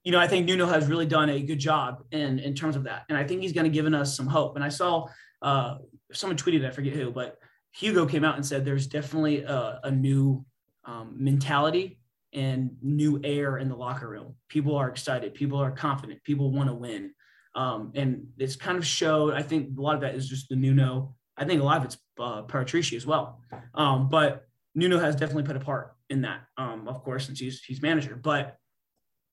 you 0.03 0.11
know, 0.11 0.19
I 0.19 0.27
think 0.27 0.45
Nuno 0.45 0.65
has 0.67 0.87
really 0.87 1.05
done 1.05 1.29
a 1.29 1.41
good 1.41 1.59
job 1.59 2.03
in 2.11 2.39
in 2.39 2.53
terms 2.55 2.75
of 2.75 2.83
that, 2.83 3.05
and 3.09 3.17
I 3.17 3.23
think 3.23 3.41
he's 3.41 3.53
going 3.53 3.65
to 3.65 3.71
given 3.71 3.93
us 3.93 4.15
some 4.15 4.27
hope. 4.27 4.55
And 4.55 4.63
I 4.63 4.69
saw 4.69 5.07
uh, 5.41 5.77
someone 6.11 6.37
tweeted, 6.37 6.65
I 6.65 6.71
forget 6.71 6.93
who, 6.93 7.11
but 7.11 7.37
Hugo 7.73 8.05
came 8.05 8.23
out 8.23 8.35
and 8.35 8.45
said 8.45 8.65
there's 8.65 8.87
definitely 8.87 9.43
a, 9.43 9.79
a 9.83 9.91
new 9.91 10.45
um, 10.85 11.15
mentality 11.17 11.99
and 12.33 12.71
new 12.81 13.19
air 13.23 13.57
in 13.57 13.69
the 13.69 13.75
locker 13.75 14.07
room. 14.07 14.35
People 14.49 14.75
are 14.75 14.89
excited. 14.89 15.33
People 15.33 15.59
are 15.59 15.71
confident. 15.71 16.23
People 16.23 16.51
want 16.51 16.69
to 16.69 16.75
win. 16.75 17.11
Um, 17.55 17.91
and 17.95 18.27
it's 18.37 18.55
kind 18.55 18.77
of 18.77 18.85
showed. 18.85 19.33
I 19.33 19.41
think 19.41 19.77
a 19.77 19.81
lot 19.81 19.95
of 19.95 20.01
that 20.01 20.15
is 20.15 20.29
just 20.29 20.49
the 20.49 20.55
Nuno. 20.55 21.15
I 21.37 21.45
think 21.45 21.61
a 21.61 21.63
lot 21.63 21.77
of 21.77 21.85
it's 21.85 21.97
uh, 22.19 22.43
Paratici 22.43 22.95
as 22.95 23.05
well. 23.05 23.41
Um, 23.73 24.09
but 24.09 24.45
Nuno 24.75 24.99
has 24.99 25.15
definitely 25.15 25.43
put 25.43 25.55
a 25.55 25.59
part 25.59 25.95
in 26.09 26.21
that, 26.21 26.41
um, 26.57 26.87
of 26.87 27.03
course, 27.03 27.25
since 27.25 27.39
he's 27.39 27.63
he's 27.63 27.81
manager. 27.81 28.15
But 28.15 28.57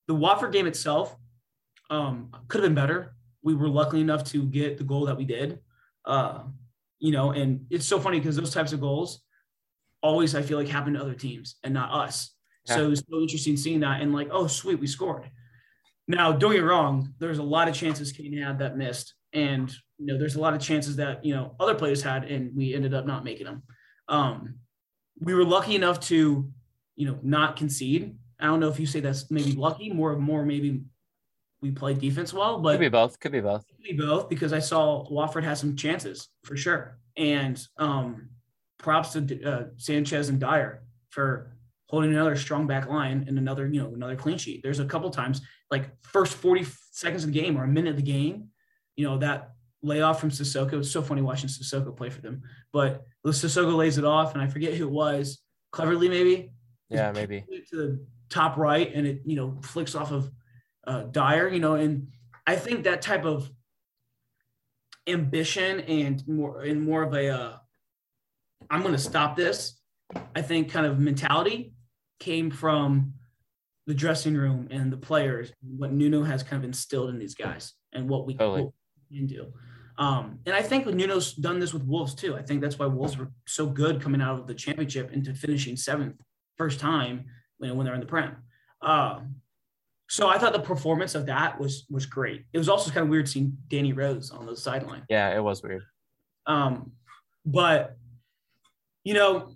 the 0.06 0.14
Watford 0.14 0.52
game 0.52 0.66
itself 0.66 1.16
um, 1.90 2.30
could 2.48 2.62
have 2.62 2.68
been 2.68 2.74
better. 2.74 3.14
We 3.42 3.54
were 3.54 3.68
lucky 3.68 4.00
enough 4.00 4.24
to 4.24 4.44
get 4.44 4.78
the 4.78 4.84
goal 4.84 5.06
that 5.06 5.16
we 5.16 5.24
did. 5.24 5.60
Uh, 6.04 6.44
you 6.98 7.12
know, 7.12 7.32
and 7.32 7.66
it's 7.70 7.86
so 7.86 8.00
funny 8.00 8.18
because 8.18 8.36
those 8.36 8.54
types 8.54 8.72
of 8.72 8.80
goals 8.80 9.22
always 10.02 10.34
I 10.34 10.42
feel 10.42 10.58
like 10.58 10.68
happen 10.68 10.94
to 10.94 11.00
other 11.00 11.14
teams 11.14 11.56
and 11.62 11.74
not 11.74 11.92
us. 11.92 12.35
So 12.66 12.90
it's 12.90 13.02
so 13.08 13.20
interesting 13.20 13.56
seeing 13.56 13.80
that 13.80 14.00
and 14.00 14.12
like, 14.12 14.28
oh 14.30 14.46
sweet, 14.46 14.80
we 14.80 14.86
scored. 14.86 15.30
Now, 16.08 16.32
don't 16.32 16.52
get 16.52 16.60
wrong, 16.60 17.14
there's 17.18 17.38
a 17.38 17.42
lot 17.42 17.68
of 17.68 17.74
chances 17.74 18.12
Kane 18.12 18.36
had 18.38 18.58
that 18.58 18.76
missed. 18.76 19.14
And 19.32 19.70
you 19.98 20.06
know, 20.06 20.18
there's 20.18 20.36
a 20.36 20.40
lot 20.40 20.54
of 20.54 20.60
chances 20.60 20.96
that 20.96 21.24
you 21.24 21.34
know 21.34 21.54
other 21.60 21.74
players 21.74 22.02
had 22.02 22.24
and 22.24 22.54
we 22.56 22.74
ended 22.74 22.94
up 22.94 23.06
not 23.06 23.24
making 23.24 23.46
them. 23.46 23.62
Um, 24.08 24.56
we 25.20 25.34
were 25.34 25.44
lucky 25.44 25.74
enough 25.74 26.00
to, 26.00 26.50
you 26.96 27.06
know, 27.06 27.18
not 27.22 27.56
concede. 27.56 28.16
I 28.38 28.46
don't 28.46 28.60
know 28.60 28.68
if 28.68 28.78
you 28.78 28.86
say 28.86 29.00
that's 29.00 29.30
maybe 29.30 29.52
lucky, 29.52 29.90
more 29.90 30.16
more 30.16 30.44
maybe 30.44 30.82
we 31.62 31.70
played 31.70 32.00
defense 32.00 32.32
well, 32.32 32.60
but 32.60 32.72
could 32.72 32.80
be 32.80 32.88
both. 32.88 33.18
Could 33.18 33.32
be 33.32 33.40
both. 33.40 33.66
Could 33.66 33.82
be 33.82 33.92
both 33.92 34.28
because 34.28 34.52
I 34.52 34.58
saw 34.58 35.08
Watford 35.10 35.44
had 35.44 35.58
some 35.58 35.76
chances 35.76 36.28
for 36.44 36.56
sure. 36.56 36.98
And 37.16 37.60
um, 37.78 38.28
props 38.78 39.12
to 39.12 39.42
uh, 39.42 39.64
Sanchez 39.76 40.28
and 40.28 40.38
Dier 40.38 40.82
for 41.10 41.55
holding 41.88 42.10
another 42.10 42.36
strong 42.36 42.66
back 42.66 42.88
line 42.88 43.24
and 43.28 43.38
another, 43.38 43.66
you 43.68 43.80
know, 43.82 43.94
another 43.94 44.16
clean 44.16 44.38
sheet. 44.38 44.60
There's 44.62 44.80
a 44.80 44.84
couple 44.86 45.10
times 45.10 45.40
like 45.70 45.90
first 46.02 46.34
40 46.34 46.66
seconds 46.92 47.24
of 47.24 47.32
the 47.32 47.38
game 47.40 47.56
or 47.56 47.64
a 47.64 47.68
minute 47.68 47.90
of 47.90 47.96
the 47.96 48.02
game, 48.02 48.48
you 48.96 49.06
know, 49.06 49.18
that 49.18 49.52
layoff 49.82 50.20
from 50.20 50.30
Sissoko. 50.30 50.74
It's 50.74 50.90
so 50.90 51.02
funny 51.02 51.22
watching 51.22 51.48
Sissoko 51.48 51.96
play 51.96 52.10
for 52.10 52.20
them. 52.20 52.42
But 52.72 53.04
Sissoko 53.26 53.76
lays 53.76 53.98
it 53.98 54.04
off, 54.04 54.34
and 54.34 54.42
I 54.42 54.46
forget 54.46 54.74
who 54.74 54.84
it 54.84 54.90
was. 54.92 55.40
Cleverley, 55.72 56.08
maybe 56.08 56.50
Yeah, 56.88 57.12
maybe. 57.12 57.44
to 57.70 57.76
the 57.76 58.06
top 58.28 58.56
right 58.56 58.92
and 58.92 59.06
it 59.06 59.20
you 59.24 59.36
know 59.36 59.56
flicks 59.62 59.94
off 59.94 60.10
of 60.10 60.30
uh, 60.86 61.02
Dier, 61.04 61.48
you 61.48 61.60
know, 61.60 61.74
and 61.74 62.08
I 62.46 62.56
think 62.56 62.84
that 62.84 63.02
type 63.02 63.24
of 63.24 63.50
ambition 65.06 65.80
and 65.80 66.26
more 66.26 66.62
and 66.62 66.82
more 66.82 67.02
of 67.02 67.14
a 67.14 67.28
uh, 67.28 67.56
I'm 68.70 68.82
going 68.82 68.94
to 68.94 68.98
stop 68.98 69.36
this. 69.36 69.80
I 70.34 70.42
think 70.42 70.70
kind 70.70 70.86
of 70.86 70.98
mentality 70.98 71.72
came 72.18 72.50
from 72.50 73.14
the 73.86 73.94
dressing 73.94 74.34
room 74.34 74.68
and 74.70 74.92
the 74.92 74.96
players, 74.96 75.52
what 75.62 75.92
Nuno 75.92 76.22
has 76.24 76.42
kind 76.42 76.62
of 76.62 76.64
instilled 76.64 77.10
in 77.10 77.18
these 77.18 77.34
guys 77.34 77.72
and 77.92 78.08
what 78.08 78.26
we, 78.26 78.34
Totally. 78.34 78.64
what 78.64 78.72
we 79.10 79.16
can 79.18 79.26
do. 79.26 79.52
Um, 79.98 80.40
and 80.44 80.54
I 80.54 80.62
think 80.62 80.86
Nuno's 80.86 81.32
done 81.32 81.58
this 81.58 81.72
with 81.72 81.84
Wolves 81.84 82.14
too. 82.14 82.36
I 82.36 82.42
think 82.42 82.60
that's 82.60 82.78
why 82.78 82.86
Wolves 82.86 83.16
were 83.16 83.30
so 83.46 83.66
good 83.66 84.02
coming 84.02 84.20
out 84.20 84.38
of 84.38 84.46
the 84.46 84.54
championship 84.54 85.12
into 85.12 85.34
finishing 85.34 85.76
seventh 85.76 86.16
first 86.56 86.80
time 86.80 87.26
when, 87.58 87.76
when 87.76 87.86
they're 87.86 87.94
in 87.94 88.00
the 88.00 88.06
Prem. 88.06 88.36
Um, 88.82 89.36
so 90.08 90.28
I 90.28 90.38
thought 90.38 90.52
the 90.52 90.60
performance 90.60 91.14
of 91.14 91.26
that 91.26 91.58
was 91.58 91.86
was 91.90 92.06
great. 92.06 92.44
It 92.52 92.58
was 92.58 92.68
also 92.68 92.90
kind 92.90 93.04
of 93.04 93.08
weird 93.08 93.28
seeing 93.28 93.56
Danny 93.68 93.92
Rose 93.92 94.30
on 94.30 94.46
the 94.46 94.56
sideline. 94.56 95.02
Yeah, 95.08 95.34
it 95.34 95.42
was 95.42 95.62
weird. 95.62 95.82
Um, 96.46 96.92
but 97.44 97.96
you 99.02 99.14
know, 99.14 99.50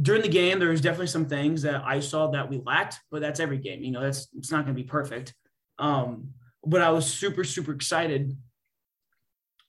during 0.00 0.22
the 0.22 0.28
game, 0.28 0.58
there 0.58 0.68
was 0.68 0.80
definitely 0.80 1.08
some 1.08 1.26
things 1.26 1.62
that 1.62 1.82
I 1.84 2.00
saw 2.00 2.28
that 2.28 2.48
we 2.48 2.58
lacked, 2.64 3.00
but 3.10 3.20
that's 3.20 3.40
every 3.40 3.58
game. 3.58 3.82
You 3.82 3.92
know, 3.92 4.00
that's 4.00 4.28
it's 4.36 4.50
not 4.50 4.64
going 4.64 4.76
to 4.76 4.82
be 4.82 4.86
perfect. 4.88 5.34
Um, 5.78 6.34
but 6.64 6.82
I 6.82 6.90
was 6.90 7.06
super 7.06 7.44
super 7.44 7.72
excited 7.72 8.36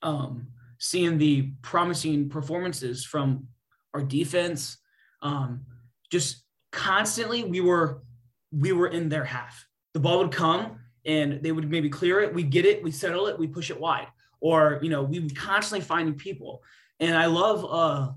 um, 0.02 0.48
seeing 0.78 1.17
the 1.17 1.52
promising 1.62 2.30
performances 2.30 3.06
from 3.06 3.48
our 3.94 4.02
defense. 4.02 4.78
Um, 5.22 5.65
just 6.12 6.44
constantly, 6.72 7.44
we 7.44 7.62
were 7.62 8.04
we 8.52 8.72
were 8.72 8.88
in 8.88 9.10
their 9.10 9.26
half. 9.26 9.65
The 9.94 10.00
ball 10.00 10.20
would 10.20 10.32
come 10.32 10.80
and 11.06 11.41
they 11.41 11.52
would 11.52 11.70
maybe 11.70 11.89
clear 11.89 12.22
it. 12.22 12.34
We 12.34 12.44
get 12.44 12.65
it, 12.65 12.84
we 12.84 12.91
settle 12.91 13.28
it, 13.28 13.38
we 13.38 13.48
push 13.48 13.70
it 13.70 13.80
wide, 13.80 14.08
or 14.39 14.80
you 14.82 14.89
know, 14.89 15.04
we 15.04 15.30
constantly 15.30 15.86
finding 15.86 16.15
people. 16.15 16.63
And 17.00 17.17
I 17.17 17.26
love 17.26 17.65
uh, 17.65 18.12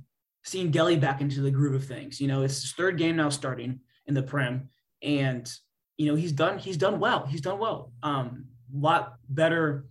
seeing 0.45 0.71
Dele 0.71 0.97
back 0.97 1.21
into 1.21 1.41
the 1.41 1.51
groove 1.51 1.75
of 1.75 1.87
things. 1.87 2.21
You 2.21 2.29
know, 2.29 2.43
it's 2.43 2.61
his 2.63 2.73
third 2.73 2.99
game 2.99 3.17
now 3.17 3.31
starting 3.31 3.81
in 4.07 4.15
the 4.15 4.23
Prem, 4.23 4.69
and 5.03 5.51
you 5.97 6.07
know 6.07 6.15
he's 6.15 6.33
done 6.33 6.59
he's 6.59 6.77
done 6.77 7.01
well. 7.01 7.27
He's 7.27 7.41
done 7.41 7.59
well. 7.59 7.93
Um, 8.03 8.47
a 8.75 8.79
lot 8.79 9.15
better, 9.29 9.87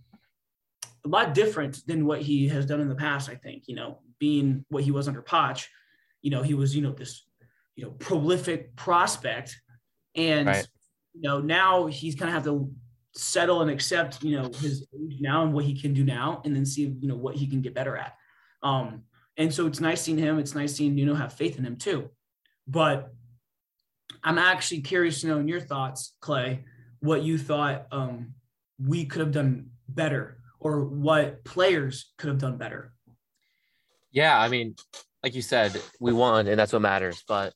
a 1.04 1.08
lot 1.08 1.34
different 1.34 1.86
than 1.86 2.06
what 2.06 2.22
he 2.22 2.48
has 2.48 2.66
done 2.66 2.80
in 2.80 2.88
the 2.88 2.94
past. 2.94 3.28
I 3.28 3.34
think 3.34 3.64
you 3.66 3.74
know, 3.74 3.98
being 4.18 4.64
what 4.68 4.84
he 4.84 4.90
was 4.90 5.08
under 5.08 5.22
Poch, 5.22 5.66
you 6.22 6.30
know, 6.30 6.42
he 6.42 6.54
was 6.54 6.74
you 6.74 6.82
know 6.82 6.92
this 6.92 7.26
you 7.76 7.84
know 7.84 7.90
prolific 7.90 8.76
prospect, 8.76 9.60
and 10.14 10.46
Right. 10.46 10.68
you 11.14 11.22
know 11.22 11.40
now 11.40 11.86
he's 11.86 12.14
kind 12.14 12.28
of 12.28 12.34
have 12.34 12.44
to 12.44 12.70
settle 13.16 13.62
and 13.62 13.70
accept 13.70 14.22
you 14.24 14.36
know 14.36 14.50
his 14.60 14.86
age 14.94 15.18
now 15.20 15.42
and 15.44 15.52
what 15.52 15.64
he 15.64 15.80
can 15.80 15.92
do 15.92 16.04
now, 16.04 16.42
and 16.44 16.54
then 16.54 16.64
see 16.64 16.82
you 17.00 17.08
know 17.08 17.16
what 17.16 17.34
he 17.34 17.46
can 17.48 17.60
get 17.60 17.74
better 17.74 17.96
at. 17.96 18.14
Um, 18.62 19.02
and 19.36 19.52
so 19.52 19.66
it's 19.66 19.80
nice 19.80 20.02
seeing 20.02 20.18
him. 20.18 20.38
It's 20.38 20.54
nice 20.54 20.74
seeing 20.74 20.94
Nuno 20.94 21.14
have 21.14 21.32
faith 21.32 21.58
in 21.58 21.64
him 21.64 21.76
too. 21.76 22.10
But 22.66 23.12
I'm 24.22 24.38
actually 24.38 24.80
curious 24.80 25.20
to 25.20 25.26
know 25.26 25.38
in 25.38 25.48
your 25.48 25.60
thoughts, 25.60 26.14
Clay, 26.20 26.64
what 27.00 27.22
you 27.22 27.36
thought 27.36 27.86
um, 27.90 28.34
we 28.78 29.04
could 29.04 29.20
have 29.20 29.32
done 29.32 29.70
better 29.88 30.38
or 30.60 30.84
what 30.84 31.44
players 31.44 32.12
could 32.16 32.28
have 32.28 32.38
done 32.38 32.56
better. 32.56 32.92
Yeah, 34.12 34.38
I 34.38 34.48
mean, 34.48 34.76
like 35.22 35.34
you 35.34 35.42
said, 35.42 35.80
we 36.00 36.12
won, 36.12 36.46
and 36.46 36.58
that's 36.58 36.72
what 36.72 36.82
matters. 36.82 37.22
But 37.26 37.52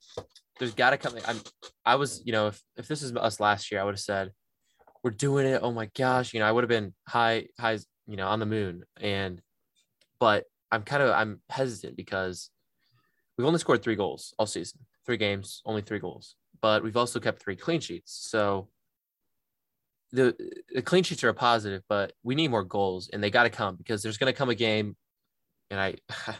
there's 0.59 0.75
got 0.75 0.91
to 0.91 0.99
come. 0.99 1.15
I'm. 1.27 1.41
I 1.85 1.95
was, 1.95 2.23
you 2.25 2.33
know, 2.33 2.49
if 2.49 2.61
if 2.77 2.89
this 2.89 3.03
is 3.03 3.15
us 3.15 3.41
last 3.41 3.71
year, 3.71 3.81
I 3.81 3.85
would 3.85 3.95
have 3.95 4.01
said, 4.01 4.33
"We're 5.03 5.13
doing 5.13 5.47
it." 5.47 5.61
Oh 5.63 5.73
my 5.73 5.87
gosh, 5.97 6.35
you 6.35 6.41
know, 6.41 6.47
I 6.47 6.53
would 6.53 6.65
have 6.65 6.69
been 6.69 6.95
high, 7.07 7.47
high, 7.59 7.79
you 8.07 8.17
know, 8.17 8.27
on 8.27 8.41
the 8.41 8.47
moon. 8.47 8.83
And, 9.01 9.41
but 10.19 10.45
I'm 10.71 10.83
kind 10.83 11.03
of 11.03 11.11
I'm 11.11 11.41
hesitant 11.49 11.97
because 11.97 12.51
we've 13.37 13.47
only 13.47 13.59
scored 13.59 13.83
three 13.83 13.97
goals 13.97 14.35
all 14.39 14.47
season, 14.47 14.81
three 15.07 15.17
games, 15.17 15.63
only 15.65 15.83
three 15.83 15.99
goals. 15.99 16.35
But 16.61 16.83
we've 16.83 16.97
also 16.97 17.21
kept 17.21 17.43
three 17.43 17.57
clean 17.57 17.81
sheets. 17.81 18.19
So 18.29 18.69
the 20.13 20.35
the 20.75 20.83
clean 20.83 21.05
sheets 21.05 21.23
are 21.25 21.29
a 21.29 21.35
positive, 21.35 21.83
but 21.89 22.13
we 22.23 22.35
need 22.35 22.49
more 22.49 22.65
goals, 22.65 23.11
and 23.13 23.23
they 23.23 23.31
got 23.31 23.45
to 23.45 23.51
come 23.51 23.77
because 23.77 24.03
there's 24.03 24.19
going 24.19 24.33
to 24.33 24.37
come 24.37 24.51
a 24.51 24.55
game, 24.55 24.97
and 25.71 25.81
I, 25.81 25.97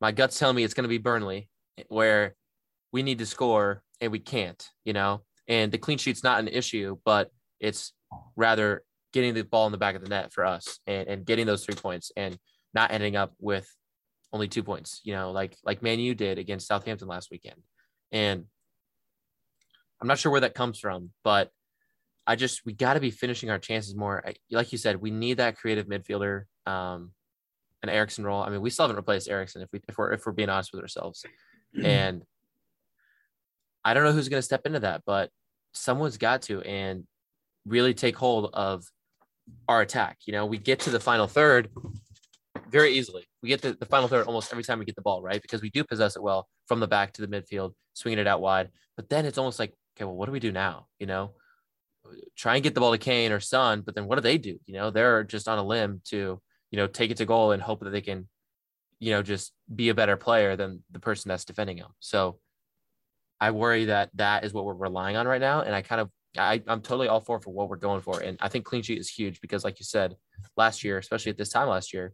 my 0.00 0.12
gut's 0.12 0.38
tell 0.38 0.52
me 0.52 0.64
it's 0.64 0.74
going 0.74 0.84
to 0.84 0.88
be 0.88 0.98
Burnley, 0.98 1.48
where 1.88 2.34
we 2.92 3.02
need 3.02 3.18
to 3.18 3.26
score 3.26 3.82
and 4.00 4.12
we 4.12 4.18
can't, 4.18 4.70
you 4.84 4.92
know. 4.92 5.22
And 5.48 5.70
the 5.70 5.78
clean 5.78 5.98
sheet's 5.98 6.24
not 6.24 6.40
an 6.40 6.48
issue, 6.48 6.98
but 7.04 7.30
it's 7.60 7.92
rather 8.36 8.82
getting 9.12 9.34
the 9.34 9.42
ball 9.42 9.66
in 9.66 9.72
the 9.72 9.78
back 9.78 9.94
of 9.94 10.02
the 10.02 10.08
net 10.08 10.32
for 10.32 10.44
us 10.44 10.78
and, 10.86 11.08
and 11.08 11.26
getting 11.26 11.46
those 11.46 11.64
three 11.64 11.74
points 11.74 12.10
and 12.16 12.36
not 12.76 12.92
ending 12.92 13.16
up 13.16 13.32
with 13.40 13.66
only 14.32 14.48
two 14.48 14.62
points, 14.62 15.00
you 15.02 15.14
know, 15.14 15.32
like 15.32 15.56
like 15.64 15.82
Man 15.82 15.98
U 15.98 16.14
did 16.14 16.38
against 16.38 16.68
Southampton 16.68 17.08
last 17.08 17.30
weekend. 17.30 17.60
And 18.12 18.44
I'm 20.00 20.06
not 20.06 20.18
sure 20.18 20.30
where 20.30 20.42
that 20.42 20.54
comes 20.54 20.78
from, 20.78 21.10
but 21.24 21.50
I 22.26 22.36
just 22.36 22.66
we 22.66 22.74
got 22.74 22.94
to 22.94 23.00
be 23.00 23.10
finishing 23.10 23.50
our 23.50 23.58
chances 23.58 23.94
more. 23.96 24.22
I, 24.24 24.34
like 24.50 24.72
you 24.72 24.78
said, 24.78 25.00
we 25.00 25.10
need 25.10 25.38
that 25.38 25.56
creative 25.56 25.86
midfielder, 25.86 26.44
um, 26.66 27.12
an 27.82 27.88
Eriksen 27.88 28.24
role. 28.24 28.42
I 28.42 28.50
mean, 28.50 28.60
we 28.60 28.70
still 28.70 28.84
haven't 28.84 28.96
replaced 28.96 29.28
Eriksen 29.28 29.62
if 29.62 29.70
we 29.72 29.80
if 29.88 29.96
we're 29.96 30.12
if 30.12 30.26
we're 30.26 30.32
being 30.32 30.50
honest 30.50 30.72
with 30.72 30.82
ourselves, 30.82 31.24
and 31.82 32.22
I 33.84 33.94
don't 33.94 34.04
know 34.04 34.12
who's 34.12 34.28
going 34.28 34.38
to 34.38 34.50
step 34.50 34.66
into 34.66 34.80
that, 34.80 35.02
but 35.06 35.30
someone's 35.72 36.18
got 36.18 36.42
to 36.42 36.60
and 36.60 37.04
really 37.64 37.94
take 37.94 38.16
hold 38.16 38.50
of 38.52 38.84
our 39.66 39.80
attack. 39.80 40.18
You 40.26 40.32
know, 40.34 40.44
we 40.44 40.58
get 40.58 40.80
to 40.80 40.90
the 40.90 41.00
final 41.00 41.26
third 41.26 41.70
very 42.76 42.92
easily. 42.92 43.24
We 43.42 43.48
get 43.48 43.62
the, 43.62 43.72
the 43.72 43.86
final 43.86 44.08
third 44.08 44.26
almost 44.26 44.52
every 44.52 44.64
time 44.64 44.78
we 44.78 44.84
get 44.84 44.96
the 44.96 45.02
ball, 45.02 45.22
right? 45.22 45.40
Because 45.40 45.62
we 45.62 45.70
do 45.70 45.82
possess 45.82 46.16
it 46.16 46.22
well 46.22 46.46
from 46.66 46.80
the 46.80 46.86
back 46.86 47.12
to 47.14 47.22
the 47.22 47.28
midfield, 47.28 47.72
swinging 47.94 48.18
it 48.18 48.26
out 48.26 48.42
wide. 48.42 48.68
But 48.96 49.08
then 49.08 49.24
it's 49.24 49.38
almost 49.38 49.58
like, 49.58 49.72
okay, 49.96 50.04
well, 50.04 50.14
what 50.14 50.26
do 50.26 50.32
we 50.32 50.40
do 50.40 50.52
now? 50.52 50.86
You 50.98 51.06
know, 51.06 51.32
try 52.36 52.54
and 52.54 52.62
get 52.62 52.74
the 52.74 52.80
ball 52.80 52.92
to 52.92 52.98
Kane 52.98 53.32
or 53.32 53.40
Son, 53.40 53.82
but 53.84 53.94
then 53.94 54.06
what 54.06 54.16
do 54.16 54.20
they 54.20 54.36
do? 54.36 54.58
You 54.66 54.74
know, 54.74 54.90
they're 54.90 55.24
just 55.24 55.48
on 55.48 55.58
a 55.58 55.64
limb 55.64 56.02
to, 56.06 56.40
you 56.70 56.76
know, 56.76 56.86
take 56.86 57.10
it 57.10 57.16
to 57.16 57.24
goal 57.24 57.52
and 57.52 57.62
hope 57.62 57.80
that 57.80 57.90
they 57.90 58.02
can, 58.02 58.28
you 58.98 59.10
know, 59.10 59.22
just 59.22 59.52
be 59.74 59.88
a 59.88 59.94
better 59.94 60.16
player 60.16 60.56
than 60.56 60.82
the 60.90 61.00
person 61.00 61.30
that's 61.30 61.44
defending 61.46 61.78
them. 61.78 61.92
So 62.00 62.38
I 63.40 63.50
worry 63.52 63.86
that 63.86 64.10
that 64.14 64.44
is 64.44 64.52
what 64.52 64.64
we're 64.64 64.74
relying 64.74 65.16
on 65.16 65.26
right 65.26 65.40
now. 65.40 65.62
And 65.62 65.74
I 65.74 65.82
kind 65.82 66.00
of, 66.00 66.10
I, 66.36 66.62
I'm 66.66 66.82
totally 66.82 67.08
all 67.08 67.20
for 67.20 67.40
for 67.40 67.52
what 67.52 67.70
we're 67.70 67.76
going 67.76 68.02
for. 68.02 68.20
And 68.20 68.36
I 68.40 68.48
think 68.48 68.66
clean 68.66 68.82
sheet 68.82 68.98
is 68.98 69.08
huge 69.08 69.40
because, 69.40 69.64
like 69.64 69.80
you 69.80 69.84
said, 69.84 70.16
last 70.56 70.84
year, 70.84 70.98
especially 70.98 71.30
at 71.30 71.38
this 71.38 71.48
time 71.48 71.68
last 71.68 71.94
year, 71.94 72.12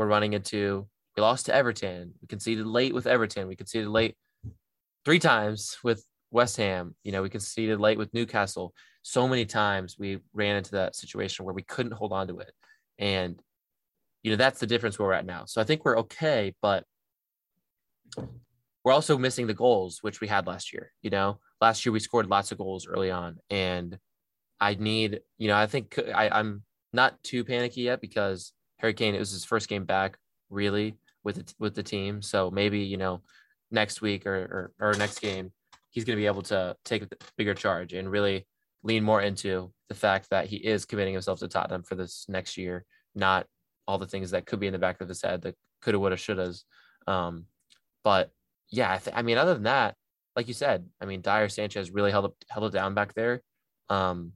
we're 0.00 0.06
running 0.06 0.32
into 0.32 0.88
we 1.14 1.20
lost 1.20 1.44
to 1.46 1.54
Everton. 1.54 2.14
We 2.22 2.26
conceded 2.26 2.66
late 2.66 2.94
with 2.94 3.06
Everton. 3.06 3.48
We 3.48 3.54
conceded 3.54 3.88
late 3.88 4.16
three 5.04 5.18
times 5.18 5.76
with 5.84 6.02
West 6.30 6.56
Ham. 6.56 6.94
You 7.04 7.12
know, 7.12 7.20
we 7.20 7.28
conceded 7.28 7.78
late 7.78 7.98
with 7.98 8.14
Newcastle. 8.14 8.72
So 9.02 9.28
many 9.28 9.44
times 9.44 9.96
we 9.98 10.20
ran 10.32 10.56
into 10.56 10.70
that 10.70 10.96
situation 10.96 11.44
where 11.44 11.52
we 11.52 11.64
couldn't 11.64 11.92
hold 11.92 12.14
on 12.14 12.28
to 12.28 12.38
it. 12.38 12.50
And, 12.98 13.38
you 14.22 14.30
know, 14.30 14.38
that's 14.38 14.58
the 14.58 14.66
difference 14.66 14.98
where 14.98 15.08
we're 15.08 15.14
at 15.14 15.26
now. 15.26 15.44
So 15.44 15.60
I 15.60 15.64
think 15.64 15.84
we're 15.84 15.98
okay, 15.98 16.54
but 16.62 16.84
we're 18.82 18.92
also 18.92 19.18
missing 19.18 19.46
the 19.46 19.52
goals, 19.52 19.98
which 20.00 20.22
we 20.22 20.28
had 20.28 20.46
last 20.46 20.72
year. 20.72 20.92
You 21.02 21.10
know, 21.10 21.40
last 21.60 21.84
year 21.84 21.92
we 21.92 22.00
scored 22.00 22.26
lots 22.26 22.52
of 22.52 22.56
goals 22.56 22.86
early 22.86 23.10
on. 23.10 23.36
And 23.50 23.98
I 24.58 24.76
need, 24.76 25.20
you 25.36 25.48
know, 25.48 25.56
I 25.56 25.66
think 25.66 25.98
I, 26.14 26.30
I'm 26.30 26.62
not 26.94 27.22
too 27.22 27.44
panicky 27.44 27.82
yet 27.82 28.00
because 28.00 28.54
Harry 28.80 28.94
Kane, 28.94 29.14
it 29.14 29.18
was 29.18 29.30
his 29.30 29.44
first 29.44 29.68
game 29.68 29.84
back 29.84 30.16
really 30.48 30.96
with 31.22 31.36
the, 31.36 31.54
with 31.58 31.74
the 31.74 31.82
team. 31.82 32.22
So 32.22 32.50
maybe, 32.50 32.80
you 32.80 32.96
know, 32.96 33.22
next 33.70 34.00
week 34.00 34.26
or, 34.26 34.72
or, 34.80 34.88
or 34.92 34.94
next 34.94 35.20
game, 35.20 35.52
he's 35.90 36.04
going 36.04 36.16
to 36.16 36.20
be 36.20 36.26
able 36.26 36.42
to 36.42 36.76
take 36.84 37.02
a 37.02 37.08
bigger 37.36 37.54
charge 37.54 37.92
and 37.92 38.10
really 38.10 38.46
lean 38.82 39.04
more 39.04 39.20
into 39.20 39.72
the 39.88 39.94
fact 39.94 40.30
that 40.30 40.46
he 40.46 40.56
is 40.56 40.84
committing 40.84 41.12
himself 41.12 41.40
to 41.40 41.48
Tottenham 41.48 41.82
for 41.82 41.94
this 41.94 42.24
next 42.28 42.56
year, 42.56 42.84
not 43.14 43.46
all 43.86 43.98
the 43.98 44.06
things 44.06 44.30
that 44.30 44.46
could 44.46 44.60
be 44.60 44.66
in 44.66 44.72
the 44.72 44.78
back 44.78 45.00
of 45.00 45.08
his 45.08 45.20
head 45.20 45.42
that 45.42 45.56
coulda, 45.82 45.98
woulda, 45.98 46.16
shouldas. 46.16 46.62
Um, 47.06 47.46
but 48.02 48.30
yeah, 48.70 48.92
I, 48.92 48.98
th- 48.98 49.16
I 49.16 49.22
mean, 49.22 49.36
other 49.36 49.54
than 49.54 49.64
that, 49.64 49.94
like 50.36 50.48
you 50.48 50.54
said, 50.54 50.86
I 51.00 51.04
mean, 51.04 51.20
Dier 51.20 51.48
Sanchez 51.48 51.90
really 51.90 52.12
held 52.12 52.24
up, 52.24 52.34
held 52.48 52.66
it 52.66 52.76
down 52.76 52.94
back 52.94 53.14
there. 53.14 53.42
Um, 53.88 54.32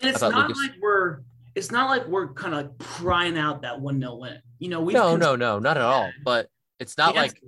and 0.00 0.10
it's 0.10 0.20
not 0.22 0.34
Lucas... 0.34 0.56
like 0.56 0.80
we're 0.80 1.22
it's 1.54 1.70
not 1.70 1.90
like 1.90 2.06
we're 2.06 2.32
kind 2.32 2.54
of 2.54 2.78
crying 2.78 3.38
out 3.38 3.62
that 3.62 3.80
one 3.80 3.98
nil 3.98 4.20
win. 4.20 4.38
You 4.58 4.68
know, 4.68 4.80
we 4.80 4.92
no, 4.92 5.16
no, 5.16 5.36
no, 5.36 5.58
not 5.58 5.76
at 5.76 5.82
all. 5.82 6.10
But 6.24 6.48
it's 6.78 6.96
not 6.96 7.14
yes, 7.14 7.22
like. 7.22 7.42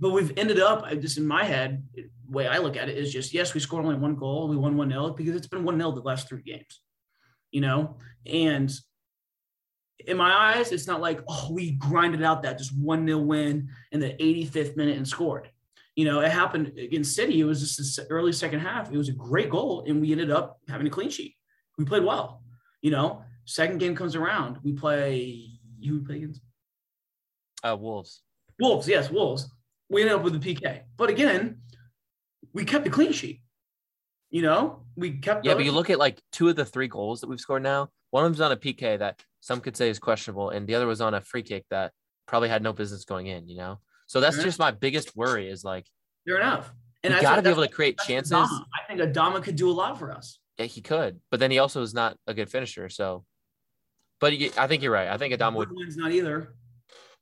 But 0.00 0.10
we've 0.10 0.32
ended 0.36 0.60
up 0.60 0.90
just 1.00 1.18
in 1.18 1.26
my 1.26 1.44
head, 1.44 1.84
way 2.28 2.46
I 2.46 2.58
look 2.58 2.76
at 2.76 2.88
it 2.88 2.96
is 2.96 3.12
just 3.12 3.34
yes, 3.34 3.54
we 3.54 3.60
scored 3.60 3.84
only 3.84 3.96
one 3.98 4.16
goal, 4.16 4.48
we 4.48 4.56
won 4.56 4.76
one 4.76 4.88
nil 4.88 5.10
because 5.10 5.34
it's 5.34 5.46
been 5.46 5.64
one 5.64 5.78
nil 5.78 5.92
the 5.92 6.00
last 6.00 6.28
three 6.28 6.42
games. 6.42 6.80
You 7.50 7.60
know, 7.60 7.96
and 8.26 8.72
in 10.06 10.16
my 10.16 10.32
eyes, 10.32 10.72
it's 10.72 10.86
not 10.86 11.00
like 11.00 11.20
oh 11.28 11.48
we 11.52 11.72
grinded 11.72 12.22
out 12.22 12.42
that 12.42 12.58
just 12.58 12.76
one 12.76 13.04
nil 13.04 13.24
win 13.24 13.68
in 13.92 14.00
the 14.00 14.10
85th 14.10 14.76
minute 14.76 14.96
and 14.96 15.06
scored. 15.06 15.48
You 15.94 16.04
know, 16.06 16.20
it 16.20 16.32
happened 16.32 16.76
against 16.76 17.14
City. 17.14 17.38
It 17.38 17.44
was 17.44 17.76
just 17.76 17.96
the 17.96 18.06
early 18.10 18.32
second 18.32 18.60
half. 18.60 18.90
It 18.90 18.98
was 18.98 19.08
a 19.08 19.12
great 19.12 19.48
goal, 19.48 19.84
and 19.86 20.00
we 20.00 20.10
ended 20.10 20.30
up 20.30 20.58
having 20.68 20.88
a 20.88 20.90
clean 20.90 21.10
sheet. 21.10 21.36
We 21.78 21.84
played 21.84 22.04
well. 22.04 22.42
You 22.82 22.90
know, 22.90 23.22
Second 23.44 23.78
game 23.78 23.94
comes 23.94 24.16
around, 24.16 24.58
we 24.62 24.72
play. 24.72 25.50
You 25.78 26.00
play 26.00 26.16
against? 26.16 26.40
Uh, 27.62 27.76
Wolves. 27.78 28.22
Wolves, 28.60 28.88
yes, 28.88 29.10
Wolves. 29.10 29.50
We 29.90 30.02
ended 30.02 30.16
up 30.16 30.22
with 30.22 30.40
the 30.40 30.54
PK, 30.54 30.82
but 30.96 31.10
again, 31.10 31.58
we 32.52 32.64
kept 32.64 32.84
the 32.84 32.90
clean 32.90 33.12
sheet. 33.12 33.40
You 34.30 34.42
know, 34.42 34.82
we 34.96 35.18
kept. 35.18 35.44
Yeah, 35.44 35.54
but 35.54 35.64
you 35.64 35.72
look 35.72 35.90
at 35.90 35.98
like 35.98 36.20
two 36.32 36.48
of 36.48 36.56
the 36.56 36.64
three 36.64 36.88
goals 36.88 37.20
that 37.20 37.28
we've 37.28 37.40
scored 37.40 37.62
now. 37.62 37.90
One 38.10 38.24
of 38.24 38.30
them's 38.30 38.40
on 38.40 38.52
a 38.52 38.56
PK 38.56 38.98
that 38.98 39.22
some 39.40 39.60
could 39.60 39.76
say 39.76 39.90
is 39.90 39.98
questionable, 39.98 40.50
and 40.50 40.66
the 40.66 40.74
other 40.74 40.86
was 40.86 41.00
on 41.00 41.14
a 41.14 41.20
free 41.20 41.42
kick 41.42 41.66
that 41.70 41.92
probably 42.26 42.48
had 42.48 42.62
no 42.62 42.72
business 42.72 43.04
going 43.04 43.26
in. 43.26 43.48
You 43.48 43.58
know, 43.58 43.78
so 44.06 44.20
that's 44.20 44.42
just 44.42 44.58
my 44.58 44.70
biggest 44.70 45.14
worry 45.16 45.48
is 45.48 45.64
like. 45.64 45.86
Fair 46.26 46.40
enough. 46.40 46.72
And 47.02 47.12
you 47.12 47.20
got 47.20 47.36
to 47.36 47.42
be 47.42 47.50
able 47.50 47.62
to 47.62 47.68
create 47.68 47.98
chances. 47.98 48.32
Adama. 48.32 48.64
I 48.74 48.86
think 48.88 49.00
Adama 49.00 49.42
could 49.42 49.56
do 49.56 49.70
a 49.70 49.72
lot 49.72 49.98
for 49.98 50.10
us. 50.10 50.38
Yeah, 50.58 50.66
he 50.66 50.80
could, 50.80 51.20
but 51.30 51.38
then 51.38 51.50
he 51.50 51.58
also 51.58 51.82
is 51.82 51.92
not 51.92 52.16
a 52.26 52.32
good 52.32 52.48
finisher. 52.48 52.88
So 52.88 53.24
but 54.24 54.32
I 54.56 54.66
think 54.66 54.82
you're 54.82 54.90
right. 54.90 55.08
I 55.08 55.18
think 55.18 55.34
Adama 55.34 55.56
would. 55.56 55.68
Bergwijn's 55.68 55.98
not 55.98 56.10
either. 56.10 56.54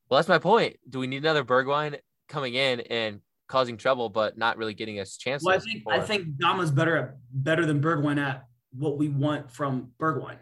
Well, 0.09 0.19
that's 0.19 0.29
my 0.29 0.39
point. 0.39 0.77
Do 0.89 1.01
we 1.01 1.09
need 1.09 1.25
another 1.25 1.43
Bergwijn 1.43 1.99
coming 2.29 2.55
in 2.55 2.79
and 2.83 3.19
causing 3.49 3.77
trouble, 3.77 4.09
but 4.09 4.39
not 4.39 4.57
really 4.57 4.73
getting 4.73 5.01
us 5.01 5.17
chances? 5.17 5.45
Well, 5.45 5.57
I 5.57 5.59
think 5.59 5.83
I 5.91 5.99
think 5.99 6.39
Dama's 6.39 6.71
better 6.71 6.97
at 6.97 7.17
better 7.33 7.67
than 7.67 7.83
Bergwijn 7.83 8.21
at 8.21 8.45
what 8.79 8.99
we 8.99 9.09
want 9.09 9.51
from 9.51 9.91
Bergwijn. 9.99 10.37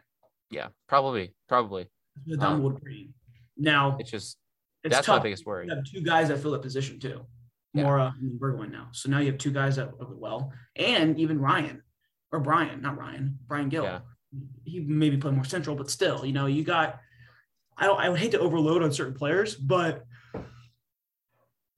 Yeah, 0.51 0.69
probably, 0.87 1.33
probably. 1.49 1.89
Dama 2.29 2.57
um, 2.57 2.63
would 2.63 2.79
bring. 2.79 3.15
Now 3.57 3.97
it's 3.99 4.11
just 4.11 4.37
it's 4.85 4.95
that's 4.95 5.07
tough. 5.07 5.21
my 5.21 5.23
biggest 5.23 5.47
worry. 5.47 5.65
You 5.67 5.75
have 5.75 5.85
two 5.87 6.03
guys 6.03 6.29
that 6.29 6.41
fill 6.41 6.51
that 6.51 6.61
position 6.61 7.01
too. 7.01 7.25
Moura 7.75 8.13
yeah. 8.13 8.13
and 8.21 8.39
Bergwijn 8.39 8.71
now. 8.71 8.89
So 8.93 9.09
now 9.09 9.21
you 9.21 9.29
have 9.29 9.39
two 9.39 9.53
guys 9.53 9.77
that 9.77 9.93
well, 9.99 10.53
and 10.77 11.19
even 11.19 11.41
Ryan 11.41 11.83
or 12.33 12.41
Brian, 12.41 12.83
not 12.83 12.99
Ryan, 12.99 13.39
Bryan 13.49 13.71
Gil. 13.71 13.85
Yeah 13.85 14.01
he 14.65 14.81
maybe 14.81 15.17
play 15.17 15.33
more 15.33 15.45
central, 15.45 15.77
but 15.77 15.91
still, 15.91 16.25
you 16.25 16.33
know, 16.33 16.47
you 16.47 16.65
got. 16.65 17.01
I 17.77 17.87
don't. 17.87 17.99
I 17.99 18.09
would 18.09 18.21
hate 18.21 18.33
to 18.33 18.41
overload 18.41 18.83
on 18.83 18.93
certain 18.93 19.15
players, 19.15 19.55
but 19.55 20.05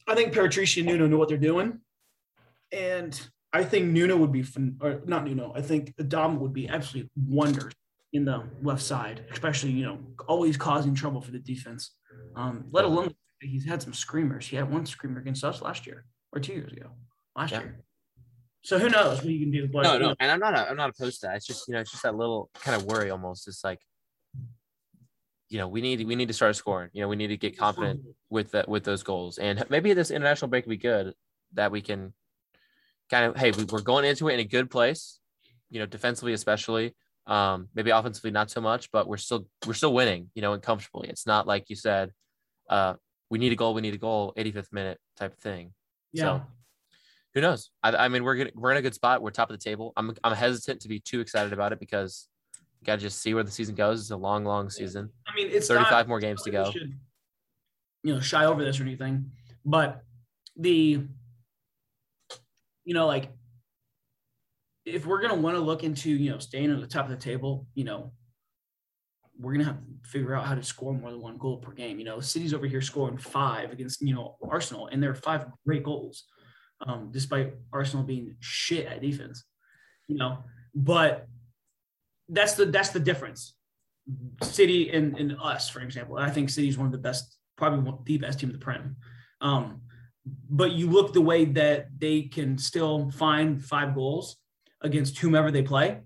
I 0.08 0.14
think 0.14 0.32
Paratrician 0.32 0.78
and 0.78 0.86
Nuno 0.86 1.06
know 1.06 1.16
what 1.16 1.28
they're 1.28 1.38
doing, 1.38 1.78
and 2.72 3.20
I 3.52 3.64
think 3.64 3.86
Nuno 3.86 4.16
would 4.16 4.32
be 4.32 4.42
fun, 4.42 4.76
or 4.80 5.00
not 5.06 5.24
Nuno. 5.24 5.52
I 5.54 5.62
think 5.62 5.94
Adama 5.96 6.38
would 6.38 6.52
be 6.52 6.68
absolutely 6.68 7.10
wonders 7.16 7.72
in 8.12 8.24
the 8.24 8.44
left 8.62 8.82
side, 8.82 9.24
especially 9.30 9.70
you 9.70 9.84
know 9.84 9.98
always 10.26 10.56
causing 10.56 10.94
trouble 10.94 11.20
for 11.20 11.30
the 11.30 11.38
defense. 11.38 11.92
Um, 12.34 12.66
let 12.70 12.84
alone 12.84 13.14
he's 13.40 13.64
had 13.64 13.82
some 13.82 13.92
screamers. 13.92 14.46
He 14.46 14.56
had 14.56 14.70
one 14.70 14.86
screamer 14.86 15.20
against 15.20 15.44
us 15.44 15.62
last 15.62 15.86
year 15.86 16.04
or 16.32 16.40
two 16.40 16.52
years 16.52 16.72
ago. 16.72 16.90
Last 17.36 17.52
yeah. 17.52 17.60
year. 17.60 17.84
So 18.62 18.78
who 18.78 18.88
knows 18.88 19.18
what 19.18 19.26
you 19.26 19.40
can 19.40 19.50
do? 19.50 19.68
But, 19.68 19.82
no, 19.82 19.98
no, 19.98 20.14
and 20.20 20.30
I'm 20.30 20.38
not. 20.38 20.54
I'm 20.54 20.76
not 20.76 20.90
opposed 20.90 21.20
to 21.20 21.26
that. 21.26 21.36
It's 21.36 21.46
just 21.46 21.66
you 21.66 21.74
know, 21.74 21.80
it's 21.80 21.90
just 21.90 22.04
that 22.04 22.14
little 22.14 22.48
kind 22.60 22.80
of 22.80 22.86
worry 22.86 23.10
almost. 23.10 23.48
It's 23.48 23.64
like, 23.64 23.80
you 25.48 25.58
know, 25.58 25.66
we 25.66 25.80
need 25.80 26.06
we 26.06 26.14
need 26.14 26.28
to 26.28 26.34
start 26.34 26.54
scoring. 26.54 26.90
You 26.92 27.02
know, 27.02 27.08
we 27.08 27.16
need 27.16 27.28
to 27.28 27.36
get 27.36 27.58
confident 27.58 28.02
with 28.30 28.52
that 28.52 28.68
with 28.68 28.84
those 28.84 29.02
goals, 29.02 29.38
and 29.38 29.64
maybe 29.68 29.92
this 29.94 30.12
international 30.12 30.48
break 30.48 30.64
will 30.64 30.70
be 30.70 30.76
good 30.76 31.12
that 31.54 31.72
we 31.72 31.80
can 31.80 32.14
kind 33.10 33.26
of 33.26 33.36
hey, 33.36 33.50
we, 33.50 33.64
we're 33.64 33.80
going 33.80 34.04
into 34.04 34.28
it 34.28 34.34
in 34.34 34.40
a 34.40 34.44
good 34.44 34.70
place. 34.70 35.18
You 35.70 35.80
know, 35.80 35.86
defensively 35.86 36.32
especially. 36.32 36.94
Um, 37.26 37.68
maybe 37.74 37.90
offensively 37.90 38.32
not 38.32 38.50
so 38.50 38.60
much, 38.60 38.90
but 38.92 39.08
we're 39.08 39.16
still 39.16 39.48
we're 39.66 39.74
still 39.74 39.92
winning. 39.92 40.30
You 40.34 40.42
know, 40.42 40.52
and 40.52 40.62
comfortably. 40.62 41.08
It's 41.08 41.26
not 41.26 41.48
like 41.48 41.68
you 41.68 41.74
said, 41.74 42.12
uh, 42.70 42.94
we 43.28 43.40
need 43.40 43.52
a 43.52 43.56
goal, 43.56 43.74
we 43.74 43.80
need 43.80 43.94
a 43.94 43.98
goal, 43.98 44.32
85th 44.36 44.72
minute 44.72 44.98
type 45.16 45.32
of 45.32 45.38
thing. 45.38 45.72
Yeah. 46.12 46.22
So 46.22 46.42
who 47.34 47.40
knows? 47.40 47.70
I, 47.82 47.92
I 47.92 48.08
mean, 48.08 48.24
we're 48.24 48.36
good, 48.36 48.52
we're 48.54 48.72
in 48.72 48.76
a 48.76 48.82
good 48.82 48.94
spot. 48.94 49.22
We're 49.22 49.30
top 49.30 49.50
of 49.50 49.58
the 49.58 49.62
table. 49.62 49.92
I'm 49.96 50.14
I'm 50.22 50.34
hesitant 50.34 50.82
to 50.82 50.88
be 50.88 51.00
too 51.00 51.20
excited 51.20 51.52
about 51.52 51.72
it 51.72 51.80
because 51.80 52.28
you 52.80 52.86
got 52.86 52.96
to 52.96 53.00
just 53.00 53.20
see 53.20 53.34
where 53.34 53.42
the 53.42 53.50
season 53.50 53.74
goes. 53.74 54.00
It's 54.00 54.10
a 54.10 54.16
long, 54.16 54.44
long 54.44 54.68
season. 54.68 55.10
I 55.26 55.34
mean, 55.34 55.48
it's 55.50 55.68
35 55.68 55.90
not, 55.90 56.08
more 56.08 56.20
games 56.20 56.42
to 56.42 56.50
go. 56.50 56.70
Should, 56.70 56.98
you 58.02 58.14
know, 58.14 58.20
shy 58.20 58.44
over 58.44 58.64
this 58.64 58.80
or 58.80 58.82
anything, 58.82 59.30
but 59.64 60.02
the, 60.56 61.06
you 62.84 62.94
know, 62.94 63.06
like 63.06 63.30
if 64.84 65.06
we're 65.06 65.22
gonna 65.22 65.40
want 65.40 65.56
to 65.56 65.62
look 65.62 65.84
into 65.84 66.10
you 66.10 66.30
know 66.30 66.38
staying 66.38 66.70
at 66.70 66.80
the 66.80 66.86
top 66.86 67.04
of 67.04 67.10
the 67.10 67.16
table, 67.16 67.66
you 67.74 67.84
know, 67.84 68.12
we're 69.38 69.52
gonna 69.52 69.64
have 69.64 69.78
to 69.78 70.08
figure 70.08 70.34
out 70.34 70.44
how 70.44 70.54
to 70.54 70.62
score 70.62 70.92
more 70.92 71.10
than 71.10 71.20
one 71.20 71.38
goal 71.38 71.58
per 71.58 71.72
game. 71.72 71.98
You 71.98 72.04
know, 72.04 72.20
City's 72.20 72.52
over 72.52 72.66
here 72.66 72.80
scoring 72.80 73.16
five 73.16 73.72
against 73.72 74.02
you 74.02 74.14
know 74.14 74.36
Arsenal, 74.42 74.88
and 74.88 75.02
there 75.02 75.10
are 75.10 75.14
five 75.14 75.46
great 75.64 75.84
goals, 75.84 76.24
um, 76.86 77.08
despite 77.10 77.54
Arsenal 77.72 78.04
being 78.04 78.36
shit 78.40 78.86
at 78.86 79.00
defense. 79.00 79.44
You 80.08 80.16
know, 80.16 80.38
but 80.74 81.28
that's 82.28 82.54
the 82.54 82.66
that's 82.66 82.90
the 82.90 83.00
difference. 83.00 83.54
City 84.42 84.90
and, 84.90 85.16
and 85.16 85.36
us, 85.40 85.68
for 85.68 85.80
example. 85.80 86.18
I 86.18 86.30
think 86.30 86.50
City 86.50 86.68
is 86.68 86.76
one 86.76 86.86
of 86.86 86.92
the 86.92 86.98
best, 86.98 87.36
probably 87.56 87.80
one, 87.80 87.98
the 88.04 88.18
best 88.18 88.40
team 88.40 88.50
in 88.50 88.54
the 88.54 88.58
Prem. 88.58 88.96
Um, 89.40 89.82
but 90.48 90.72
you 90.72 90.90
look 90.90 91.12
the 91.12 91.20
way 91.20 91.44
that 91.44 91.88
they 91.98 92.22
can 92.22 92.58
still 92.58 93.10
find 93.10 93.64
five 93.64 93.94
goals 93.94 94.36
against 94.80 95.18
whomever 95.18 95.50
they 95.50 95.62
play. 95.62 96.00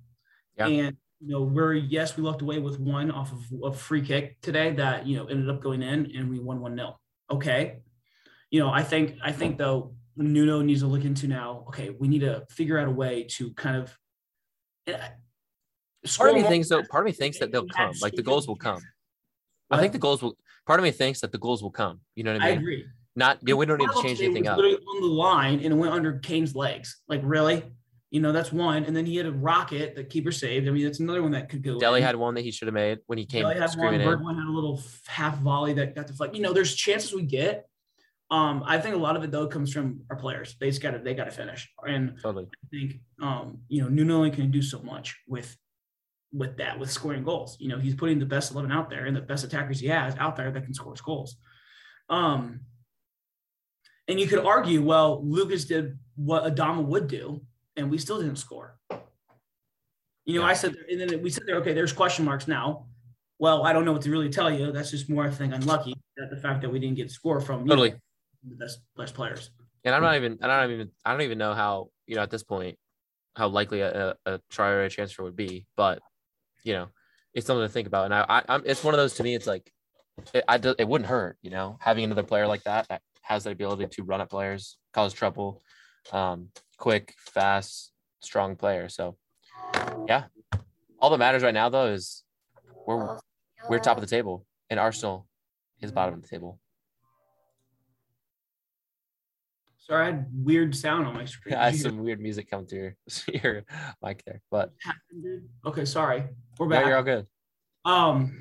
Yeah. 0.57 0.67
And 0.67 0.97
you 1.21 1.33
know, 1.33 1.43
we're 1.43 1.75
yes, 1.75 2.17
we 2.17 2.23
walked 2.23 2.43
away 2.43 2.59
with 2.59 2.79
one 2.79 3.11
off 3.11 3.33
of 3.33 3.41
a 3.65 3.73
free 3.73 4.03
kick 4.03 4.41
today 4.43 4.73
that 4.73 5.07
you 5.07 5.17
know 5.17 5.27
ended 5.27 5.49
up 5.49 5.63
going 5.63 5.83
in 5.83 6.13
and 6.15 6.31
we 6.31 6.39
won 6.39 6.61
one 6.61 6.75
nil. 6.75 7.01
Okay. 7.31 7.81
You 8.51 8.61
know, 8.61 8.71
I 8.71 8.83
think 8.83 9.17
I 9.23 9.33
think 9.33 9.59
though 9.59 9.95
Nuno 10.17 10.63
needs 10.63 10.81
to 10.81 10.87
look 10.87 11.05
into 11.05 11.29
now, 11.29 11.65
okay, 11.69 11.91
we 11.91 12.09
need 12.09 12.21
to 12.21 12.47
figure 12.51 12.79
out 12.79 12.89
a 12.89 12.91
way 12.91 13.25
to 13.31 13.53
kind 13.53 13.77
of 13.77 13.97
part 16.17 16.31
of 16.31 16.37
me 16.37 16.43
thinks 16.43 16.69
though 16.69 16.83
part 16.85 17.05
of 17.05 17.07
me 17.07 17.13
thinks 17.13 17.39
that 17.39 17.51
they'll 17.51 17.67
come 17.67 17.93
like 18.01 18.15
the 18.15 18.23
goals 18.23 18.47
will 18.47 18.57
come 18.57 18.81
i 19.71 19.81
think 19.81 19.93
the 19.93 19.99
goals 19.99 20.23
will 20.23 20.37
part 20.67 20.79
of 20.79 20.85
me 20.85 20.93
thinks 20.93 21.21
that 21.21 21.33
the 21.33 21.39
goals 21.39 21.63
will 21.63 21.71
come 21.71 22.01
you 22.15 22.23
know 22.23 22.33
what 22.33 22.43
i 22.43 22.51
mean? 22.51 22.59
I 22.59 22.61
agree. 22.61 22.85
not 23.17 23.39
yeah, 23.45 23.55
we 23.55 23.67
don't 23.67 23.79
need 23.79 23.91
to 23.91 24.03
change 24.03 24.21
anything 24.21 24.47
up 24.47 24.57
literally 24.57 24.79
On 24.89 25.01
the 25.01 25.09
line 25.09 25.55
and 25.55 25.73
it 25.73 25.75
went 25.75 25.93
under 25.93 26.19
Kane's 26.19 26.55
legs. 26.55 26.99
Like 27.09 27.23
really, 27.25 27.65
you 28.11 28.21
know 28.21 28.33
that's 28.33 28.53
one. 28.53 28.85
And 28.85 28.97
then 28.97 29.05
he 29.05 29.17
had 29.17 29.27
a 29.27 29.33
rocket 29.33 29.97
that 29.97 30.11
keeper 30.11 30.31
saved. 30.31 30.69
I 30.69 30.71
mean 30.71 30.85
that's 30.85 31.01
another 31.01 31.23
one 31.23 31.33
that 31.33 31.49
could 31.49 31.63
go. 31.63 31.79
Dele 31.79 31.99
in. 31.99 32.05
had 32.05 32.17
one 32.17 32.35
that 32.35 32.43
he 32.43 32.51
should 32.51 32.67
have 32.67 32.75
made 32.75 32.99
when 33.07 33.19
he 33.19 33.27
came 33.27 33.43
Dele 33.43 33.59
had 33.59 33.75
one. 33.77 33.95
in 33.95 34.01
Bergwijn 34.03 34.37
had 34.37 34.47
a 34.47 34.51
little 34.51 34.83
half 35.07 35.39
volley 35.39 35.73
that 35.75 35.95
got 35.95 36.07
deflected. 36.07 36.37
You 36.37 36.43
know, 36.43 36.53
there's 36.53 36.75
chances 36.75 37.13
we 37.13 37.23
get. 37.23 37.69
Um, 38.31 38.65
I 38.67 38.79
think 38.79 38.97
a 38.97 38.99
lot 38.99 39.17
of 39.17 39.23
it 39.23 39.31
though 39.31 39.47
comes 39.47 39.73
from 39.73 40.01
our 40.11 40.17
players. 40.17 40.57
They 40.59 40.69
just 40.69 40.83
got 40.83 40.93
to 40.93 40.99
they 40.99 41.15
got 41.15 41.25
to 41.25 41.31
finish. 41.31 41.69
And 41.87 42.17
totally 42.21 42.45
I 42.45 42.67
think 42.71 43.01
um, 43.23 43.59
you 43.69 43.83
know 43.83 43.89
Nuno 43.89 44.17
only 44.17 44.31
can 44.31 44.51
do 44.51 44.63
so 44.63 44.81
much 44.81 45.17
with 45.29 45.57
with 46.33 46.57
that 46.57 46.79
with 46.79 46.91
scoring 46.91 47.23
goals. 47.23 47.57
You 47.61 47.69
know, 47.69 47.79
he's 47.79 47.95
putting 47.95 48.19
the 48.19 48.27
best 48.27 48.53
eleven 48.53 48.73
out 48.73 48.91
there 48.91 49.07
and 49.07 49.17
the 49.17 49.21
best 49.21 49.45
attackers 49.45 49.81
he 49.81 49.87
has 49.89 50.17
out 50.17 50.37
there 50.37 50.51
that 50.51 50.65
can 50.65 50.75
score 50.75 50.93
his 50.93 51.01
goals. 51.01 51.37
Um, 52.09 52.61
and 54.09 54.21
you 54.21 54.27
could 54.27 54.45
argue, 54.45 54.83
well, 54.83 55.25
Lucas 55.25 55.65
did 55.65 55.99
what 56.15 56.45
Adama 56.45 56.85
would 56.85 57.09
do, 57.09 57.43
and 57.77 57.91
we 57.91 57.99
still 57.99 58.21
didn't 58.21 58.37
score. 58.37 58.79
You 60.25 60.35
know, 60.35 60.43
Yeah. 60.43 60.47
I 60.47 60.55
said, 60.55 60.75
and 60.91 61.01
then 61.01 61.23
we 61.23 61.31
said 61.31 61.45
there, 61.47 61.57
okay, 61.57 61.73
there's 61.73 61.93
question 61.93 62.25
marks 62.25 62.47
now. 62.47 62.87
Well, 63.39 63.65
I 63.65 63.73
don't 63.73 63.85
know 63.85 63.93
what 63.93 64.03
to 64.03 64.11
really 64.11 64.31
tell 64.31 64.51
you. 64.51 64.73
That's 64.73 64.91
just 64.91 65.11
more, 65.11 65.25
I 65.25 65.31
think, 65.31 65.53
unlucky 65.53 65.95
that 66.17 66.31
the 66.31 66.37
fact 66.37 66.63
that 66.63 66.71
we 66.71 66.79
didn't 66.79 66.97
get 66.97 67.11
score 67.11 67.41
from 67.41 67.63
you 67.63 67.69
Totally. 67.69 67.95
The 68.49 68.57
best 68.57 68.81
best 68.97 69.15
players. 69.15 69.51
and 69.85 69.95
i'm 69.95 70.03
not 70.03 70.17
even 70.17 70.39
i 70.43 70.47
don't 70.47 70.73
even 70.73 70.91
i 71.05 71.13
don't 71.13 71.23
even 71.23 71.39
know 71.39 71.55
how 71.55 71.89
you 72.07 72.17
know 72.17 72.23
at 72.23 72.31
this 72.31 72.43
point 72.43 72.79
how 73.35 73.49
likely 73.49 73.81
a, 73.83 74.15
a, 74.25 74.41
try 74.51 74.71
or 74.71 74.85
a 74.85 74.91
transfer 74.91 75.23
would 75.23 75.37
be 75.37 75.67
but 75.77 76.01
you 76.65 76.73
know 76.73 76.89
it's 77.35 77.47
something 77.47 77.67
to 77.67 77.73
think 77.73 77.87
about. 77.87 78.07
And 78.07 78.15
i, 78.15 78.25
I 78.29 78.43
i'm 78.49 78.63
it's 78.65 78.83
one 78.83 78.95
of 78.95 78.99
those 78.99 79.15
to 79.15 79.23
me 79.23 79.35
it's 79.35 79.47
like 79.47 79.71
it, 80.33 80.45
I, 80.49 80.57
do- 80.57 80.75
it 80.79 80.89
wouldn't 80.89 81.11
hurt 81.11 81.37
you 81.43 81.51
know 81.51 81.77
having 81.81 82.05
another 82.05 82.23
player 82.23 82.47
like 82.47 82.63
that 82.65 82.89
that 82.89 83.03
has 83.23 83.45
the 83.45 83.51
ability 83.51 83.87
to 83.89 84.05
run 84.05 84.21
at 84.21 84.31
players 84.31 84.79
cause 84.95 85.13
trouble 85.13 85.61
um 86.13 86.49
quick 86.79 87.15
fast 87.19 87.93
strong 88.21 88.57
player. 88.57 88.89
So 88.89 89.17
yeah. 90.07 90.25
All 91.01 91.11
that 91.11 91.19
matters 91.19 91.43
right 91.43 91.55
now 91.55 91.69
though 91.69 91.87
is 91.87 92.23
we're 92.87 93.19
we're 93.69 93.79
top 93.79 93.97
of 93.97 94.01
the 94.01 94.07
table 94.07 94.47
and 94.71 94.79
arsenal 94.81 95.27
is 95.81 95.93
bottom 95.93 96.15
of 96.15 96.23
the 96.23 96.29
table 96.29 96.61
Sorry, 99.87 100.03
I 100.03 100.07
had 100.07 100.27
weird 100.33 100.75
sound 100.75 101.07
on 101.07 101.15
my 101.15 101.25
screen. 101.25 101.55
I 101.55 101.67
had 101.67 101.71
Did 101.73 101.79
you 101.79 101.83
hear 101.85 101.91
some 101.93 102.05
weird 102.05 102.21
music 102.21 102.51
come 102.51 102.67
through 102.67 102.93
your 103.33 103.63
mic 104.03 104.25
there, 104.27 104.43
but. 104.51 104.73
Okay, 105.65 105.85
sorry. 105.85 106.25
We're 106.59 106.67
back. 106.67 106.87
you're 106.87 106.97
all 106.97 107.03
good. 107.05 107.27
Um, 107.85 108.37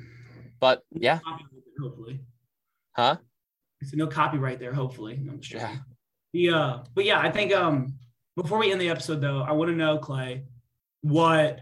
But 0.58 0.82
yeah, 0.90 1.20
hopefully. 1.80 2.20
huh? 2.96 3.18
It's 3.80 3.94
no 3.94 4.08
copyright 4.08 4.58
there, 4.58 4.72
hopefully. 4.72 5.18
No, 5.22 5.32
I'm 5.34 5.40
just 5.40 5.54
Yeah. 5.54 5.76
The 6.32 6.50
uh, 6.50 6.78
but 6.94 7.04
yeah, 7.04 7.20
I 7.20 7.30
think 7.30 7.54
um 7.54 7.94
before 8.34 8.58
we 8.58 8.72
end 8.72 8.80
the 8.80 8.88
episode 8.90 9.20
though, 9.20 9.42
I 9.42 9.52
want 9.52 9.70
to 9.70 9.76
know, 9.76 9.98
Clay, 9.98 10.44
what 11.02 11.60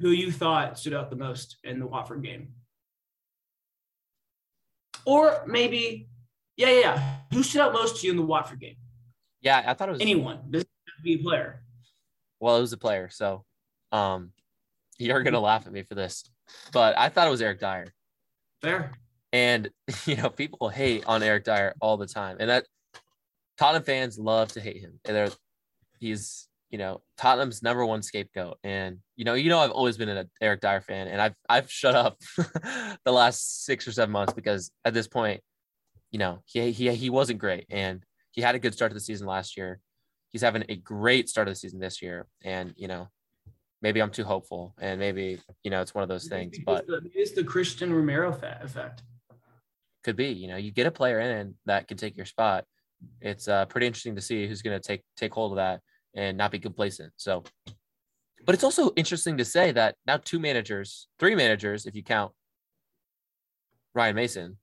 who 0.00 0.10
you 0.10 0.30
thought 0.30 0.78
stood 0.78 0.92
out 0.92 1.08
the 1.10 1.16
most 1.16 1.56
in 1.64 1.78
the 1.78 1.86
Watford 1.86 2.22
game. 2.22 2.48
Or 5.06 5.44
maybe, 5.46 6.08
yeah, 6.56 6.68
yeah, 6.70 6.80
yeah. 6.80 7.16
Who 7.32 7.42
stood 7.42 7.62
out 7.62 7.72
most 7.72 8.00
to 8.00 8.06
you 8.06 8.12
in 8.12 8.16
the 8.16 8.22
Watford 8.22 8.60
game? 8.60 8.76
Yeah, 9.40 9.62
I 9.66 9.74
thought 9.74 9.88
it 9.88 9.92
was 9.92 10.00
Anyone. 10.00 10.40
This 10.50 10.62
could 10.62 11.02
be 11.02 11.14
a 11.14 11.18
player. 11.18 11.62
well, 12.40 12.56
it 12.56 12.60
was 12.60 12.72
a 12.72 12.78
player, 12.78 13.08
so 13.10 13.44
um 13.90 14.32
you're 14.98 15.22
gonna 15.22 15.40
laugh 15.40 15.66
at 15.66 15.72
me 15.72 15.82
for 15.82 15.94
this. 15.94 16.24
But 16.72 16.96
I 16.98 17.08
thought 17.08 17.26
it 17.26 17.30
was 17.30 17.42
Eric 17.42 17.60
Dier. 17.60 17.86
Fair. 18.60 18.92
And 19.32 19.70
you 20.06 20.16
know, 20.16 20.28
people 20.28 20.68
hate 20.68 21.04
on 21.06 21.22
Eric 21.22 21.44
Dier 21.44 21.74
all 21.80 21.96
the 21.96 22.06
time. 22.06 22.36
And 22.38 22.50
that 22.50 22.66
Tottenham 23.56 23.84
fans 23.84 24.18
love 24.18 24.52
to 24.52 24.60
hate 24.60 24.80
him. 24.80 25.00
And 25.04 25.16
they're 25.16 25.30
he's 25.98 26.48
you 26.70 26.78
know 26.78 27.00
Tottenham's 27.16 27.62
number 27.62 27.84
one 27.86 28.02
scapegoat. 28.02 28.58
And 28.62 28.98
you 29.16 29.24
know, 29.24 29.34
you 29.34 29.48
know, 29.48 29.58
I've 29.60 29.70
always 29.70 29.96
been 29.96 30.10
an 30.10 30.30
Eric 30.40 30.60
Dier 30.60 30.82
fan, 30.82 31.08
and 31.08 31.20
I've 31.20 31.34
I've 31.48 31.70
shut 31.70 31.94
up 31.94 32.18
the 32.36 33.12
last 33.12 33.64
six 33.64 33.88
or 33.88 33.92
seven 33.92 34.12
months 34.12 34.34
because 34.34 34.70
at 34.84 34.92
this 34.92 35.08
point, 35.08 35.40
you 36.12 36.18
know, 36.18 36.42
he 36.44 36.70
he 36.70 36.94
he 36.94 37.10
wasn't 37.10 37.40
great, 37.40 37.66
and 37.70 38.04
he 38.30 38.42
had 38.42 38.54
a 38.54 38.58
good 38.58 38.74
start 38.74 38.90
to 38.90 38.94
the 38.94 39.00
season 39.00 39.26
last 39.26 39.56
year. 39.56 39.80
He's 40.28 40.42
having 40.42 40.64
a 40.68 40.76
great 40.76 41.28
start 41.28 41.48
of 41.48 41.52
the 41.52 41.58
season 41.58 41.80
this 41.80 42.00
year, 42.00 42.26
and 42.44 42.74
you 42.76 42.86
know, 42.86 43.08
maybe 43.80 44.00
I'm 44.00 44.10
too 44.10 44.24
hopeful, 44.24 44.74
and 44.78 45.00
maybe 45.00 45.40
you 45.64 45.70
know 45.70 45.80
it's 45.80 45.94
one 45.94 46.02
of 46.02 46.08
those 46.08 46.26
things, 46.28 46.52
Maybe 46.52 46.64
but 46.64 46.84
it's 46.84 46.86
the, 46.86 47.10
it's 47.14 47.32
the 47.32 47.42
Cristian 47.42 47.92
Romero 47.92 48.28
effect. 48.30 49.02
could 50.04 50.16
be. 50.16 50.28
You 50.28 50.48
know, 50.48 50.56
you 50.56 50.70
get 50.70 50.86
a 50.86 50.90
player 50.90 51.18
in 51.18 51.54
that 51.64 51.88
can 51.88 51.96
take 51.96 52.16
your 52.16 52.26
spot. 52.26 52.64
It's 53.22 53.48
uh, 53.48 53.64
pretty 53.66 53.86
interesting 53.86 54.14
to 54.14 54.22
see 54.22 54.46
who's 54.46 54.62
going 54.62 54.78
to 54.78 54.86
take 54.86 55.02
take 55.16 55.32
hold 55.32 55.52
of 55.52 55.56
that 55.56 55.80
and 56.14 56.36
not 56.36 56.50
be 56.50 56.58
complacent. 56.58 57.10
So, 57.16 57.42
but 58.44 58.54
it's 58.54 58.64
also 58.64 58.92
interesting 58.96 59.38
to 59.38 59.46
say 59.46 59.72
that 59.72 59.96
now 60.06 60.18
two 60.18 60.38
managers, 60.38 61.08
three 61.18 61.34
managers, 61.34 61.86
if 61.86 61.94
you 61.94 62.02
count 62.02 62.32
Ryan 63.94 64.16
Mason, 64.16 64.58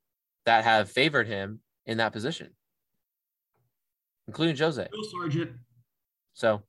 that 0.45 0.63
have 0.63 0.89
favored 0.89 1.27
him 1.27 1.59
in 1.85 1.97
that 1.97 2.13
position, 2.13 2.49
including 4.27 4.55
Jose. 4.57 4.87
Bill 4.91 5.03
Sargent. 5.11 5.51
So, 6.33 6.63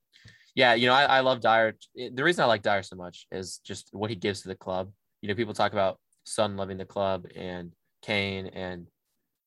yeah, 0.55 0.73
you 0.73 0.87
know, 0.87 0.93
I, 0.93 1.03
I 1.05 1.19
love 1.21 1.39
Dier. 1.41 1.75
The 1.95 2.23
reason 2.23 2.43
I 2.43 2.47
like 2.47 2.61
Dier 2.61 2.83
so 2.83 2.95
much 2.95 3.27
is 3.31 3.59
just 3.59 3.89
what 3.91 4.09
he 4.09 4.15
gives 4.15 4.41
to 4.41 4.49
the 4.49 4.55
club. 4.55 4.91
You 5.21 5.29
know, 5.29 5.35
people 5.35 5.53
talk 5.53 5.71
about 5.71 5.97
Son 6.25 6.57
loving 6.57 6.77
the 6.77 6.85
club 6.85 7.25
and 7.35 7.71
Kane 8.01 8.47
and, 8.47 8.87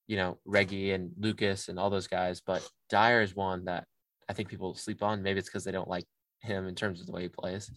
you 0.06 0.16
know, 0.16 0.38
Reggie 0.44 0.92
and 0.92 1.10
Lucas 1.18 1.68
and 1.68 1.78
all 1.78 1.90
those 1.90 2.06
guys. 2.06 2.40
But 2.40 2.68
Dier 2.90 3.20
is 3.22 3.34
one 3.34 3.64
that 3.66 3.84
I 4.28 4.32
think 4.32 4.48
people 4.48 4.74
sleep 4.74 5.02
on. 5.02 5.22
Maybe 5.22 5.38
it's 5.40 5.48
because 5.48 5.64
they 5.64 5.72
don't 5.72 5.88
like 5.88 6.04
him 6.40 6.66
in 6.66 6.74
terms 6.74 7.00
of 7.00 7.06
the 7.06 7.12
way 7.12 7.22
he 7.22 7.28
plays 7.28 7.70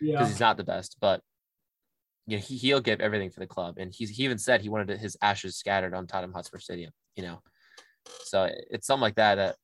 because 0.00 0.12
Yeah. 0.20 0.26
he's 0.26 0.40
not 0.40 0.56
the 0.56 0.64
best. 0.64 0.96
But, 1.00 1.20
you 2.26 2.36
know, 2.36 2.42
he, 2.42 2.56
he'll 2.56 2.80
give 2.80 3.00
everything 3.00 3.30
for 3.30 3.40
the 3.40 3.46
club. 3.46 3.76
And 3.78 3.92
he's, 3.92 4.10
he 4.10 4.24
even 4.24 4.38
said 4.38 4.60
he 4.60 4.68
wanted 4.68 4.98
his 4.98 5.16
ashes 5.22 5.56
scattered 5.56 5.94
on 5.94 6.06
Tottenham 6.06 6.32
Hotspur 6.32 6.58
Stadium, 6.58 6.92
you 7.16 7.22
know. 7.22 7.42
So 8.24 8.48
it's 8.70 8.86
something 8.86 9.02
like 9.02 9.16
that 9.16 9.36
that 9.36 9.56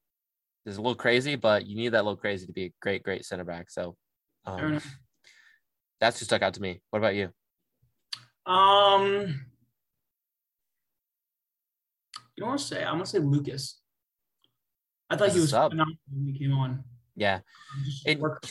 is 0.66 0.76
a 0.76 0.80
little 0.80 0.94
crazy, 0.94 1.36
but 1.36 1.66
you 1.66 1.76
need 1.76 1.90
that 1.90 2.04
little 2.04 2.16
crazy 2.16 2.46
to 2.46 2.52
be 2.52 2.64
a 2.64 2.72
great, 2.80 3.02
great 3.02 3.24
center 3.24 3.44
back. 3.44 3.70
So 3.70 3.96
um, 4.44 4.80
that's 6.00 6.18
just 6.18 6.30
stuck 6.30 6.42
out 6.42 6.54
to 6.54 6.62
me. 6.62 6.80
What 6.90 6.98
about 6.98 7.14
you? 7.14 7.30
Um, 8.46 9.46
you 12.36 12.44
know 12.44 12.50
what 12.50 12.58
to 12.58 12.64
say? 12.64 12.82
I'm 12.82 12.94
gonna 12.94 13.06
say 13.06 13.18
Lucas. 13.18 13.80
I 15.10 15.16
thought 15.16 15.28
As 15.28 15.34
he 15.34 15.40
was 15.40 15.50
phenomenal 15.50 15.94
when 16.10 16.32
he 16.32 16.38
came 16.38 16.52
on. 16.52 16.84
Yeah, 17.16 17.40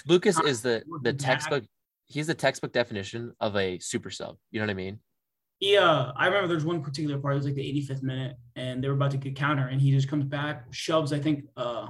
Lucas 0.05 0.39
is 0.41 0.61
the 0.61 0.83
the 1.01 1.13
textbook. 1.13 1.63
He's 2.07 2.27
the 2.27 2.33
textbook 2.33 2.71
definition 2.71 3.33
of 3.39 3.55
a 3.55 3.79
super 3.79 4.09
sub. 4.09 4.37
You 4.51 4.59
know 4.59 4.65
what 4.65 4.71
I 4.71 4.75
mean? 4.75 4.99
Yeah, 5.59 6.11
I 6.15 6.27
remember 6.27 6.47
there's 6.47 6.65
one 6.65 6.81
particular 6.81 7.17
part. 7.19 7.33
It 7.33 7.37
was 7.37 7.45
like 7.45 7.55
the 7.55 7.61
85th 7.63 8.03
minute, 8.03 8.37
and 8.55 8.81
they 8.83 8.87
were 8.87 8.93
about 8.93 9.11
to 9.11 9.17
get 9.17 9.35
counter, 9.35 9.67
and 9.67 9.81
he 9.81 9.91
just 9.91 10.07
comes 10.07 10.23
back, 10.25 10.65
shoves, 10.71 11.11
I 11.11 11.19
think, 11.19 11.45
uh, 11.57 11.87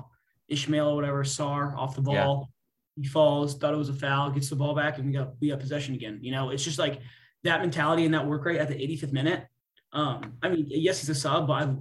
Ishmael 0.47 0.87
or 0.87 0.95
whatever, 0.95 1.23
Sarr 1.23 1.75
off 1.77 1.95
the 1.95 2.01
Yeah. 2.11 2.23
ball. 2.23 2.49
He 2.95 3.05
falls, 3.07 3.57
thought 3.57 3.73
it 3.73 3.77
was 3.77 3.89
a 3.89 3.93
foul, 3.93 4.31
gets 4.31 4.49
the 4.49 4.55
ball 4.55 4.73
back, 4.73 4.97
and 4.97 5.05
we 5.05 5.11
got 5.13 5.33
we 5.39 5.49
got 5.49 5.59
possession 5.59 5.93
again. 5.93 6.19
You 6.21 6.31
know, 6.31 6.49
it's 6.49 6.63
just 6.63 6.79
like 6.79 7.01
that 7.43 7.61
mentality 7.61 8.05
and 8.05 8.13
that 8.13 8.25
work 8.25 8.43
rate 8.45 8.57
at 8.57 8.69
the 8.69 8.75
85th 8.75 9.11
minute. 9.11 9.45
Um, 9.91 10.37
I 10.41 10.49
mean, 10.49 10.65
yes, 10.67 10.99
he's 11.01 11.09
a 11.09 11.15
sub, 11.15 11.47
but 11.47 11.53
I, 11.53 11.75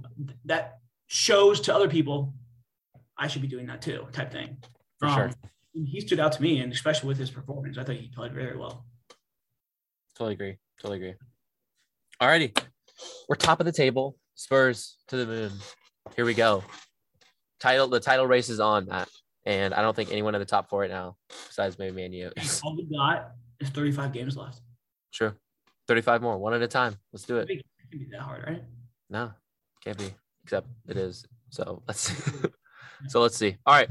that 0.45 0.79
shows 1.07 1.59
to 1.61 1.73
other 1.73 1.89
people 1.89 2.33
I 3.17 3.27
should 3.27 3.41
be 3.41 3.47
doing 3.47 3.65
that 3.67 3.81
too, 3.81 4.05
type 4.11 4.31
thing. 4.31 4.57
For 4.99 5.07
Um, 5.07 5.15
sure. 5.15 5.31
He 5.73 6.01
stood 6.01 6.19
out 6.19 6.31
to 6.33 6.41
me, 6.41 6.59
and 6.59 6.71
especially 6.71 7.07
with 7.07 7.17
his 7.17 7.29
performance, 7.29 7.77
I 7.77 7.83
thought 7.83 7.95
he 7.95 8.09
played 8.09 8.33
very 8.33 8.57
well. 8.57 8.85
Totally 10.15 10.33
agree. 10.33 10.57
Totally 10.81 10.97
agree. 10.97 11.13
All 12.19 12.27
righty, 12.27 12.53
we're 13.29 13.35
top 13.35 13.59
of 13.59 13.65
the 13.65 13.71
table. 13.71 14.17
Spurs 14.35 14.97
to 15.07 15.17
the 15.17 15.25
moon. 15.25 15.51
Here 16.15 16.25
we 16.25 16.33
go. 16.33 16.63
Title. 17.59 17.87
The 17.87 17.99
title 17.99 18.27
race 18.27 18.49
is 18.49 18.59
on, 18.59 18.87
Matt, 18.87 19.09
and 19.45 19.73
I 19.73 19.81
don't 19.81 19.95
think 19.95 20.11
anyone 20.11 20.35
in 20.35 20.39
the 20.39 20.45
top 20.45 20.69
four 20.69 20.81
right 20.81 20.89
now, 20.89 21.17
besides 21.47 21.77
maybe 21.79 21.95
Man 21.95 22.13
U. 22.13 22.31
All 22.63 22.75
we 22.75 22.85
got 22.85 23.31
is 23.59 23.69
35 23.69 24.13
games 24.13 24.37
left. 24.37 24.61
Sure. 25.11 25.35
35 25.87 26.21
more, 26.21 26.37
one 26.37 26.53
at 26.53 26.61
a 26.61 26.67
time. 26.67 26.95
Let's 27.13 27.25
do 27.25 27.37
it. 27.37 27.49
It 27.49 27.63
can't 27.79 27.91
be 27.91 28.07
that 28.11 28.21
hard, 28.21 28.43
right? 28.45 28.63
No, 29.09 29.31
can't 29.83 29.97
be. 29.97 30.13
Except 30.43 30.67
it 30.87 30.97
is. 30.97 31.25
So 31.49 31.81
let's 31.87 32.01
see. 32.01 32.49
so 33.07 33.21
let's 33.21 33.37
see. 33.37 33.57
All 33.65 33.73
right. 33.73 33.89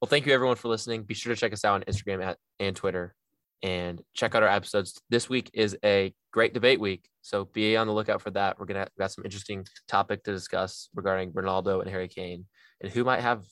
Well, 0.00 0.08
thank 0.08 0.26
you 0.26 0.32
everyone 0.32 0.56
for 0.56 0.68
listening. 0.68 1.02
Be 1.02 1.14
sure 1.14 1.34
to 1.34 1.40
check 1.40 1.52
us 1.52 1.64
out 1.64 1.74
on 1.74 1.82
Instagram 1.82 2.24
at, 2.24 2.38
and 2.60 2.76
Twitter 2.76 3.14
and 3.62 4.00
check 4.14 4.34
out 4.34 4.42
our 4.42 4.48
episodes. 4.48 5.00
This 5.08 5.28
week 5.28 5.50
is 5.54 5.76
a 5.84 6.14
great 6.32 6.54
debate 6.54 6.80
week. 6.80 7.08
So 7.22 7.46
be 7.46 7.76
on 7.76 7.86
the 7.86 7.92
lookout 7.92 8.22
for 8.22 8.30
that. 8.32 8.58
We're 8.58 8.66
gonna 8.66 8.86
we 8.96 9.02
got 9.02 9.12
some 9.12 9.24
interesting 9.24 9.66
topic 9.88 10.22
to 10.24 10.32
discuss 10.32 10.88
regarding 10.94 11.32
Ronaldo 11.32 11.80
and 11.80 11.90
Harry 11.90 12.08
Kane 12.08 12.46
and 12.80 12.92
who 12.92 13.04
might 13.04 13.20
have 13.20 13.44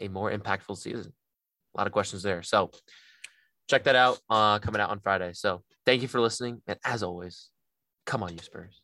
a 0.00 0.08
more 0.08 0.30
impactful 0.30 0.76
season. 0.76 1.12
A 1.74 1.78
lot 1.78 1.86
of 1.86 1.92
questions 1.92 2.22
there. 2.22 2.42
So 2.42 2.70
check 3.68 3.84
that 3.84 3.96
out 3.96 4.18
uh, 4.28 4.58
coming 4.58 4.80
out 4.80 4.90
on 4.90 5.00
Friday. 5.00 5.32
So 5.34 5.62
thank 5.86 6.02
you 6.02 6.08
for 6.08 6.20
listening. 6.20 6.62
And 6.66 6.78
as 6.84 7.02
always, 7.02 7.50
come 8.06 8.22
on, 8.22 8.32
you 8.32 8.40
Spurs. 8.42 8.82